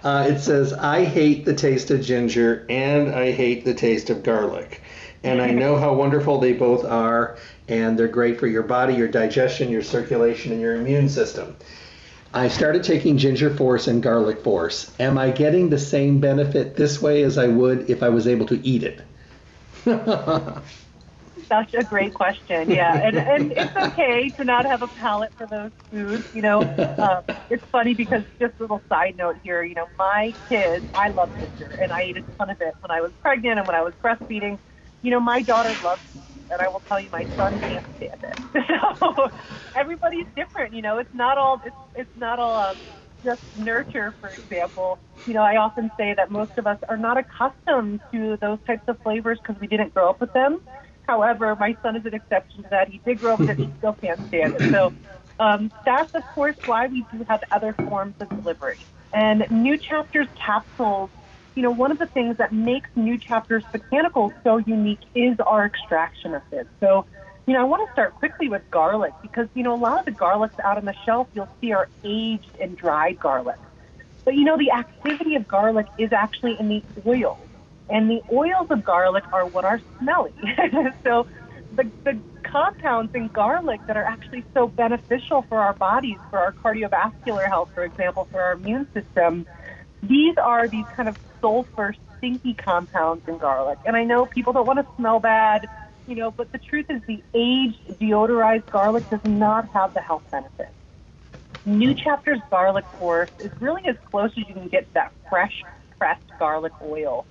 Uh, 0.02 0.26
it 0.28 0.40
says, 0.40 0.72
I 0.72 1.04
hate 1.04 1.44
the 1.44 1.54
taste 1.54 1.92
of 1.92 2.02
ginger 2.02 2.66
and 2.68 3.14
I 3.14 3.30
hate 3.30 3.64
the 3.64 3.74
taste 3.74 4.10
of 4.10 4.24
garlic. 4.24 4.82
And 5.22 5.40
I 5.40 5.52
know 5.52 5.76
how 5.76 5.94
wonderful 5.94 6.40
they 6.40 6.52
both 6.52 6.84
are, 6.84 7.36
and 7.68 7.96
they're 7.96 8.08
great 8.08 8.40
for 8.40 8.48
your 8.48 8.64
body, 8.64 8.94
your 8.94 9.06
digestion, 9.08 9.70
your 9.70 9.82
circulation, 9.82 10.50
and 10.50 10.60
your 10.60 10.74
immune 10.74 11.08
system. 11.08 11.56
I 12.36 12.46
started 12.48 12.84
taking 12.84 13.18
Ginger 13.18 13.50
Force 13.50 13.88
and 13.88 14.00
Garlic 14.00 14.44
Force. 14.44 14.94
Am 15.00 15.18
I 15.18 15.30
getting 15.32 15.70
the 15.70 15.78
same 15.78 16.20
benefit 16.20 16.76
this 16.76 17.02
way 17.02 17.24
as 17.24 17.36
I 17.36 17.48
would 17.48 17.90
if 17.90 18.00
I 18.02 18.10
was 18.10 18.28
able 18.28 18.46
to 18.46 18.64
eat 18.64 18.84
it? 18.84 19.02
such 21.50 21.74
a 21.74 21.84
great 21.84 22.14
question. 22.14 22.70
Yeah, 22.70 22.96
and 23.02 23.18
and 23.18 23.52
it's 23.56 23.74
okay 23.76 24.30
to 24.36 24.44
not 24.44 24.66
have 24.66 24.82
a 24.82 24.88
palate 24.88 25.32
for 25.36 25.46
those 25.46 25.72
foods. 25.90 26.24
You 26.32 26.42
know, 26.42 26.66
um, 26.98 27.22
it's 27.50 27.64
funny 27.72 27.94
because 27.94 28.22
just 28.40 28.54
a 28.58 28.62
little 28.62 28.82
side 28.88 29.16
note 29.16 29.36
here. 29.42 29.62
You 29.62 29.74
know, 29.74 29.86
my 29.98 30.34
kids, 30.48 30.86
I 30.94 31.10
love 31.10 31.30
ginger, 31.38 31.78
and 31.82 31.92
I 31.92 32.02
ate 32.02 32.16
a 32.16 32.22
ton 32.38 32.50
of 32.50 32.60
it 32.60 32.74
when 32.80 32.90
I 32.90 33.00
was 33.00 33.12
pregnant 33.20 33.58
and 33.58 33.66
when 33.66 33.76
I 33.76 33.82
was 33.82 33.94
breastfeeding. 34.04 34.58
You 35.02 35.10
know, 35.10 35.20
my 35.20 35.42
daughter 35.42 35.76
loves, 35.82 36.02
and 36.50 36.60
I 36.60 36.68
will 36.68 36.82
tell 36.88 37.00
you, 37.00 37.10
my 37.10 37.26
son 37.36 37.60
can't 37.66 37.84
stand 37.96 38.22
it. 38.22 38.38
So 39.00 39.30
everybody's 39.74 40.26
different. 40.36 40.74
You 40.74 40.82
know, 40.82 40.98
it's 40.98 41.14
not 41.14 41.38
all 41.38 41.60
it's 41.64 41.76
it's 41.94 42.10
not 42.16 42.38
all. 42.38 42.56
Um, 42.56 42.76
just 43.24 43.40
nurture, 43.54 44.14
for 44.20 44.30
example, 44.30 45.00
you 45.26 45.34
know, 45.34 45.42
I 45.42 45.56
often 45.56 45.90
say 45.96 46.14
that 46.16 46.30
most 46.30 46.52
of 46.56 46.66
us 46.66 46.78
are 46.88 46.96
not 46.96 47.16
accustomed 47.18 48.00
to 48.12 48.38
those 48.40 48.58
types 48.66 48.84
of 48.88 48.96
flavors 49.02 49.38
because 49.42 49.60
we 49.60 49.66
didn't 49.66 49.92
grow 49.94 50.10
up 50.10 50.20
with 50.20 50.32
them. 50.32 50.60
However, 51.02 51.56
my 51.58 51.76
son 51.82 51.96
is 51.96 52.04
an 52.06 52.14
exception 52.14 52.62
to 52.64 52.68
that. 52.70 52.88
He 52.88 53.00
did 53.04 53.20
grow 53.20 53.34
up 53.34 53.40
with 53.40 53.50
it. 53.50 53.58
He 53.58 53.72
still 53.78 53.94
can't 53.94 54.20
stand 54.28 54.54
it. 54.54 54.62
So 54.72 54.92
um, 55.38 55.72
that's, 55.84 56.10
of 56.14 56.22
course, 56.34 56.56
why 56.64 56.86
we 56.88 57.06
do 57.10 57.24
have 57.28 57.40
other 57.50 57.74
forms 57.88 58.14
of 58.20 58.28
delivery. 58.34 58.86
And 59.12 59.44
New 59.50 59.78
Chapters 59.78 60.28
capsules, 60.44 61.10
you 61.56 61.62
know, 61.62 61.70
one 61.70 61.90
of 61.90 61.98
the 61.98 62.06
things 62.06 62.36
that 62.36 62.52
makes 62.52 62.88
New 62.94 63.18
Chapters 63.18 63.64
botanicals 63.74 64.34
so 64.44 64.58
unique 64.58 65.00
is 65.14 65.36
our 65.44 65.64
extraction 65.64 66.32
methods. 66.32 66.68
So, 66.80 67.06
you 67.46 67.54
know, 67.54 67.60
I 67.60 67.64
want 67.64 67.88
to 67.88 67.92
start 67.92 68.14
quickly 68.14 68.50
with 68.50 68.62
garlic 68.70 69.12
because, 69.22 69.48
you 69.54 69.62
know, 69.62 69.74
a 69.74 69.80
lot 69.80 69.98
of 69.98 70.04
the 70.04 70.10
garlics 70.10 70.60
out 70.62 70.76
on 70.76 70.84
the 70.84 70.94
shelf 71.06 71.28
you'll 71.32 71.48
see 71.60 71.72
are 71.72 71.88
aged 72.04 72.58
and 72.60 72.76
dried 72.76 73.18
garlic. 73.18 73.56
But, 74.26 74.34
you 74.34 74.44
know, 74.44 74.58
the 74.58 74.70
activity 74.70 75.34
of 75.36 75.48
garlic 75.48 75.86
is 75.98 76.12
actually 76.12 76.56
in 76.60 76.68
the 76.68 76.84
oil. 77.06 77.38
And 77.88 78.10
the 78.10 78.20
oils 78.30 78.66
of 78.68 78.84
garlic 78.84 79.24
are 79.32 79.46
what 79.46 79.64
are 79.64 79.80
smelly. 79.98 80.34
so 81.04 81.26
the, 81.74 81.90
the 82.04 82.20
compounds 82.42 83.12
in 83.14 83.28
garlic 83.28 83.80
that 83.86 83.96
are 83.96 84.04
actually 84.04 84.44
so 84.52 84.66
beneficial 84.66 85.46
for 85.48 85.58
our 85.58 85.72
bodies, 85.72 86.18
for 86.28 86.38
our 86.38 86.52
cardiovascular 86.52 87.48
health, 87.48 87.70
for 87.74 87.84
example, 87.84 88.28
for 88.30 88.42
our 88.42 88.52
immune 88.52 88.86
system, 88.92 89.46
these 90.02 90.34
are 90.36 90.68
these 90.68 90.84
kind 90.94 91.08
of 91.08 91.16
sulfur, 91.46 91.94
stinky 92.18 92.54
compounds 92.54 93.28
in 93.28 93.38
garlic. 93.38 93.78
And 93.86 93.94
I 93.94 94.02
know 94.02 94.26
people 94.26 94.52
don't 94.52 94.66
want 94.66 94.80
to 94.80 94.86
smell 94.96 95.20
bad, 95.20 95.68
you 96.08 96.16
know, 96.16 96.32
but 96.32 96.50
the 96.50 96.58
truth 96.58 96.86
is 96.90 97.00
the 97.06 97.22
aged, 97.34 98.00
deodorized 98.00 98.68
garlic 98.70 99.08
does 99.10 99.24
not 99.24 99.68
have 99.68 99.94
the 99.94 100.00
health 100.00 100.24
benefits. 100.28 100.72
New 101.64 101.92
hmm. 101.92 101.98
Chapter's 101.98 102.40
garlic 102.50 102.84
force 102.98 103.30
is 103.38 103.52
really 103.60 103.86
as 103.86 103.96
close 104.10 104.32
as 104.32 104.38
you 104.38 104.54
can 104.54 104.66
get 104.66 104.88
to 104.88 104.94
that 104.94 105.12
fresh 105.28 105.62
pressed 105.98 106.26
garlic 106.36 106.72
oil. 106.82 107.24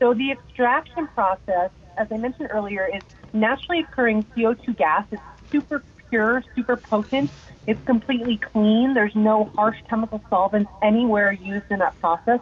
So 0.00 0.14
the 0.14 0.32
extraction 0.32 1.06
process, 1.08 1.70
as 1.96 2.08
I 2.10 2.16
mentioned 2.16 2.48
earlier, 2.50 2.90
is 2.92 3.02
naturally 3.32 3.80
occurring 3.80 4.24
CO2 4.36 4.76
gas. 4.76 5.06
It's 5.12 5.22
super 5.52 5.84
pure, 6.10 6.42
super 6.56 6.76
potent. 6.76 7.30
It's 7.68 7.82
completely 7.84 8.36
clean. 8.36 8.94
There's 8.94 9.14
no 9.14 9.44
harsh 9.54 9.78
chemical 9.88 10.20
solvents 10.28 10.70
anywhere 10.82 11.32
used 11.32 11.66
in 11.70 11.78
that 11.78 11.98
process. 12.00 12.40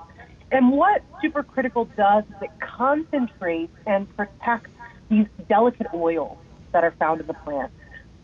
And 0.53 0.70
what 0.70 1.03
supercritical 1.24 1.88
does 1.96 2.24
is 2.24 2.42
it 2.42 2.50
concentrates 2.61 3.72
and 3.86 4.07
protects 4.16 4.70
these 5.09 5.26
delicate 5.48 5.86
oils 5.94 6.38
that 6.72 6.84
are 6.84 6.94
found 6.98 7.20
in 7.20 7.26
the 7.26 7.34
plant. 7.34 7.72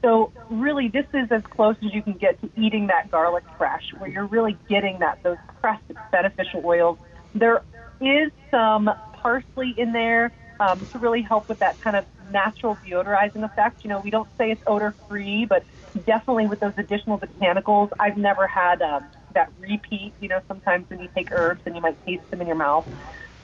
So 0.03 0.31
really, 0.51 0.89
this 0.89 1.07
is 1.13 1.33
as 1.33 1.43
close 1.51 1.77
as 1.85 1.93
you 1.93 2.03
can 2.03 2.13
get 2.13 2.41
to 2.43 2.51
eating 2.57 2.87
that 2.89 3.11
garlic 3.11 3.45
fresh, 3.57 3.83
where 3.99 4.09
you're 4.09 4.27
really 4.27 4.57
getting 4.69 4.99
that 5.01 5.23
those 5.25 5.39
pressed 5.61 5.83
beneficial 6.13 6.63
oils. 6.65 6.99
There 7.35 7.63
is 8.01 8.31
some 8.51 8.91
parsley 9.15 9.75
in 9.77 9.93
there 9.93 10.33
um, 10.61 10.87
to 10.93 10.99
really 10.99 11.23
help 11.23 11.49
with 11.49 11.59
that 11.59 11.81
kind 11.81 11.97
of 11.97 12.05
natural 12.31 12.79
deodorizing 12.87 13.43
effect. 13.43 13.83
You 13.83 13.91
know, 13.91 14.01
we 14.01 14.11
don't 14.11 14.29
say 14.39 14.51
it's 14.51 14.63
odor 14.67 14.95
free, 15.09 15.47
but 15.49 15.65
definitely 16.07 16.47
with 16.47 16.61
those 16.61 16.75
additional 16.77 17.19
botanicals, 17.19 17.91
I've 17.99 18.17
never 18.17 18.47
had 18.47 18.83
um, 18.83 19.05
that 19.35 19.53
repeat. 19.59 20.15
You 20.21 20.29
know, 20.29 20.41
sometimes 20.49 20.87
when 20.89 21.01
you 21.01 21.09
take 21.17 21.29
herbs 21.33 21.61
and 21.67 21.75
you 21.75 21.83
might 21.83 21.99
taste 22.07 22.23
them 22.31 22.41
in 22.41 22.47
your 22.47 22.57
mouth. 22.57 22.87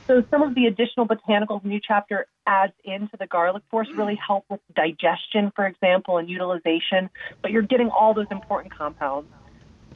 So 0.06 0.22
some 0.30 0.42
of 0.42 0.54
the 0.54 0.66
additional 0.66 1.06
botanicals 1.06 1.64
New 1.64 1.80
Chapter 1.86 2.26
adds 2.46 2.74
into 2.84 3.16
the 3.18 3.26
garlic 3.26 3.62
force 3.70 3.88
really 3.96 4.18
help 4.26 4.44
with 4.50 4.60
digestion, 4.76 5.50
for 5.56 5.66
example, 5.66 6.18
and 6.18 6.28
utilization. 6.28 7.08
But 7.42 7.52
you're 7.52 7.62
getting 7.62 7.88
all 7.88 8.12
those 8.12 8.26
important 8.30 8.74
compounds. 8.76 9.28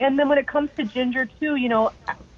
And 0.00 0.18
then 0.18 0.28
when 0.28 0.38
it 0.38 0.46
comes 0.46 0.70
to 0.78 0.86
ginger 0.86 1.28
too, 1.40 1.56
you 1.56 1.68
know, 1.68 1.90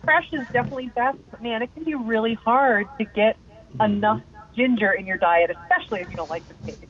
fresh 0.05 0.27
is 0.33 0.47
definitely 0.53 0.89
best, 0.89 1.19
but 1.31 1.43
man, 1.43 1.63
it 1.63 1.73
can 1.75 1.85
be 1.85 1.95
really 1.95 2.37
hard 2.45 2.87
to 2.99 3.07
get 3.15 3.37
enough 3.81 4.21
ginger 4.57 4.91
in 4.91 5.07
your 5.07 5.19
diet, 5.19 5.51
especially 5.51 6.01
if 6.01 6.11
you 6.11 6.17
don't 6.17 6.31
like 6.31 6.43
the 6.49 6.55
taste. 6.67 6.83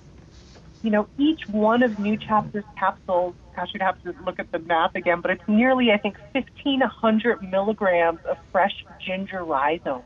You 0.82 0.90
know, 0.90 1.08
each 1.18 1.40
one 1.46 1.82
of 1.82 1.98
New 1.98 2.16
Chapter's 2.16 2.64
capsules, 2.78 3.34
gosh, 3.60 3.70
you'd 3.74 3.82
have 3.82 4.02
to 4.02 4.14
look 4.24 4.38
at 4.38 4.50
the 4.52 4.58
math 4.58 4.94
again, 4.94 5.20
but 5.20 5.30
it's 5.30 5.42
nearly, 5.46 5.90
I 5.92 5.98
think, 5.98 6.16
1,500 6.32 7.42
milligrams 7.42 8.20
of 8.28 8.36
fresh 8.52 8.72
ginger 9.04 9.44
rhizome 9.44 10.02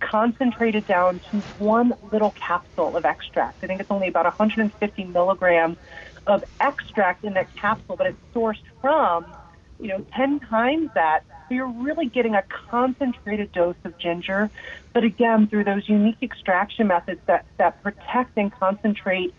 concentrated 0.00 0.86
down 0.86 1.20
to 1.30 1.38
one 1.58 1.92
little 2.10 2.34
capsule 2.46 2.96
of 2.96 3.04
extract. 3.04 3.62
I 3.62 3.66
think 3.66 3.80
it's 3.80 3.90
only 3.90 4.08
about 4.08 4.24
150 4.24 5.04
milligrams 5.04 5.76
of 6.26 6.42
extract 6.58 7.24
in 7.24 7.34
that 7.34 7.48
capsule, 7.60 7.96
but 7.96 8.06
it's 8.06 8.18
sourced 8.34 8.62
from 8.80 9.26
you 9.80 9.88
know, 9.88 10.04
10 10.16 10.40
times 10.40 10.90
that. 10.94 11.24
So 11.48 11.54
you're 11.54 11.72
really 11.72 12.06
getting 12.06 12.34
a 12.34 12.44
concentrated 12.70 13.50
dose 13.52 13.76
of 13.84 13.98
ginger, 13.98 14.50
but 14.94 15.02
again, 15.02 15.48
through 15.48 15.64
those 15.64 15.88
unique 15.88 16.18
extraction 16.22 16.86
methods 16.86 17.20
that, 17.26 17.44
that 17.58 17.82
protect 17.82 18.36
and 18.36 18.52
concentrate 18.52 19.34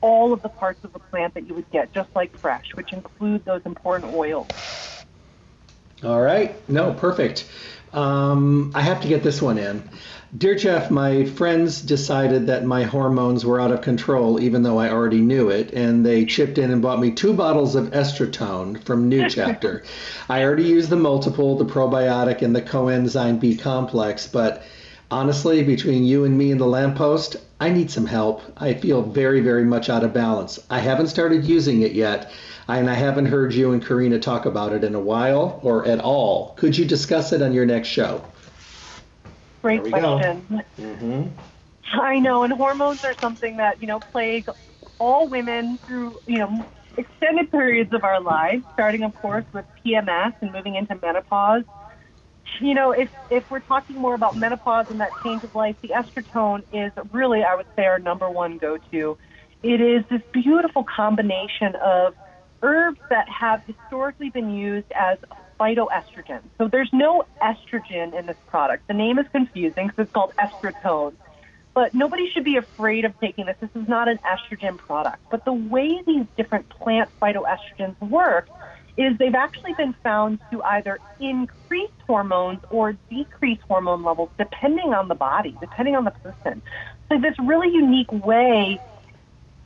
all 0.00 0.32
of 0.32 0.42
the 0.42 0.48
parts 0.48 0.84
of 0.84 0.92
the 0.92 0.98
plant 0.98 1.34
that 1.34 1.46
you 1.48 1.54
would 1.54 1.70
get, 1.70 1.92
just 1.92 2.08
like 2.14 2.36
fresh, 2.36 2.74
which 2.74 2.92
include 2.92 3.44
those 3.44 3.62
important 3.64 4.12
oils. 4.14 4.46
All 6.04 6.20
right. 6.20 6.54
No, 6.68 6.94
perfect. 6.94 7.48
Um, 7.92 8.72
I 8.74 8.82
have 8.82 9.00
to 9.00 9.08
get 9.08 9.22
this 9.22 9.42
one 9.42 9.58
in. 9.58 9.82
Dear 10.36 10.54
Jeff, 10.54 10.90
my 10.90 11.24
friends 11.24 11.80
decided 11.80 12.48
that 12.48 12.62
my 12.64 12.82
hormones 12.82 13.46
were 13.46 13.58
out 13.58 13.72
of 13.72 13.80
control, 13.80 14.38
even 14.38 14.62
though 14.62 14.78
I 14.78 14.90
already 14.90 15.22
knew 15.22 15.48
it, 15.48 15.72
and 15.72 16.04
they 16.04 16.26
chipped 16.26 16.58
in 16.58 16.70
and 16.70 16.82
bought 16.82 17.00
me 17.00 17.12
two 17.12 17.32
bottles 17.32 17.74
of 17.74 17.92
Estrotone 17.92 18.82
from 18.84 19.08
New 19.08 19.28
Chapter. 19.30 19.84
I 20.28 20.44
already 20.44 20.64
used 20.64 20.90
the 20.90 20.96
multiple, 20.96 21.56
the 21.56 21.64
probiotic, 21.64 22.42
and 22.42 22.54
the 22.54 22.60
coenzyme 22.60 23.40
B 23.40 23.56
complex, 23.56 24.26
but 24.26 24.62
honestly, 25.10 25.62
between 25.62 26.04
you 26.04 26.24
and 26.24 26.36
me 26.36 26.50
and 26.52 26.60
the 26.60 26.66
lamppost, 26.66 27.36
I 27.60 27.70
need 27.70 27.90
some 27.90 28.06
help. 28.06 28.42
I 28.56 28.74
feel 28.74 29.02
very, 29.02 29.40
very 29.40 29.64
much 29.64 29.88
out 29.88 30.04
of 30.04 30.12
balance. 30.12 30.58
I 30.70 30.80
haven't 30.80 31.08
started 31.08 31.44
using 31.44 31.82
it 31.82 31.92
yet, 31.92 32.30
and 32.68 32.88
I 32.88 32.94
haven't 32.94 33.26
heard 33.26 33.52
you 33.52 33.72
and 33.72 33.84
Karina 33.84 34.18
talk 34.18 34.46
about 34.46 34.72
it 34.72 34.84
in 34.84 34.94
a 34.94 35.00
while 35.00 35.58
or 35.62 35.86
at 35.86 36.00
all. 36.00 36.54
Could 36.56 36.76
you 36.76 36.84
discuss 36.84 37.32
it 37.32 37.42
on 37.42 37.52
your 37.52 37.66
next 37.66 37.88
show? 37.88 38.22
Great 39.62 39.82
question. 39.82 40.62
Mm-hmm. 40.78 41.28
I 42.00 42.18
know, 42.18 42.42
and 42.42 42.52
hormones 42.52 43.04
are 43.04 43.14
something 43.14 43.56
that 43.56 43.80
you 43.80 43.88
know 43.88 44.00
plague 44.12 44.48
all 44.98 45.26
women 45.26 45.78
through 45.86 46.20
you 46.26 46.38
know 46.38 46.66
extended 46.96 47.50
periods 47.50 47.92
of 47.92 48.04
our 48.04 48.20
lives, 48.20 48.62
starting 48.74 49.02
of 49.02 49.14
course 49.16 49.44
with 49.52 49.64
PMS 49.84 50.34
and 50.40 50.52
moving 50.52 50.76
into 50.76 50.94
menopause. 51.02 51.64
You 52.60 52.74
know, 52.74 52.92
if 52.92 53.08
if 53.30 53.44
we're 53.50 53.60
talking 53.60 53.96
more 53.96 54.14
about 54.14 54.36
menopause 54.36 54.86
and 54.90 55.00
that 55.00 55.10
change 55.22 55.44
of 55.44 55.54
life, 55.54 55.76
the 55.82 55.88
estrotone 55.88 56.62
is 56.72 56.92
really, 57.12 57.42
I 57.44 57.54
would 57.54 57.66
say, 57.76 57.84
our 57.84 57.98
number 57.98 58.28
one 58.28 58.58
go-to. 58.58 59.16
It 59.62 59.80
is 59.80 60.04
this 60.10 60.22
beautiful 60.32 60.84
combination 60.84 61.74
of 61.76 62.14
herbs 62.62 62.98
that 63.10 63.28
have 63.28 63.62
historically 63.66 64.30
been 64.30 64.50
used 64.50 64.90
as 64.92 65.18
phytoestrogen. 65.58 66.40
So 66.56 66.68
there's 66.68 66.90
no 66.92 67.24
estrogen 67.42 68.18
in 68.18 68.26
this 68.26 68.36
product. 68.46 68.86
The 68.88 68.94
name 68.94 69.18
is 69.18 69.26
confusing 69.32 69.88
because 69.88 70.04
it's 70.04 70.12
called 70.12 70.32
estrotone. 70.38 71.14
But 71.74 71.94
nobody 71.94 72.28
should 72.32 72.44
be 72.44 72.56
afraid 72.56 73.04
of 73.04 73.18
taking 73.20 73.46
this. 73.46 73.56
This 73.60 73.70
is 73.74 73.88
not 73.88 74.08
an 74.08 74.18
estrogen 74.24 74.78
product. 74.78 75.18
But 75.30 75.44
the 75.44 75.52
way 75.52 76.02
these 76.06 76.26
different 76.36 76.68
plant 76.70 77.10
phytoestrogens 77.20 78.00
work 78.00 78.48
is 78.98 79.16
they've 79.18 79.34
actually 79.34 79.72
been 79.74 79.94
found 80.02 80.40
to 80.50 80.62
either 80.62 81.00
increase 81.20 81.90
hormones 82.06 82.60
or 82.68 82.98
decrease 83.08 83.60
hormone 83.68 84.02
levels 84.02 84.30
depending 84.38 84.92
on 84.92 85.08
the 85.08 85.14
body, 85.14 85.56
depending 85.60 85.94
on 85.94 86.04
the 86.04 86.10
person. 86.10 86.60
So 87.08 87.18
this 87.18 87.34
really 87.38 87.72
unique 87.72 88.12
way 88.12 88.78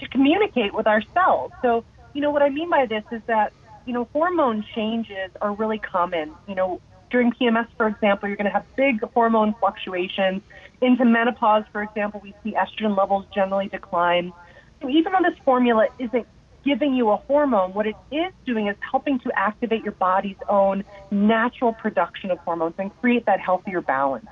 to 0.00 0.08
communicate 0.08 0.74
with 0.74 0.86
ourselves. 0.86 1.54
So, 1.62 1.84
you 2.12 2.20
know, 2.20 2.30
what 2.30 2.42
I 2.42 2.50
mean 2.50 2.70
by 2.70 2.86
this 2.86 3.04
is 3.10 3.22
that 3.26 3.52
you 3.84 3.92
know, 3.92 4.08
hormone 4.12 4.64
changes 4.74 5.30
are 5.40 5.52
really 5.52 5.78
common. 5.78 6.32
You 6.46 6.54
know, 6.54 6.80
during 7.10 7.32
PMS, 7.32 7.66
for 7.76 7.88
example, 7.88 8.28
you're 8.28 8.36
going 8.36 8.46
to 8.46 8.52
have 8.52 8.66
big 8.76 9.00
hormone 9.14 9.54
fluctuations. 9.60 10.42
Into 10.80 11.04
menopause, 11.04 11.64
for 11.72 11.82
example, 11.82 12.20
we 12.22 12.34
see 12.42 12.54
estrogen 12.54 12.96
levels 12.96 13.26
generally 13.32 13.68
decline. 13.68 14.32
So 14.80 14.88
even 14.88 15.12
though 15.12 15.28
this 15.28 15.38
formula 15.44 15.88
isn't 15.98 16.26
giving 16.64 16.94
you 16.94 17.10
a 17.10 17.16
hormone, 17.28 17.74
what 17.74 17.86
it 17.86 17.96
is 18.10 18.32
doing 18.46 18.68
is 18.68 18.76
helping 18.90 19.18
to 19.20 19.30
activate 19.36 19.82
your 19.82 19.94
body's 19.94 20.36
own 20.48 20.84
natural 21.10 21.72
production 21.72 22.30
of 22.30 22.38
hormones 22.44 22.74
and 22.78 22.90
create 23.00 23.24
that 23.26 23.40
healthier 23.40 23.80
balance. 23.80 24.26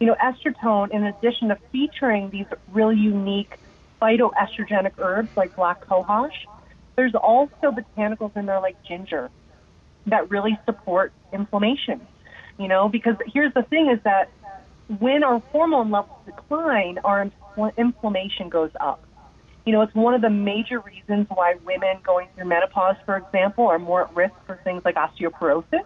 You 0.00 0.06
know, 0.08 0.16
estrotone, 0.22 0.92
in 0.92 1.04
addition 1.04 1.48
to 1.48 1.58
featuring 1.70 2.30
these 2.30 2.46
really 2.72 2.96
unique 2.96 3.52
phytoestrogenic 4.00 4.92
herbs 4.98 5.28
like 5.36 5.54
black 5.54 5.86
cohosh, 5.86 6.30
there's 6.96 7.14
also 7.14 7.70
botanicals 7.70 8.36
in 8.36 8.46
there 8.46 8.60
like 8.60 8.76
ginger 8.86 9.30
that 10.06 10.30
really 10.30 10.58
support 10.64 11.12
inflammation. 11.32 12.06
You 12.58 12.68
know, 12.68 12.88
because 12.88 13.14
here's 13.32 13.54
the 13.54 13.62
thing 13.70 13.90
is 13.94 14.00
that 14.04 14.30
when 14.98 15.24
our 15.24 15.42
hormone 15.52 15.90
levels 15.90 16.18
decline, 16.26 16.98
our 17.04 17.30
infl- 17.56 17.76
inflammation 17.76 18.48
goes 18.50 18.70
up. 18.80 19.06
You 19.64 19.72
know, 19.72 19.82
it's 19.82 19.94
one 19.94 20.14
of 20.14 20.22
the 20.22 20.30
major 20.30 20.80
reasons 20.80 21.26
why 21.28 21.54
women 21.64 21.98
going 22.02 22.28
through 22.34 22.46
menopause, 22.46 22.96
for 23.04 23.16
example, 23.16 23.66
are 23.68 23.78
more 23.78 24.02
at 24.02 24.16
risk 24.16 24.34
for 24.46 24.58
things 24.64 24.84
like 24.84 24.96
osteoporosis. 24.96 25.84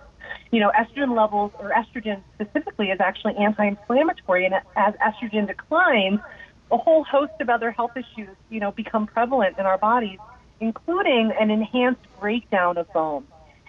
You 0.50 0.60
know, 0.60 0.72
estrogen 0.78 1.16
levels, 1.16 1.52
or 1.58 1.70
estrogen 1.70 2.22
specifically, 2.34 2.90
is 2.90 3.00
actually 3.00 3.36
anti 3.36 3.66
inflammatory. 3.66 4.46
And 4.46 4.54
as 4.76 4.94
estrogen 4.94 5.46
declines, 5.46 6.20
a 6.70 6.76
whole 6.76 7.04
host 7.04 7.32
of 7.40 7.48
other 7.48 7.70
health 7.70 7.96
issues, 7.96 8.34
you 8.50 8.60
know, 8.60 8.72
become 8.72 9.06
prevalent 9.06 9.58
in 9.58 9.66
our 9.66 9.78
bodies 9.78 10.18
including 10.60 11.32
an 11.38 11.50
enhanced 11.50 12.00
breakdown 12.20 12.76
of 12.78 12.90
bone. 12.92 13.26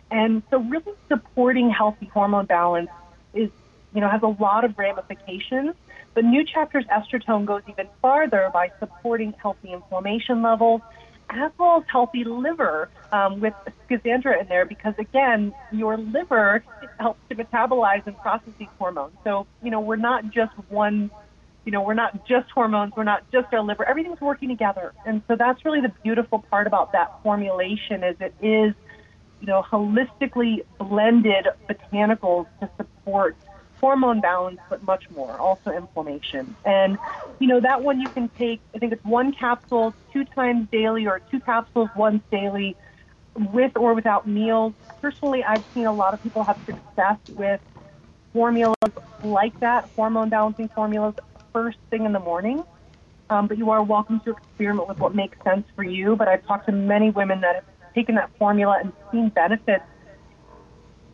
And 0.09 0.41
so 0.49 0.59
really 0.59 0.93
supporting 1.09 1.69
healthy 1.69 2.05
hormone 2.05 2.45
balance 2.45 2.89
is, 3.33 3.49
you 3.93 4.01
know, 4.01 4.09
has 4.09 4.23
a 4.23 4.27
lot 4.41 4.63
of 4.63 4.77
ramifications. 4.77 5.75
But 6.17 6.25
New 6.25 6.43
Chapter's 6.43 6.85
estrotone 6.85 7.45
goes 7.45 7.61
even 7.67 7.87
farther 8.01 8.49
by 8.51 8.71
supporting 8.79 9.35
healthy 9.39 9.71
inflammation 9.71 10.41
levels 10.41 10.81
as 11.29 11.51
well 11.59 11.77
as 11.77 11.83
healthy 11.91 12.23
liver 12.23 12.89
um, 13.11 13.39
with 13.39 13.53
schizandra 13.87 14.41
in 14.41 14.47
there 14.47 14.65
because 14.65 14.95
again, 14.97 15.53
your 15.71 15.95
liver 15.95 16.63
helps 16.99 17.19
to 17.29 17.35
metabolize 17.35 18.01
and 18.07 18.17
process 18.17 18.49
these 18.57 18.67
hormones. 18.79 19.13
So, 19.23 19.45
you 19.61 19.69
know, 19.69 19.79
we're 19.79 19.95
not 19.95 20.31
just 20.31 20.53
one 20.69 21.11
you 21.65 21.71
know, 21.71 21.83
we're 21.83 21.93
not 21.93 22.25
just 22.25 22.49
hormones, 22.49 22.93
we're 22.97 23.03
not 23.03 23.29
just 23.31 23.53
our 23.53 23.61
liver, 23.61 23.87
everything's 23.87 24.19
working 24.19 24.49
together. 24.49 24.93
And 25.05 25.21
so 25.27 25.35
that's 25.35 25.63
really 25.65 25.81
the 25.81 25.93
beautiful 26.01 26.39
part 26.49 26.65
about 26.65 26.93
that 26.93 27.13
formulation 27.21 28.03
is 28.03 28.15
it 28.19 28.33
is, 28.41 28.73
you 29.39 29.45
know, 29.45 29.63
holistically 29.71 30.65
blended 30.79 31.45
botanicals 31.69 32.47
to 32.59 32.69
support 32.75 33.37
hormone 33.81 34.21
balance, 34.21 34.59
but 34.69 34.83
much 34.83 35.03
more, 35.09 35.37
also 35.39 35.71
inflammation. 35.71 36.55
And, 36.65 36.97
you 37.39 37.47
know, 37.47 37.59
that 37.61 37.81
one 37.81 38.01
you 38.01 38.09
can 38.09 38.29
take, 38.37 38.61
I 38.75 38.79
think 38.79 38.93
it's 38.93 39.03
one 39.03 39.33
capsule 39.33 39.93
two 40.11 40.25
times 40.35 40.67
daily 40.71 41.05
or 41.07 41.21
two 41.31 41.39
capsules 41.41 41.89
once 41.95 42.23
daily 42.31 42.75
with 43.35 43.71
or 43.75 43.93
without 43.93 44.27
meals. 44.27 44.73
Personally, 45.01 45.43
I've 45.43 45.63
seen 45.73 45.85
a 45.85 45.93
lot 45.93 46.13
of 46.13 46.23
people 46.23 46.43
have 46.43 46.57
success 46.65 47.17
with 47.27 47.61
formulas 48.33 48.75
like 49.23 49.59
that, 49.59 49.89
hormone 49.95 50.29
balancing 50.29 50.69
formulas 50.73 51.15
first 51.53 51.77
thing 51.89 52.05
in 52.05 52.13
the 52.13 52.19
morning. 52.19 52.63
Um, 53.29 53.47
but 53.47 53.57
you 53.57 53.69
are 53.71 53.83
welcome 53.83 54.21
to 54.25 54.31
experiment 54.31 54.87
with 54.87 54.99
what 54.99 55.13
makes 55.13 55.37
sense 55.43 55.65
for 55.75 55.83
you. 55.83 56.15
But 56.15 56.27
I've 56.27 56.45
talked 56.47 56.65
to 56.67 56.71
many 56.71 57.09
women 57.09 57.41
that 57.41 57.55
have 57.55 57.65
taken 57.93 58.15
that 58.15 58.31
formula 58.39 58.79
and 58.81 58.93
seen 59.11 59.29
benefits 59.29 59.83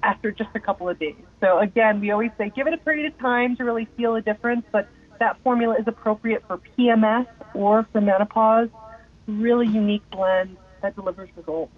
after 0.04 0.32
just 0.32 0.50
a 0.54 0.60
couple 0.60 0.90
of 0.90 1.00
days. 1.00 1.16
So 1.40 1.60
again, 1.60 2.00
we 2.00 2.12
always 2.12 2.32
say 2.38 2.52
give 2.56 2.68
it 2.68 2.74
a 2.74 2.78
period 2.78 3.12
of 3.12 3.18
time 3.20 3.56
to 3.58 3.64
really 3.64 3.88
feel 3.98 4.16
a 4.16 4.22
difference, 4.22 4.66
but 4.72 4.88
that 5.20 5.38
formula 5.44 5.76
is 5.80 5.88
appropriate 5.88 6.44
for 6.48 6.58
PMS 6.78 7.28
or 7.54 7.88
for 7.92 8.02
menopause. 8.02 8.70
Really 9.28 9.68
unique 9.68 10.04
blend 10.12 10.58
that 10.82 10.96
delivers 10.96 11.30
results. 11.36 11.72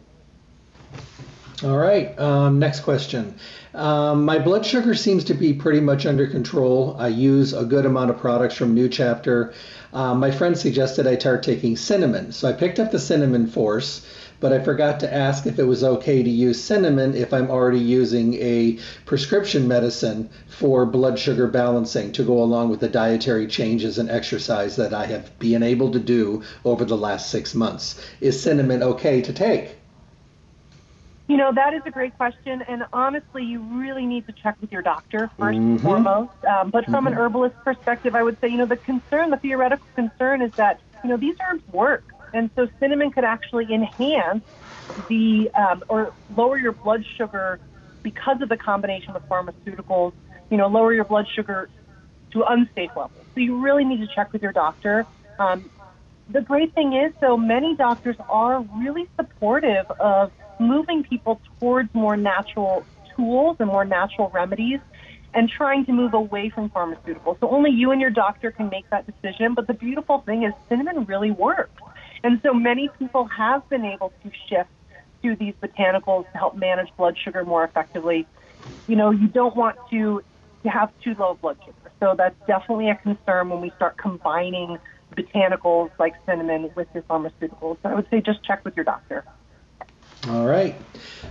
All 1.64 1.78
right. 1.78 2.18
Um, 2.20 2.60
next 2.60 2.82
question. 2.82 3.36
Um, 3.74 4.26
my 4.26 4.40
blood 4.40 4.66
sugar 4.66 4.94
seems 4.94 5.24
to 5.26 5.34
be 5.34 5.54
pretty 5.54 5.80
much 5.80 6.06
under 6.06 6.28
control. 6.28 6.98
I 7.00 7.08
use 7.08 7.54
a 7.54 7.64
good 7.64 7.86
amount 7.86 8.10
of 8.10 8.18
products 8.18 8.56
from 8.56 8.74
New 8.74 8.90
Chapter. 8.90 9.54
Um, 9.94 10.20
my 10.20 10.32
friend 10.32 10.58
suggested 10.58 11.08
I 11.08 11.18
start 11.18 11.44
taking 11.44 11.78
cinnamon, 11.78 12.34
so 12.34 12.50
I 12.50 12.54
picked 12.54 12.80
up 12.80 12.92
the 12.92 13.00
cinnamon 13.00 13.48
force, 13.48 14.06
but 14.40 14.54
I 14.54 14.60
forgot 14.60 15.00
to 15.02 15.14
ask 15.14 15.46
if 15.46 15.60
it 15.60 15.64
was 15.64 15.84
okay 15.84 16.24
to 16.24 16.30
use 16.30 16.64
cinnamon 16.64 17.16
if 17.16 17.34
I'm 17.34 17.50
already 17.50 17.80
using 17.80 18.36
a 18.36 18.80
prescription 19.06 19.68
medicine 19.68 20.30
for 20.48 20.86
blood 20.86 21.18
sugar 21.20 21.48
balancing 21.48 22.12
to 22.14 22.24
go 22.24 22.42
along 22.42 22.70
with 22.70 22.80
the 22.80 22.90
dietary 22.90 23.48
changes 23.48 23.98
and 23.98 24.10
exercise 24.10 24.76
that 24.76 24.94
I 24.94 25.06
have 25.06 25.38
been 25.40 25.64
able 25.64 25.92
to 25.92 26.00
do 26.00 26.44
over 26.64 26.86
the 26.86 26.98
last 26.98 27.30
six 27.30 27.56
months. 27.56 28.02
Is 28.22 28.42
cinnamon 28.42 28.84
okay 28.84 29.22
to 29.22 29.34
take? 29.34 29.76
You 31.28 31.38
know, 31.38 31.52
that 31.54 31.74
is 31.74 31.82
a 31.86 31.92
great 31.92 32.16
question. 32.18 32.62
And 32.68 32.86
honestly, 32.94 33.44
you 33.44 33.60
really 33.60 34.06
need 34.06 34.28
to 34.28 34.34
check 34.34 34.58
with 34.62 34.72
your 34.72 34.84
doctor 34.84 35.32
1st 35.40 35.56
mm-hmm. 35.56 35.72
and 35.72 35.82
foremost. 35.82 36.46
Um, 36.46 36.70
but 36.70 36.86
from 36.86 37.06
mm-hmm. 37.06 37.08
an 37.08 37.14
herbalist 37.14 37.56
perspective, 37.64 38.16
I 38.16 38.22
would 38.22 38.40
say, 38.42 38.48
you 38.48 38.58
know, 38.58 38.68
the 38.68 38.78
concern, 38.78 39.32
the 39.32 39.38
theoretical 39.38 39.88
concern 39.96 40.42
is 40.42 40.54
that, 40.54 40.80
you 41.04 41.10
know, 41.10 41.18
these 41.18 41.36
herbs 41.50 41.64
work. 41.72 42.04
And 42.34 42.50
so 42.56 42.68
cinnamon 42.80 43.12
could 43.12 43.24
actually 43.24 43.68
enhance 43.74 44.44
the, 45.10 45.50
um, 45.54 45.84
or 45.90 46.14
lower 46.36 46.58
your 46.58 46.74
blood 46.74 47.04
sugar 47.18 47.60
because 48.04 48.42
of 48.42 48.50
the 48.50 48.58
combination 48.58 49.14
with 49.14 49.24
pharmaceuticals, 49.30 50.14
you 50.50 50.58
know, 50.58 50.68
lower 50.68 50.94
your 50.94 51.06
blood 51.06 51.26
sugar 51.36 51.70
to 52.34 52.44
unsafe 52.48 52.92
levels. 52.96 53.26
So 53.34 53.42
you 53.42 53.62
really 53.62 53.84
need 53.84 54.00
to 54.02 54.08
check 54.14 54.32
with 54.34 54.42
your 54.42 54.54
doctor. 54.54 55.06
Um, 55.40 55.70
the 56.30 56.42
great 56.42 56.74
thing 56.74 56.94
is, 56.94 57.14
though, 57.22 57.38
many 57.38 57.76
doctors 57.76 58.16
are 58.30 58.62
really 58.78 59.08
supportive 59.20 59.86
of 60.00 60.32
moving 60.60 61.04
people 61.04 61.40
towards 61.60 61.90
more 61.94 62.18
natural 62.18 62.86
tools 63.16 63.58
and 63.60 63.68
more 63.68 63.86
natural 63.86 64.30
remedies 64.34 64.80
and 65.34 65.50
trying 65.50 65.86
to 65.86 65.92
move 65.92 66.14
away 66.14 66.50
from 66.50 66.70
pharmaceuticals. 66.70 67.40
So 67.42 67.50
only 67.50 67.72
you 67.72 67.92
and 67.92 68.00
your 68.00 68.10
doctor 68.10 68.52
can 68.52 68.70
make 68.70 68.90
that 68.90 69.06
decision. 69.06 69.54
But 69.54 69.68
the 69.68 69.74
beautiful 69.74 70.24
thing 70.26 70.44
is 70.44 70.54
cinnamon 70.70 71.06
really 71.06 71.32
works. 71.32 71.82
And 72.26 72.42
so 72.42 72.56
many 72.56 72.90
people 72.98 73.26
have 73.26 73.70
been 73.70 73.86
able 73.86 74.12
to 74.24 74.32
shift 74.50 74.72
to 75.22 75.36
these 75.36 75.54
botanicals 75.62 76.26
to 76.32 76.38
help 76.40 76.56
manage 76.56 76.90
blood 76.98 77.16
sugar 77.24 77.46
more 77.46 77.64
effectively. 77.64 78.26
You 78.88 78.96
know, 78.96 79.12
you 79.12 79.28
don't 79.28 79.56
want 79.56 79.76
to 79.92 80.24
to 80.64 80.70
have 80.72 80.92
too 81.04 81.14
low 81.20 81.36
blood 81.36 81.58
sugar. 81.64 81.92
So 82.00 82.16
that's 82.18 82.36
definitely 82.48 82.90
a 82.90 82.96
concern 82.96 83.50
when 83.50 83.62
we 83.62 83.70
start 83.76 83.98
combining 83.98 84.80
botanicals 85.16 85.92
like 86.00 86.16
cinnamon 86.26 86.72
with 86.74 86.88
your 86.96 87.04
pharmaceuticals. 87.04 87.78
So 87.84 87.90
I 87.90 87.94
would 87.94 88.10
say 88.10 88.22
just 88.22 88.44
check 88.44 88.66
with 88.66 88.76
your 88.76 88.86
doctor. 88.86 89.24
All 90.28 90.48
right. 90.48 90.74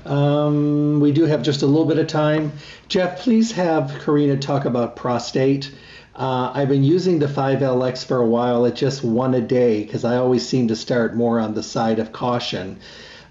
Um, 0.06 1.00
we 1.00 1.10
do 1.10 1.24
have 1.24 1.42
just 1.42 1.62
a 1.62 1.66
little 1.66 1.86
bit 1.86 1.98
of 1.98 2.06
time. 2.06 2.52
Jeff, 2.86 3.18
please 3.18 3.50
have 3.50 4.00
Karina 4.04 4.36
talk 4.36 4.64
about 4.64 4.94
prostate. 4.94 5.74
Uh, 6.16 6.52
I've 6.54 6.68
been 6.68 6.84
using 6.84 7.18
the 7.18 7.26
5LX 7.26 8.04
for 8.04 8.18
a 8.18 8.26
while 8.26 8.66
at 8.66 8.76
just 8.76 9.02
one 9.02 9.34
a 9.34 9.40
day 9.40 9.82
because 9.82 10.04
I 10.04 10.16
always 10.16 10.46
seem 10.46 10.68
to 10.68 10.76
start 10.76 11.16
more 11.16 11.40
on 11.40 11.54
the 11.54 11.62
side 11.62 11.98
of 11.98 12.12
caution. 12.12 12.78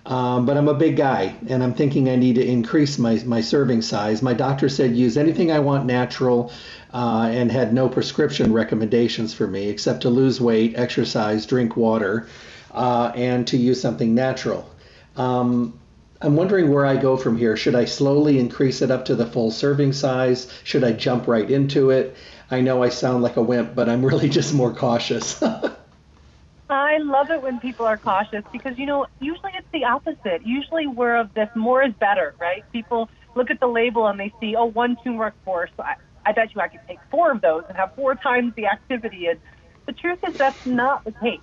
Um, 0.06 0.46
but 0.46 0.58
I'm 0.58 0.68
a 0.68 0.74
big 0.74 0.98
guy 0.98 1.34
and 1.48 1.64
I'm 1.64 1.74
thinking 1.74 2.10
I 2.10 2.18
need 2.18 2.36
to 2.36 2.46
increase 2.46 3.00
my, 3.00 3.22
my 3.26 3.40
serving 3.40 3.84
size. 3.84 4.22
My 4.22 4.34
doctor 4.34 4.68
said 4.68 4.98
use 4.98 5.16
anything 5.16 5.50
I 5.50 5.60
want 5.60 5.86
natural 5.86 6.52
uh, 6.94 7.30
and 7.32 7.50
had 7.50 7.74
no 7.74 7.88
prescription 7.88 8.52
recommendations 8.52 9.34
for 9.34 9.48
me 9.48 9.70
except 9.70 10.02
to 10.02 10.10
lose 10.10 10.42
weight, 10.42 10.74
exercise, 10.76 11.46
drink 11.46 11.78
water, 11.78 12.28
uh, 12.74 13.14
and 13.16 13.48
to 13.48 13.56
use 13.56 13.80
something 13.80 14.14
natural. 14.14 14.70
Um, 15.16 15.80
I'm 16.22 16.36
wondering 16.36 16.70
where 16.70 16.86
I 16.86 16.98
go 16.98 17.16
from 17.16 17.38
here. 17.38 17.56
Should 17.56 17.76
I 17.76 17.86
slowly 17.86 18.40
increase 18.40 18.82
it 18.82 18.92
up 18.92 19.06
to 19.06 19.16
the 19.16 19.26
full 19.26 19.52
serving 19.52 19.94
size? 19.94 20.52
Should 20.66 20.84
I 20.84 20.92
jump 20.92 21.28
right 21.28 21.50
into 21.50 21.92
it? 21.92 22.16
I 22.52 22.62
know 22.62 22.84
I 22.84 22.90
sound 22.90 23.24
like 23.24 23.38
a 23.38 23.42
wimp, 23.42 23.76
but 23.76 23.90
I'm 23.90 24.04
really 24.06 24.30
just 24.30 24.54
more 24.54 24.74
cautious. 24.74 25.42
I 26.70 26.98
love 26.98 27.30
it 27.30 27.42
when 27.42 27.60
people 27.60 27.86
are 27.86 27.98
cautious 27.98 28.44
because, 28.52 28.78
you 28.78 28.86
know, 28.86 29.06
usually 29.20 29.52
it's 29.56 29.68
the 29.72 29.86
opposite. 29.86 30.46
Usually 30.46 30.88
we're 30.88 31.16
of 31.18 31.34
this 31.34 31.50
more 31.56 31.84
is 31.84 31.94
better, 32.00 32.36
right? 32.40 32.64
People 32.72 33.10
look 33.36 33.52
at 33.52 33.60
the 33.60 33.68
label 33.68 34.08
and 34.08 34.20
they 34.20 34.34
see, 34.40 34.56
oh, 34.56 34.66
one 34.66 34.98
turmeric 35.04 35.34
course. 35.46 35.72
I, 35.78 35.96
I 36.26 36.32
bet 36.32 36.54
you 36.56 36.62
I 36.62 36.68
could 36.68 36.82
take 36.88 37.00
four 37.12 37.32
of 37.32 37.42
those 37.42 37.64
and 37.68 37.78
have 37.78 37.94
four 37.96 38.16
times 38.16 38.54
the 38.56 38.66
activity. 38.68 39.28
And 39.28 39.40
the 39.86 39.94
truth 39.94 40.20
is 40.28 40.36
that's 40.38 40.66
not 40.66 41.04
the 41.04 41.12
case. 41.12 41.42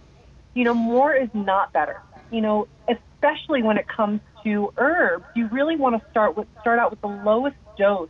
You 0.54 0.64
know, 0.64 0.74
more 0.74 1.14
is 1.14 1.28
not 1.32 1.72
better. 1.72 2.00
You 2.30 2.40
know, 2.40 2.68
especially 2.88 3.62
when 3.62 3.76
it 3.76 3.86
comes 3.88 4.20
to 4.44 4.72
herbs, 4.78 5.24
you 5.34 5.48
really 5.48 5.76
want 5.76 6.00
to 6.00 6.10
start 6.10 6.36
with 6.36 6.48
start 6.60 6.78
out 6.78 6.90
with 6.90 7.00
the 7.00 7.08
lowest 7.08 7.56
dose 7.76 8.08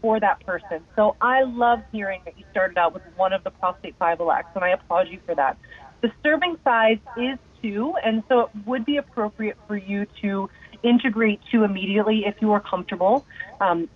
for 0.00 0.20
that 0.20 0.44
person. 0.44 0.80
So 0.96 1.16
I 1.20 1.42
love 1.42 1.82
hearing 1.92 2.22
that 2.24 2.38
you 2.38 2.44
started 2.50 2.78
out 2.78 2.94
with 2.94 3.02
one 3.16 3.32
of 3.32 3.44
the 3.44 3.50
prostate 3.50 3.98
5LX, 3.98 4.44
and 4.54 4.64
I 4.64 4.70
applaud 4.70 5.08
you 5.08 5.18
for 5.26 5.34
that. 5.34 5.58
The 6.00 6.10
serving 6.22 6.56
size 6.64 6.98
is 7.16 7.38
two, 7.62 7.94
and 8.02 8.22
so 8.28 8.40
it 8.40 8.50
would 8.66 8.84
be 8.84 8.96
appropriate 8.96 9.56
for 9.66 9.76
you 9.76 10.06
to 10.22 10.48
integrate 10.82 11.40
two 11.50 11.64
immediately 11.64 12.24
if 12.26 12.36
you 12.40 12.52
are 12.52 12.60
comfortable. 12.60 13.26
Um, 13.60 13.88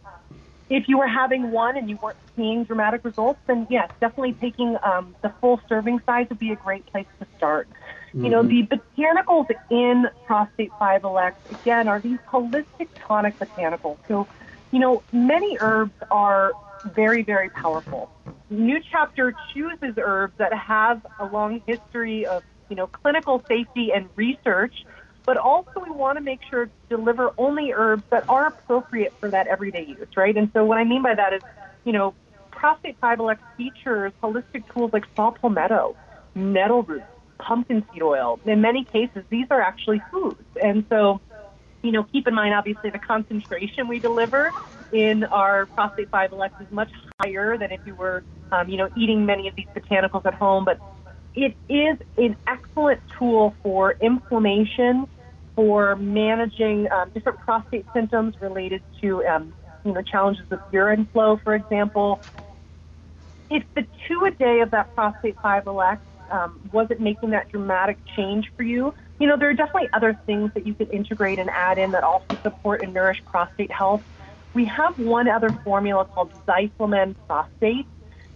if 0.70 0.88
you 0.88 0.98
were 0.98 1.06
having 1.06 1.50
one 1.50 1.76
and 1.76 1.88
you 1.88 1.98
weren't 2.02 2.16
seeing 2.36 2.64
dramatic 2.64 3.04
results, 3.04 3.38
then 3.46 3.66
yes, 3.70 3.90
definitely 4.00 4.32
taking 4.34 4.76
um, 4.82 5.14
the 5.22 5.32
full 5.40 5.60
serving 5.68 6.00
size 6.06 6.28
would 6.30 6.38
be 6.38 6.52
a 6.52 6.56
great 6.56 6.86
place 6.86 7.06
to 7.20 7.26
start. 7.36 7.68
Mm-hmm. 8.08 8.24
You 8.24 8.30
know, 8.30 8.42
the 8.42 8.62
botanicals 8.66 9.50
in 9.70 10.08
prostate 10.26 10.70
5LX, 10.72 11.34
again, 11.60 11.88
are 11.88 12.00
these 12.00 12.18
holistic 12.30 12.88
tonic 12.96 13.38
botanicals. 13.38 13.98
So, 14.08 14.26
you 14.74 14.80
know, 14.80 15.04
many 15.12 15.56
herbs 15.60 15.92
are 16.10 16.50
very, 16.84 17.22
very 17.22 17.48
powerful. 17.48 18.10
New 18.50 18.80
Chapter 18.90 19.32
chooses 19.52 19.94
herbs 19.96 20.34
that 20.38 20.52
have 20.52 21.06
a 21.20 21.26
long 21.26 21.62
history 21.64 22.26
of, 22.26 22.42
you 22.68 22.74
know, 22.74 22.88
clinical 22.88 23.40
safety 23.46 23.92
and 23.94 24.08
research, 24.16 24.74
but 25.24 25.36
also 25.36 25.70
we 25.80 25.92
want 25.92 26.18
to 26.18 26.24
make 26.24 26.40
sure 26.50 26.66
to 26.66 26.72
deliver 26.88 27.30
only 27.38 27.72
herbs 27.72 28.02
that 28.10 28.28
are 28.28 28.48
appropriate 28.48 29.14
for 29.20 29.30
that 29.30 29.46
everyday 29.46 29.86
use, 29.86 30.08
right? 30.16 30.36
And 30.36 30.50
so 30.52 30.64
what 30.64 30.78
I 30.78 30.82
mean 30.82 31.04
by 31.04 31.14
that 31.14 31.34
is, 31.34 31.42
you 31.84 31.92
know, 31.92 32.12
Prostate 32.50 33.00
5LX 33.00 33.38
features 33.56 34.12
holistic 34.24 34.64
tools 34.72 34.92
like 34.92 35.04
saw 35.14 35.30
palmetto, 35.30 35.94
nettle 36.34 36.82
root, 36.82 37.04
pumpkin 37.38 37.84
seed 37.92 38.02
oil. 38.02 38.40
In 38.44 38.60
many 38.60 38.82
cases, 38.82 39.22
these 39.30 39.46
are 39.50 39.60
actually 39.60 40.02
foods. 40.10 40.42
And 40.60 40.84
so, 40.88 41.20
you 41.84 41.92
know, 41.92 42.04
keep 42.10 42.26
in 42.26 42.34
mind, 42.34 42.54
obviously, 42.54 42.90
the 42.90 42.98
concentration 42.98 43.86
we 43.86 44.00
deliver 44.00 44.50
in 44.90 45.22
our 45.24 45.66
prostate 45.66 46.10
5LX 46.10 46.50
is 46.60 46.66
much 46.70 46.90
higher 47.20 47.58
than 47.58 47.70
if 47.70 47.80
you 47.84 47.94
were, 47.94 48.24
um, 48.52 48.68
you 48.68 48.78
know, 48.78 48.88
eating 48.96 49.26
many 49.26 49.48
of 49.48 49.54
these 49.54 49.66
botanicals 49.76 50.24
at 50.24 50.34
home. 50.34 50.64
But 50.64 50.78
it 51.34 51.54
is 51.68 51.98
an 52.16 52.36
excellent 52.48 53.00
tool 53.18 53.54
for 53.62 53.96
inflammation, 54.00 55.06
for 55.54 55.94
managing 55.96 56.88
um, 56.90 57.10
different 57.14 57.38
prostate 57.40 57.86
symptoms 57.94 58.34
related 58.40 58.82
to, 59.02 59.22
um, 59.26 59.54
you 59.84 59.92
know, 59.92 60.02
challenges 60.02 60.46
with 60.50 60.60
urine 60.72 61.08
flow, 61.12 61.38
for 61.44 61.54
example. 61.54 62.22
If 63.50 63.62
the 63.76 63.82
two 64.08 64.24
a 64.26 64.30
day 64.30 64.60
of 64.60 64.70
that 64.70 64.94
prostate 64.94 65.36
5LX 65.44 65.98
um, 66.30 66.60
was 66.72 66.88
it 66.90 67.00
making 67.00 67.30
that 67.30 67.50
dramatic 67.50 67.98
change 68.16 68.46
for 68.56 68.62
you, 68.62 68.94
you 69.18 69.28
know, 69.28 69.36
there 69.38 69.48
are 69.48 69.54
definitely 69.54 69.88
other 69.92 70.18
things 70.26 70.50
that 70.54 70.66
you 70.66 70.74
could 70.74 70.92
integrate 70.92 71.38
and 71.38 71.48
add 71.50 71.78
in 71.78 71.92
that 71.92 72.02
also 72.02 72.38
support 72.42 72.82
and 72.82 72.92
nourish 72.92 73.18
prostate 73.24 73.70
health. 73.70 74.02
We 74.54 74.64
have 74.66 74.98
one 74.98 75.28
other 75.28 75.54
formula 75.64 76.04
called 76.04 76.32
Zyflamend 76.48 77.16
Prostate, 77.26 77.86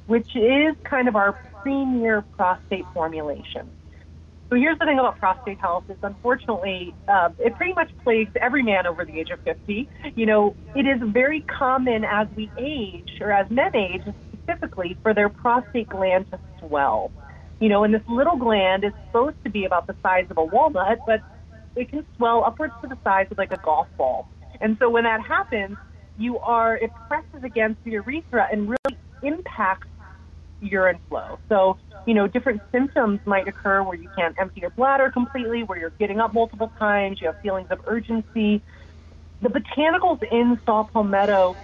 which 0.07 0.29
is 0.35 0.77
kind 0.89 1.09
of 1.09 1.17
our 1.17 1.37
premier 1.63 2.25
prostate 2.37 2.87
formulation. 2.95 3.71
So 4.51 4.57
here's 4.57 4.79
the 4.79 4.87
thing 4.87 4.99
about 4.99 5.19
prostate 5.19 5.61
health 5.61 5.85
is 5.91 5.99
unfortunately 6.03 6.95
uh, 7.07 7.31
it 7.39 7.55
pretty 7.57 7.75
much 7.75 7.91
plagues 8.03 8.33
every 8.41 8.63
man 8.63 8.87
over 8.87 9.05
the 9.05 9.19
age 9.21 9.29
of 9.31 9.41
50. 9.45 9.91
You 10.15 10.27
know, 10.27 10.57
it 10.75 10.87
is 10.87 11.01
very 11.03 11.43
common 11.43 12.05
as 12.05 12.29
we 12.35 12.51
age 12.57 13.11
or 13.21 13.31
as 13.31 13.51
men 13.51 13.77
age 13.77 14.05
specifically 14.35 14.97
for 15.03 15.13
their 15.13 15.29
prostate 15.29 15.91
gland 15.91 16.27
to 16.31 16.41
swell. 16.61 17.13
You 17.61 17.69
know, 17.69 17.85
and 17.85 17.93
this 17.93 18.03
little 18.09 18.37
gland 18.37 18.85
is 18.85 18.93
supposed 19.07 19.37
to 19.45 19.51
be 19.51 19.65
about 19.65 19.87
the 19.87 19.97
size 20.03 20.27
of 20.31 20.39
a 20.39 20.45
walnut, 20.45 20.99
but 21.07 21.23
it 21.75 21.91
can 21.91 22.05
swell 22.17 22.45
upwards 22.45 22.75
to 22.83 22.89
the 22.89 22.99
size 23.05 23.27
of 23.31 23.39
like 23.39 23.53
a 23.53 23.57
golf 23.59 23.89
ball. 23.97 24.29
And 24.61 24.77
so 24.79 24.91
when 24.91 25.05
that 25.05 25.21
happens, 25.27 25.77
you 26.17 26.39
are, 26.39 26.77
it 26.77 26.91
presses 27.09 27.45
against 27.45 27.83
the 27.85 27.93
urethra 27.93 28.47
and 28.51 28.69
really 28.69 28.99
impacts 29.23 29.89
urine 30.61 30.99
flow. 31.09 31.39
So, 31.49 31.79
you 32.07 32.15
know, 32.15 32.27
different 32.27 32.63
symptoms 32.73 33.21
might 33.25 33.47
occur 33.47 33.83
where 33.83 33.97
you 33.97 34.09
can't 34.17 34.35
empty 34.41 34.61
your 34.61 34.71
bladder 34.71 35.11
completely, 35.11 35.63
where 35.63 35.79
you're 35.79 35.93
getting 35.99 36.21
up 36.21 36.35
multiple 36.35 36.73
times, 36.79 37.19
you 37.21 37.27
have 37.29 37.37
feelings 37.43 37.69
of 37.71 37.79
urgency. 37.87 38.63
The 39.43 39.49
botanicals 39.49 40.19
in 40.31 40.61
saw 40.65 40.85
palmetto 40.93 41.57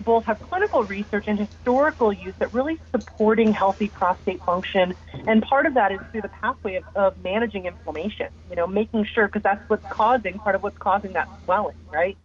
both 0.00 0.24
have 0.26 0.40
clinical 0.40 0.84
research 0.84 1.24
and 1.26 1.38
historical 1.38 2.12
use 2.12 2.34
that 2.40 2.52
really 2.52 2.80
supporting 2.94 3.52
healthy 3.52 3.88
prostate 3.88 4.42
function. 4.44 4.94
And 5.26 5.42
part 5.42 5.66
of 5.66 5.74
that 5.74 5.92
is 5.92 6.00
through 6.10 6.22
the 6.22 6.30
pathway 6.42 6.76
of, 6.76 6.84
of 6.94 7.16
managing 7.22 7.66
inflammation, 7.66 8.28
you 8.48 8.56
know, 8.56 8.66
making 8.66 9.06
sure, 9.12 9.26
because 9.26 9.42
that's 9.42 9.62
what's 9.68 9.84
causing, 9.90 10.38
part 10.38 10.54
of 10.54 10.62
what's 10.62 10.78
causing 10.78 11.12
that 11.14 11.28
swelling, 11.44 11.76
right? 11.92 12.18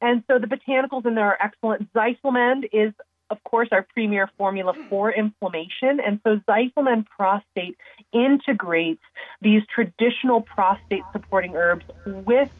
And 0.00 0.22
so 0.26 0.38
the 0.38 0.46
botanicals 0.46 1.06
in 1.06 1.14
there 1.14 1.26
are 1.26 1.38
excellent. 1.42 1.92
Zyflamend 1.92 2.68
is, 2.72 2.92
of 3.30 3.42
course, 3.44 3.68
our 3.72 3.86
premier 3.94 4.30
formula 4.36 4.76
for 4.90 5.10
inflammation. 5.10 5.98
And 6.04 6.20
so 6.24 6.40
Zyflamend 6.48 7.06
prostate 7.06 7.76
integrates 8.12 9.02
these 9.40 9.62
traditional 9.74 10.42
prostate 10.42 11.06
supporting 11.12 11.56
herbs 11.56 11.86
with 12.04 12.50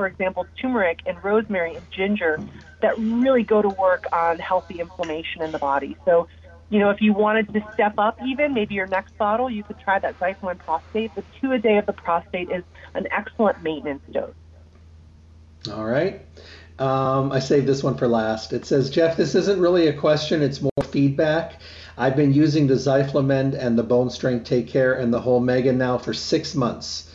for 0.00 0.06
example, 0.06 0.46
turmeric 0.58 1.00
and 1.04 1.22
rosemary 1.22 1.74
and 1.74 1.84
ginger 1.90 2.40
that 2.80 2.96
really 2.96 3.42
go 3.42 3.60
to 3.60 3.68
work 3.68 4.06
on 4.14 4.38
healthy 4.38 4.80
inflammation 4.80 5.42
in 5.42 5.52
the 5.52 5.58
body. 5.58 5.94
So, 6.06 6.26
you 6.70 6.78
know, 6.78 6.88
if 6.88 7.02
you 7.02 7.12
wanted 7.12 7.52
to 7.52 7.62
step 7.74 7.98
up 7.98 8.18
even, 8.26 8.54
maybe 8.54 8.76
your 8.76 8.86
next 8.86 9.18
bottle, 9.18 9.50
you 9.50 9.62
could 9.62 9.78
try 9.78 9.98
that 9.98 10.18
Zyflamend 10.18 10.60
prostate. 10.60 11.14
The 11.14 11.22
two 11.38 11.52
a 11.52 11.58
day 11.58 11.76
of 11.76 11.84
the 11.84 11.92
prostate 11.92 12.50
is 12.50 12.64
an 12.94 13.08
excellent 13.10 13.62
maintenance 13.62 14.00
dose. 14.10 14.32
All 15.70 15.84
right. 15.84 16.24
Um, 16.78 17.30
I 17.30 17.38
saved 17.38 17.66
this 17.66 17.84
one 17.84 17.98
for 17.98 18.08
last. 18.08 18.54
It 18.54 18.64
says, 18.64 18.88
Jeff, 18.88 19.18
this 19.18 19.34
isn't 19.34 19.60
really 19.60 19.88
a 19.88 19.92
question, 19.92 20.40
it's 20.40 20.62
more 20.62 20.84
feedback. 20.84 21.60
I've 21.98 22.16
been 22.16 22.32
using 22.32 22.66
the 22.66 22.76
Zyflamend 22.76 23.52
and 23.52 23.78
the 23.78 23.82
Bone 23.82 24.08
Strength 24.08 24.46
Take 24.46 24.66
Care 24.66 24.94
and 24.94 25.12
the 25.12 25.20
whole 25.20 25.40
Mega 25.40 25.74
now 25.74 25.98
for 25.98 26.14
six 26.14 26.54
months. 26.54 27.09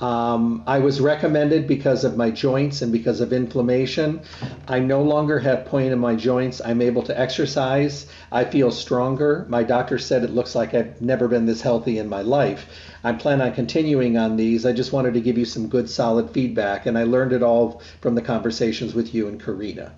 Um, 0.00 0.62
I 0.66 0.78
was 0.78 1.00
recommended 1.00 1.66
because 1.66 2.04
of 2.04 2.16
my 2.16 2.30
joints 2.30 2.82
and 2.82 2.92
because 2.92 3.20
of 3.20 3.32
inflammation. 3.32 4.20
I 4.68 4.78
no 4.78 5.02
longer 5.02 5.40
have 5.40 5.66
pain 5.66 5.90
in 5.90 5.98
my 5.98 6.14
joints. 6.14 6.60
I'm 6.64 6.80
able 6.80 7.02
to 7.04 7.18
exercise. 7.18 8.06
I 8.30 8.44
feel 8.44 8.70
stronger. 8.70 9.44
My 9.48 9.64
doctor 9.64 9.98
said 9.98 10.22
it 10.22 10.30
looks 10.30 10.54
like 10.54 10.72
I've 10.72 11.02
never 11.02 11.26
been 11.26 11.46
this 11.46 11.62
healthy 11.62 11.98
in 11.98 12.08
my 12.08 12.22
life. 12.22 12.68
I 13.02 13.12
plan 13.12 13.40
on 13.40 13.52
continuing 13.54 14.16
on 14.16 14.36
these. 14.36 14.64
I 14.64 14.72
just 14.72 14.92
wanted 14.92 15.14
to 15.14 15.20
give 15.20 15.36
you 15.36 15.44
some 15.44 15.68
good, 15.68 15.90
solid 15.90 16.30
feedback, 16.30 16.86
and 16.86 16.96
I 16.96 17.02
learned 17.02 17.32
it 17.32 17.42
all 17.42 17.82
from 18.00 18.14
the 18.14 18.22
conversations 18.22 18.94
with 18.94 19.14
you 19.14 19.26
and 19.26 19.42
Karina. 19.42 19.94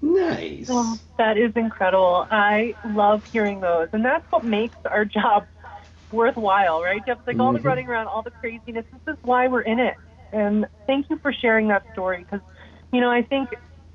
Nice. 0.00 0.68
Well, 0.68 0.98
that 1.18 1.38
is 1.38 1.52
incredible. 1.56 2.26
I 2.30 2.74
love 2.94 3.24
hearing 3.24 3.60
those, 3.60 3.88
and 3.92 4.04
that's 4.04 4.30
what 4.30 4.44
makes 4.44 4.76
our 4.84 5.04
job 5.04 5.46
worthwhile, 6.14 6.82
right? 6.82 7.04
Jeff, 7.06 7.18
like 7.26 7.34
mm-hmm. 7.34 7.40
all 7.40 7.52
the 7.52 7.58
mm-hmm. 7.58 7.68
running 7.68 7.88
around, 7.88 8.06
all 8.06 8.22
the 8.22 8.30
craziness. 8.30 8.84
This 9.04 9.16
is 9.16 9.22
why 9.22 9.48
we're 9.48 9.62
in 9.62 9.80
it. 9.80 9.94
And 10.32 10.66
thank 10.86 11.10
you 11.10 11.18
for 11.18 11.32
sharing 11.32 11.68
that 11.68 11.84
story 11.92 12.24
because, 12.24 12.40
you 12.92 13.00
know, 13.00 13.10
I 13.10 13.22
think 13.22 13.50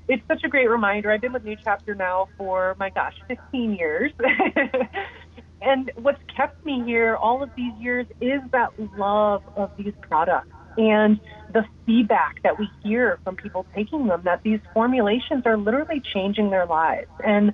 it's 0.08 0.26
such 0.26 0.42
a 0.44 0.48
great 0.48 0.68
reminder. 0.68 1.10
I've 1.10 1.20
been 1.20 1.32
with 1.32 1.44
New 1.44 1.56
Chapter 1.62 1.94
now 1.94 2.28
for, 2.36 2.76
my 2.78 2.90
gosh, 2.90 3.14
15 3.28 3.74
years. 3.74 4.12
and 5.62 5.90
what's 5.96 6.20
kept 6.34 6.64
me 6.64 6.82
here 6.84 7.16
all 7.16 7.42
of 7.42 7.50
these 7.56 7.74
years 7.78 8.06
is 8.20 8.40
that 8.52 8.70
love 8.98 9.42
of 9.56 9.70
these 9.76 9.92
products 10.00 10.48
and 10.76 11.20
the 11.52 11.64
feedback 11.84 12.42
that 12.42 12.58
we 12.58 12.68
hear 12.82 13.18
from 13.24 13.36
people 13.36 13.66
taking 13.74 14.06
them 14.06 14.22
that 14.24 14.42
these 14.42 14.60
formulations 14.72 15.42
are 15.44 15.56
literally 15.56 16.02
changing 16.14 16.50
their 16.50 16.66
lives. 16.66 17.10
And, 17.24 17.52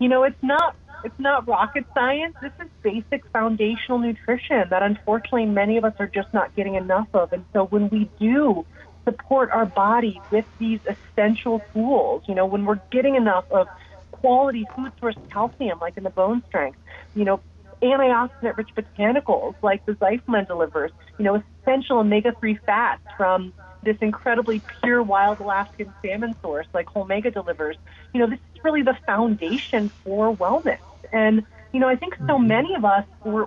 you 0.00 0.08
know, 0.08 0.24
it's 0.24 0.42
not 0.42 0.74
it's 1.06 1.18
not 1.18 1.48
rocket 1.48 1.86
science. 1.94 2.34
This 2.40 2.52
is 2.60 2.68
basic 2.82 3.22
foundational 3.32 3.98
nutrition 3.98 4.64
that 4.70 4.82
unfortunately 4.82 5.46
many 5.46 5.78
of 5.78 5.84
us 5.84 5.94
are 5.98 6.06
just 6.06 6.28
not 6.32 6.54
getting 6.54 6.74
enough 6.74 7.08
of. 7.14 7.32
And 7.32 7.46
so 7.52 7.64
when 7.66 7.88
we 7.88 8.10
do 8.18 8.66
support 9.06 9.50
our 9.50 9.66
body 9.66 10.20
with 10.30 10.44
these 10.58 10.80
essential 10.84 11.64
tools. 11.72 12.22
You 12.26 12.34
know, 12.34 12.46
when 12.46 12.64
we're 12.64 12.80
getting 12.90 13.14
enough 13.14 13.44
of 13.50 13.68
quality 14.10 14.66
food 14.74 14.92
source 15.00 15.16
calcium, 15.32 15.78
like 15.80 15.96
in 15.96 16.04
the 16.04 16.10
bone 16.10 16.42
strength, 16.48 16.78
you 17.14 17.24
know, 17.24 17.40
antioxidant 17.82 18.56
rich 18.56 18.70
botanicals 18.76 19.54
like 19.62 19.84
the 19.86 19.92
Zyphilin 19.92 20.46
delivers, 20.46 20.90
you 21.18 21.24
know, 21.24 21.42
essential 21.62 21.98
omega 21.98 22.34
3 22.40 22.58
fats 22.66 23.02
from 23.16 23.52
this 23.82 23.96
incredibly 24.00 24.62
pure 24.82 25.02
wild 25.02 25.38
Alaskan 25.38 25.94
salmon 26.04 26.34
source 26.42 26.66
like 26.74 26.86
Whole-Mega 26.88 27.30
delivers. 27.30 27.76
You 28.12 28.20
know, 28.20 28.26
this 28.28 28.40
is 28.54 28.64
really 28.64 28.82
the 28.82 28.96
foundation 29.06 29.92
for 30.02 30.34
wellness. 30.36 30.78
And, 31.12 31.44
you 31.72 31.80
know, 31.80 31.88
I 31.88 31.96
think 31.96 32.14
so 32.16 32.24
mm-hmm. 32.24 32.46
many 32.46 32.74
of 32.74 32.84
us, 32.84 33.04
we're, 33.24 33.46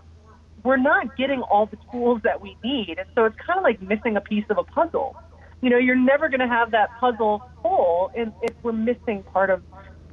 we're 0.64 0.78
not 0.78 1.16
getting 1.18 1.42
all 1.42 1.66
the 1.66 1.78
tools 1.92 2.22
that 2.24 2.42
we 2.42 2.58
need. 2.64 2.98
And 2.98 3.08
so 3.16 3.26
it's 3.26 3.38
kind 3.38 3.58
of 3.58 3.64
like 3.64 3.82
missing 3.82 4.18
a 4.18 4.22
piece 4.22 4.46
of 4.50 4.58
a 4.58 4.64
puzzle 4.64 5.16
you 5.62 5.70
know, 5.70 5.78
you're 5.78 5.96
never 5.96 6.30
going 6.30 6.40
to 6.40 6.48
have 6.48 6.72
that 6.72 6.90
puzzle 7.00 7.44
full 7.62 8.12
if, 8.16 8.30
if 8.42 8.54
we're 8.64 8.72
missing 8.72 9.24
part 9.24 9.50
of 9.50 9.62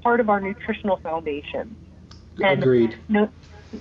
part 0.03 0.20
of 0.20 0.28
our 0.28 0.40
nutritional 0.40 0.97
foundation. 0.99 1.76
And, 2.38 2.62
Agreed. 2.62 2.97
You 3.09 3.14
know, 3.14 3.30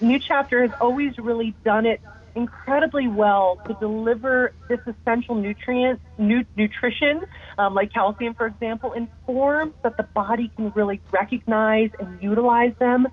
New 0.01 0.19
Chapter 0.19 0.61
has 0.65 0.71
always 0.79 1.17
really 1.17 1.55
done 1.63 1.85
it 1.85 2.01
incredibly 2.35 3.07
well 3.07 3.61
to 3.65 3.73
deliver 3.75 4.53
this 4.67 4.79
essential 4.85 5.35
nutrient, 5.35 6.01
nu- 6.17 6.45
nutrition, 6.57 7.21
um, 7.57 7.73
like 7.73 7.93
calcium, 7.93 8.33
for 8.33 8.45
example, 8.45 8.91
in 8.93 9.07
forms 9.25 9.73
that 9.83 9.95
the 9.97 10.03
body 10.03 10.51
can 10.55 10.69
really 10.71 10.99
recognize 11.11 11.91
and 11.99 12.21
utilize 12.21 12.73
them 12.77 13.07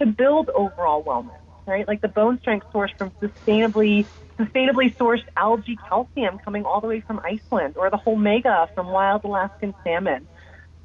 to 0.00 0.06
build 0.06 0.50
overall 0.50 1.02
wellness, 1.04 1.40
right? 1.66 1.86
Like 1.86 2.00
the 2.00 2.08
bone 2.08 2.38
strength 2.40 2.66
source 2.72 2.92
from 2.98 3.12
sustainably 3.22 4.08
sustainably 4.40 4.94
sourced 4.98 5.24
algae 5.36 5.78
calcium 5.88 6.38
coming 6.44 6.64
all 6.64 6.80
the 6.80 6.86
way 6.86 7.00
from 7.00 7.20
Iceland, 7.24 7.76
or 7.76 7.90
the 7.90 7.96
Whole-Mega 7.96 8.68
from 8.74 8.88
wild 8.88 9.24
Alaskan 9.24 9.74
salmon. 9.82 10.28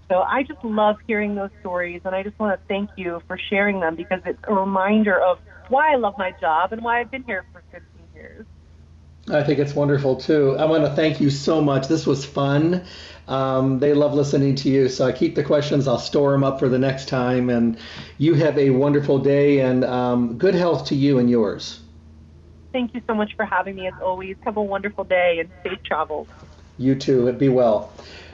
So 0.09 0.20
I 0.20 0.43
just 0.43 0.64
love 0.64 0.97
hearing 1.07 1.36
those 1.36 1.51
stories, 1.59 2.01
and 2.05 2.16
I 2.16 2.24
just 2.24 2.38
want 2.39 2.59
to 2.59 2.66
thank 2.68 2.91
you 2.95 3.22
for 3.28 3.38
sharing 3.49 3.80
them 3.80 3.95
because 3.95 4.22
it's 4.26 4.39
a 4.47 4.53
reminder 4.53 5.20
of 5.22 5.38
why 5.68 5.93
I 5.93 5.97
love 5.97 6.16
my 6.18 6.34
job 6.39 6.74
and 6.74 6.82
why 6.82 6.99
I've 6.99 7.12
been 7.12 7.24
here 7.24 7.45
for 7.51 7.64
15 7.72 8.07
years. 8.14 8.45
I 9.30 9.43
think 9.43 9.59
it's 9.59 9.76
wonderful 9.76 10.15
too. 10.15 10.55
I 10.57 10.65
want 10.65 10.84
to 10.84 10.91
thank 10.91 11.22
you 11.22 11.30
so 11.30 11.61
much. 11.61 11.88
This 11.88 12.07
was 12.07 12.26
fun. 12.26 12.84
Um, 13.28 13.80
they 13.80 13.93
love 13.93 14.13
listening 14.13 14.55
to 14.55 14.69
you, 14.69 14.89
so 14.89 15.05
I 15.05 15.11
keep 15.11 15.36
the 15.36 15.43
questions. 15.43 15.88
I'll 15.88 15.99
store 15.99 16.32
them 16.32 16.43
up 16.43 16.59
for 16.59 16.69
the 16.69 16.80
next 16.80 17.07
time. 17.07 17.49
And 17.49 17.78
you 18.17 18.34
have 18.34 18.57
a 18.57 18.72
wonderful 18.72 19.19
day 19.19 19.59
and 19.59 19.86
um, 19.86 20.38
good 20.38 20.55
health 20.55 20.88
to 20.88 20.95
you 20.95 21.19
and 21.19 21.30
yours. 21.30 21.80
Thank 22.74 22.93
you 22.93 23.01
so 23.05 23.13
much 23.13 23.36
for 23.36 23.45
having 23.45 23.76
me 23.76 23.88
as 23.88 23.93
always. 24.01 24.38
Have 24.43 24.57
a 24.57 24.63
wonderful 24.63 25.03
day 25.03 25.39
and 25.39 25.49
safe 25.63 25.84
travels. 25.84 26.28
You 26.78 26.95
too. 26.95 27.28
and 27.28 27.38
Be 27.38 27.49
well. 27.49 27.93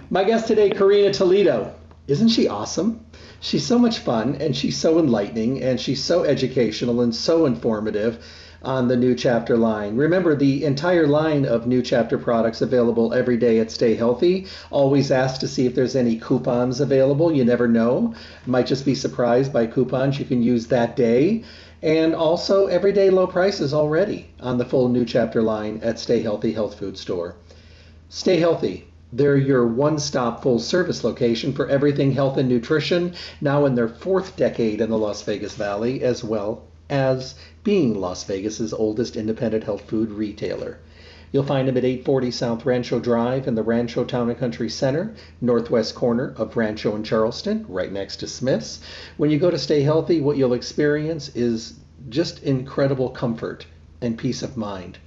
My 0.09 0.23
guest 0.23 0.47
today, 0.47 0.69
Karina 0.69 1.11
Toledo. 1.11 1.75
Isn't 2.07 2.29
she 2.29 2.47
awesome? 2.47 3.05
She's 3.41 3.67
so 3.67 3.77
much 3.77 3.99
fun 3.99 4.35
and 4.35 4.55
she's 4.55 4.77
so 4.77 4.97
enlightening 4.99 5.61
and 5.61 5.79
she's 5.79 6.01
so 6.03 6.23
educational 6.23 7.01
and 7.01 7.13
so 7.13 7.45
informative 7.45 8.23
on 8.67 8.89
the 8.89 8.97
new 8.97 9.15
chapter 9.15 9.55
line. 9.55 9.95
Remember 9.95 10.35
the 10.35 10.65
entire 10.65 11.07
line 11.07 11.45
of 11.45 11.67
new 11.67 11.81
chapter 11.81 12.17
products 12.17 12.61
available 12.61 13.13
every 13.13 13.37
day 13.37 13.59
at 13.59 13.71
Stay 13.71 13.95
Healthy. 13.95 14.45
Always 14.71 15.09
ask 15.09 15.39
to 15.39 15.47
see 15.47 15.65
if 15.65 15.73
there's 15.73 15.95
any 15.95 16.17
coupons 16.17 16.81
available. 16.81 17.31
You 17.31 17.45
never 17.45 17.69
know. 17.69 18.13
Might 18.45 18.67
just 18.67 18.83
be 18.83 18.93
surprised 18.93 19.53
by 19.53 19.67
coupons 19.67 20.19
you 20.19 20.25
can 20.25 20.43
use 20.43 20.67
that 20.67 20.97
day 20.97 21.45
and 21.81 22.13
also 22.13 22.67
everyday 22.67 23.09
low 23.09 23.25
prices 23.25 23.73
already 23.73 24.27
on 24.41 24.57
the 24.57 24.65
full 24.65 24.89
new 24.89 25.05
chapter 25.05 25.41
line 25.41 25.79
at 25.81 25.97
Stay 25.97 26.21
Healthy 26.21 26.51
Health 26.51 26.77
Food 26.77 26.97
Store. 26.97 27.37
Stay 28.09 28.37
Healthy. 28.37 28.85
They're 29.13 29.37
your 29.37 29.65
one 29.65 29.97
stop 29.97 30.43
full 30.43 30.59
service 30.59 31.05
location 31.05 31.53
for 31.53 31.69
everything 31.69 32.11
health 32.11 32.35
and 32.35 32.49
nutrition, 32.49 33.13
now 33.39 33.63
in 33.63 33.75
their 33.75 33.87
fourth 33.87 34.35
decade 34.35 34.81
in 34.81 34.89
the 34.89 34.97
Las 34.97 35.21
Vegas 35.21 35.55
Valley, 35.55 36.03
as 36.03 36.21
well 36.21 36.66
as 36.89 37.35
being 37.63 37.99
Las 37.99 38.23
Vegas's 38.23 38.73
oldest 38.73 39.15
independent 39.15 39.63
health 39.63 39.81
food 39.81 40.11
retailer. 40.11 40.77
You'll 41.31 41.43
find 41.43 41.67
them 41.67 41.75
at 41.75 41.83
840 41.83 42.31
South 42.31 42.65
Rancho 42.65 42.99
Drive 42.99 43.47
in 43.47 43.55
the 43.55 43.63
Rancho 43.63 44.05
Town 44.05 44.29
and 44.29 44.39
Country 44.39 44.69
Center, 44.69 45.13
northwest 45.41 45.93
corner 45.93 46.33
of 46.37 46.55
Rancho 46.55 46.95
and 46.95 47.05
Charleston, 47.05 47.65
right 47.67 47.91
next 47.91 48.17
to 48.17 48.27
Smith's. 48.27 48.79
When 49.17 49.29
you 49.29 49.37
go 49.37 49.51
to 49.51 49.57
Stay 49.57 49.81
Healthy, 49.81 50.21
what 50.21 50.37
you'll 50.37 50.53
experience 50.53 51.29
is 51.35 51.73
just 52.07 52.43
incredible 52.43 53.09
comfort 53.09 53.65
and 54.01 54.17
peace 54.17 54.41
of 54.41 54.55
mind. 54.55 54.99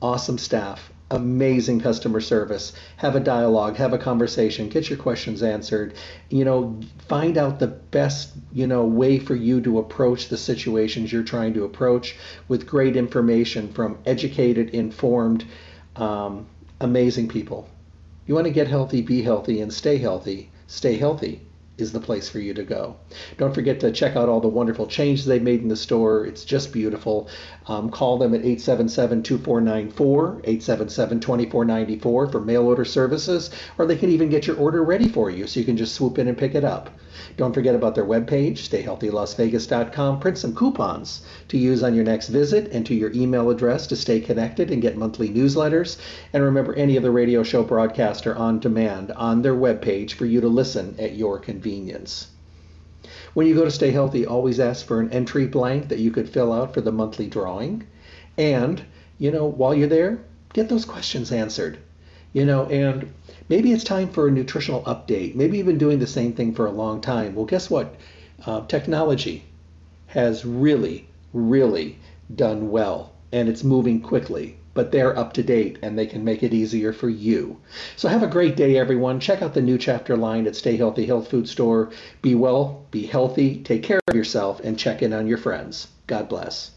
Awesome 0.00 0.38
staff, 0.38 0.90
amazing 1.10 1.80
customer 1.80 2.20
service. 2.20 2.72
Have 2.96 3.16
a 3.16 3.20
dialogue, 3.20 3.76
have 3.76 3.92
a 3.92 3.98
conversation, 3.98 4.68
get 4.68 4.88
your 4.88 4.98
questions 4.98 5.42
answered. 5.42 5.94
You 6.28 6.44
know, 6.44 6.80
find 7.08 7.36
out 7.36 7.58
the 7.58 7.66
best, 7.66 8.32
you 8.52 8.66
know, 8.66 8.84
way 8.84 9.18
for 9.18 9.34
you 9.34 9.60
to 9.62 9.78
approach 9.78 10.28
the 10.28 10.36
situations 10.36 11.12
you're 11.12 11.22
trying 11.22 11.54
to 11.54 11.64
approach 11.64 12.16
with 12.48 12.66
great 12.66 12.96
information 12.96 13.72
from 13.72 13.98
educated, 14.06 14.70
informed, 14.70 15.44
um, 15.96 16.46
amazing 16.80 17.28
people. 17.28 17.68
You 18.26 18.34
want 18.34 18.46
to 18.46 18.52
get 18.52 18.68
healthy, 18.68 19.02
be 19.02 19.22
healthy, 19.22 19.60
and 19.60 19.72
stay 19.72 19.98
healthy. 19.98 20.50
Stay 20.68 20.96
healthy 20.96 21.40
is 21.80 21.92
the 21.92 22.00
place 22.00 22.28
for 22.28 22.38
you 22.38 22.54
to 22.54 22.62
go. 22.62 22.96
Don't 23.38 23.54
forget 23.54 23.80
to 23.80 23.90
check 23.90 24.16
out 24.16 24.28
all 24.28 24.40
the 24.40 24.48
wonderful 24.48 24.86
changes 24.86 25.24
they've 25.24 25.42
made 25.42 25.62
in 25.62 25.68
the 25.68 25.76
store. 25.76 26.26
It's 26.26 26.44
just 26.44 26.72
beautiful. 26.72 27.28
Um, 27.70 27.88
call 27.88 28.18
them 28.18 28.34
at 28.34 28.40
877 28.40 29.22
2494, 29.22 30.40
877 30.42 31.20
2494 31.20 32.26
for 32.26 32.40
mail 32.40 32.66
order 32.66 32.84
services, 32.84 33.48
or 33.78 33.86
they 33.86 33.94
can 33.94 34.10
even 34.10 34.28
get 34.28 34.48
your 34.48 34.56
order 34.56 34.82
ready 34.82 35.06
for 35.06 35.30
you 35.30 35.46
so 35.46 35.60
you 35.60 35.66
can 35.66 35.76
just 35.76 35.94
swoop 35.94 36.18
in 36.18 36.26
and 36.26 36.36
pick 36.36 36.56
it 36.56 36.64
up. 36.64 36.90
Don't 37.36 37.54
forget 37.54 37.76
about 37.76 37.94
their 37.94 38.04
webpage, 38.04 38.58
stayhealthylasvegas.com. 38.68 40.18
Print 40.18 40.38
some 40.38 40.52
coupons 40.52 41.22
to 41.46 41.58
use 41.58 41.84
on 41.84 41.94
your 41.94 42.02
next 42.02 42.26
visit, 42.26 42.72
and 42.72 42.84
to 42.86 42.94
your 42.94 43.12
email 43.12 43.50
address 43.50 43.86
to 43.86 43.94
stay 43.94 44.18
connected 44.18 44.72
and 44.72 44.82
get 44.82 44.96
monthly 44.96 45.28
newsletters. 45.28 45.96
And 46.32 46.42
remember, 46.42 46.74
any 46.74 46.96
of 46.96 47.04
the 47.04 47.12
radio 47.12 47.44
show 47.44 47.62
broadcasts 47.62 48.26
are 48.26 48.34
on 48.34 48.58
demand 48.58 49.12
on 49.12 49.42
their 49.42 49.54
webpage 49.54 50.14
for 50.14 50.26
you 50.26 50.40
to 50.40 50.48
listen 50.48 50.96
at 50.98 51.14
your 51.14 51.38
convenience. 51.38 52.26
When 53.32 53.46
you 53.46 53.54
go 53.54 53.64
to 53.64 53.70
Stay 53.70 53.92
Healthy, 53.92 54.26
always 54.26 54.58
ask 54.58 54.84
for 54.84 55.00
an 55.00 55.10
entry 55.10 55.46
blank 55.46 55.88
that 55.88 56.00
you 56.00 56.10
could 56.10 56.28
fill 56.28 56.52
out 56.52 56.74
for 56.74 56.80
the 56.80 56.90
monthly 56.90 57.28
drawing. 57.28 57.84
And, 58.36 58.82
you 59.18 59.30
know, 59.30 59.46
while 59.46 59.74
you're 59.74 59.88
there, 59.88 60.18
get 60.52 60.68
those 60.68 60.84
questions 60.84 61.30
answered. 61.30 61.78
You 62.32 62.44
know, 62.44 62.66
and 62.66 63.12
maybe 63.48 63.72
it's 63.72 63.84
time 63.84 64.08
for 64.08 64.26
a 64.26 64.32
nutritional 64.32 64.82
update. 64.82 65.34
Maybe 65.34 65.58
you've 65.58 65.66
been 65.66 65.78
doing 65.78 65.98
the 65.98 66.06
same 66.06 66.32
thing 66.32 66.54
for 66.54 66.66
a 66.66 66.72
long 66.72 67.00
time. 67.00 67.34
Well, 67.34 67.46
guess 67.46 67.70
what? 67.70 67.94
Uh, 68.46 68.66
technology 68.66 69.44
has 70.06 70.44
really, 70.44 71.06
really 71.32 71.98
done 72.34 72.70
well, 72.70 73.12
and 73.32 73.48
it's 73.48 73.62
moving 73.62 74.00
quickly. 74.00 74.56
But 74.72 74.92
they're 74.92 75.18
up 75.18 75.32
to 75.34 75.42
date 75.42 75.78
and 75.82 75.98
they 75.98 76.06
can 76.06 76.24
make 76.24 76.42
it 76.42 76.54
easier 76.54 76.92
for 76.92 77.08
you. 77.08 77.60
So 77.96 78.08
have 78.08 78.22
a 78.22 78.28
great 78.28 78.56
day, 78.56 78.76
everyone. 78.78 79.20
Check 79.20 79.42
out 79.42 79.54
the 79.54 79.62
new 79.62 79.78
chapter 79.78 80.16
line 80.16 80.46
at 80.46 80.56
Stay 80.56 80.76
Healthy 80.76 81.06
Health 81.06 81.28
Food 81.28 81.48
Store. 81.48 81.90
Be 82.22 82.34
well, 82.34 82.84
be 82.90 83.06
healthy, 83.06 83.62
take 83.62 83.82
care 83.82 84.00
of 84.06 84.14
yourself, 84.14 84.60
and 84.60 84.78
check 84.78 85.02
in 85.02 85.12
on 85.12 85.26
your 85.26 85.38
friends. 85.38 85.88
God 86.06 86.28
bless. 86.28 86.70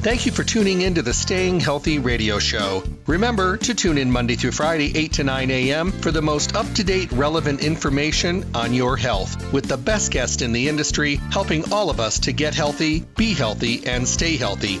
Thank 0.00 0.26
you 0.26 0.32
for 0.32 0.44
tuning 0.44 0.82
in 0.82 0.94
to 0.94 1.02
the 1.02 1.12
Staying 1.12 1.58
Healthy 1.58 1.98
radio 1.98 2.38
show. 2.38 2.84
Remember 3.08 3.56
to 3.56 3.74
tune 3.74 3.98
in 3.98 4.10
Monday 4.10 4.36
through 4.36 4.52
Friday, 4.52 4.96
8 4.96 5.12
to 5.14 5.24
9 5.24 5.50
a.m., 5.50 5.90
for 5.90 6.12
the 6.12 6.22
most 6.22 6.54
up 6.54 6.72
to 6.74 6.84
date, 6.84 7.10
relevant 7.10 7.64
information 7.64 8.44
on 8.54 8.72
your 8.72 8.96
health 8.96 9.52
with 9.52 9.66
the 9.66 9.76
best 9.76 10.12
guest 10.12 10.40
in 10.40 10.52
the 10.52 10.68
industry, 10.68 11.16
helping 11.32 11.72
all 11.72 11.90
of 11.90 11.98
us 11.98 12.20
to 12.20 12.32
get 12.32 12.54
healthy, 12.54 13.00
be 13.16 13.34
healthy, 13.34 13.84
and 13.86 14.06
stay 14.06 14.36
healthy. 14.36 14.80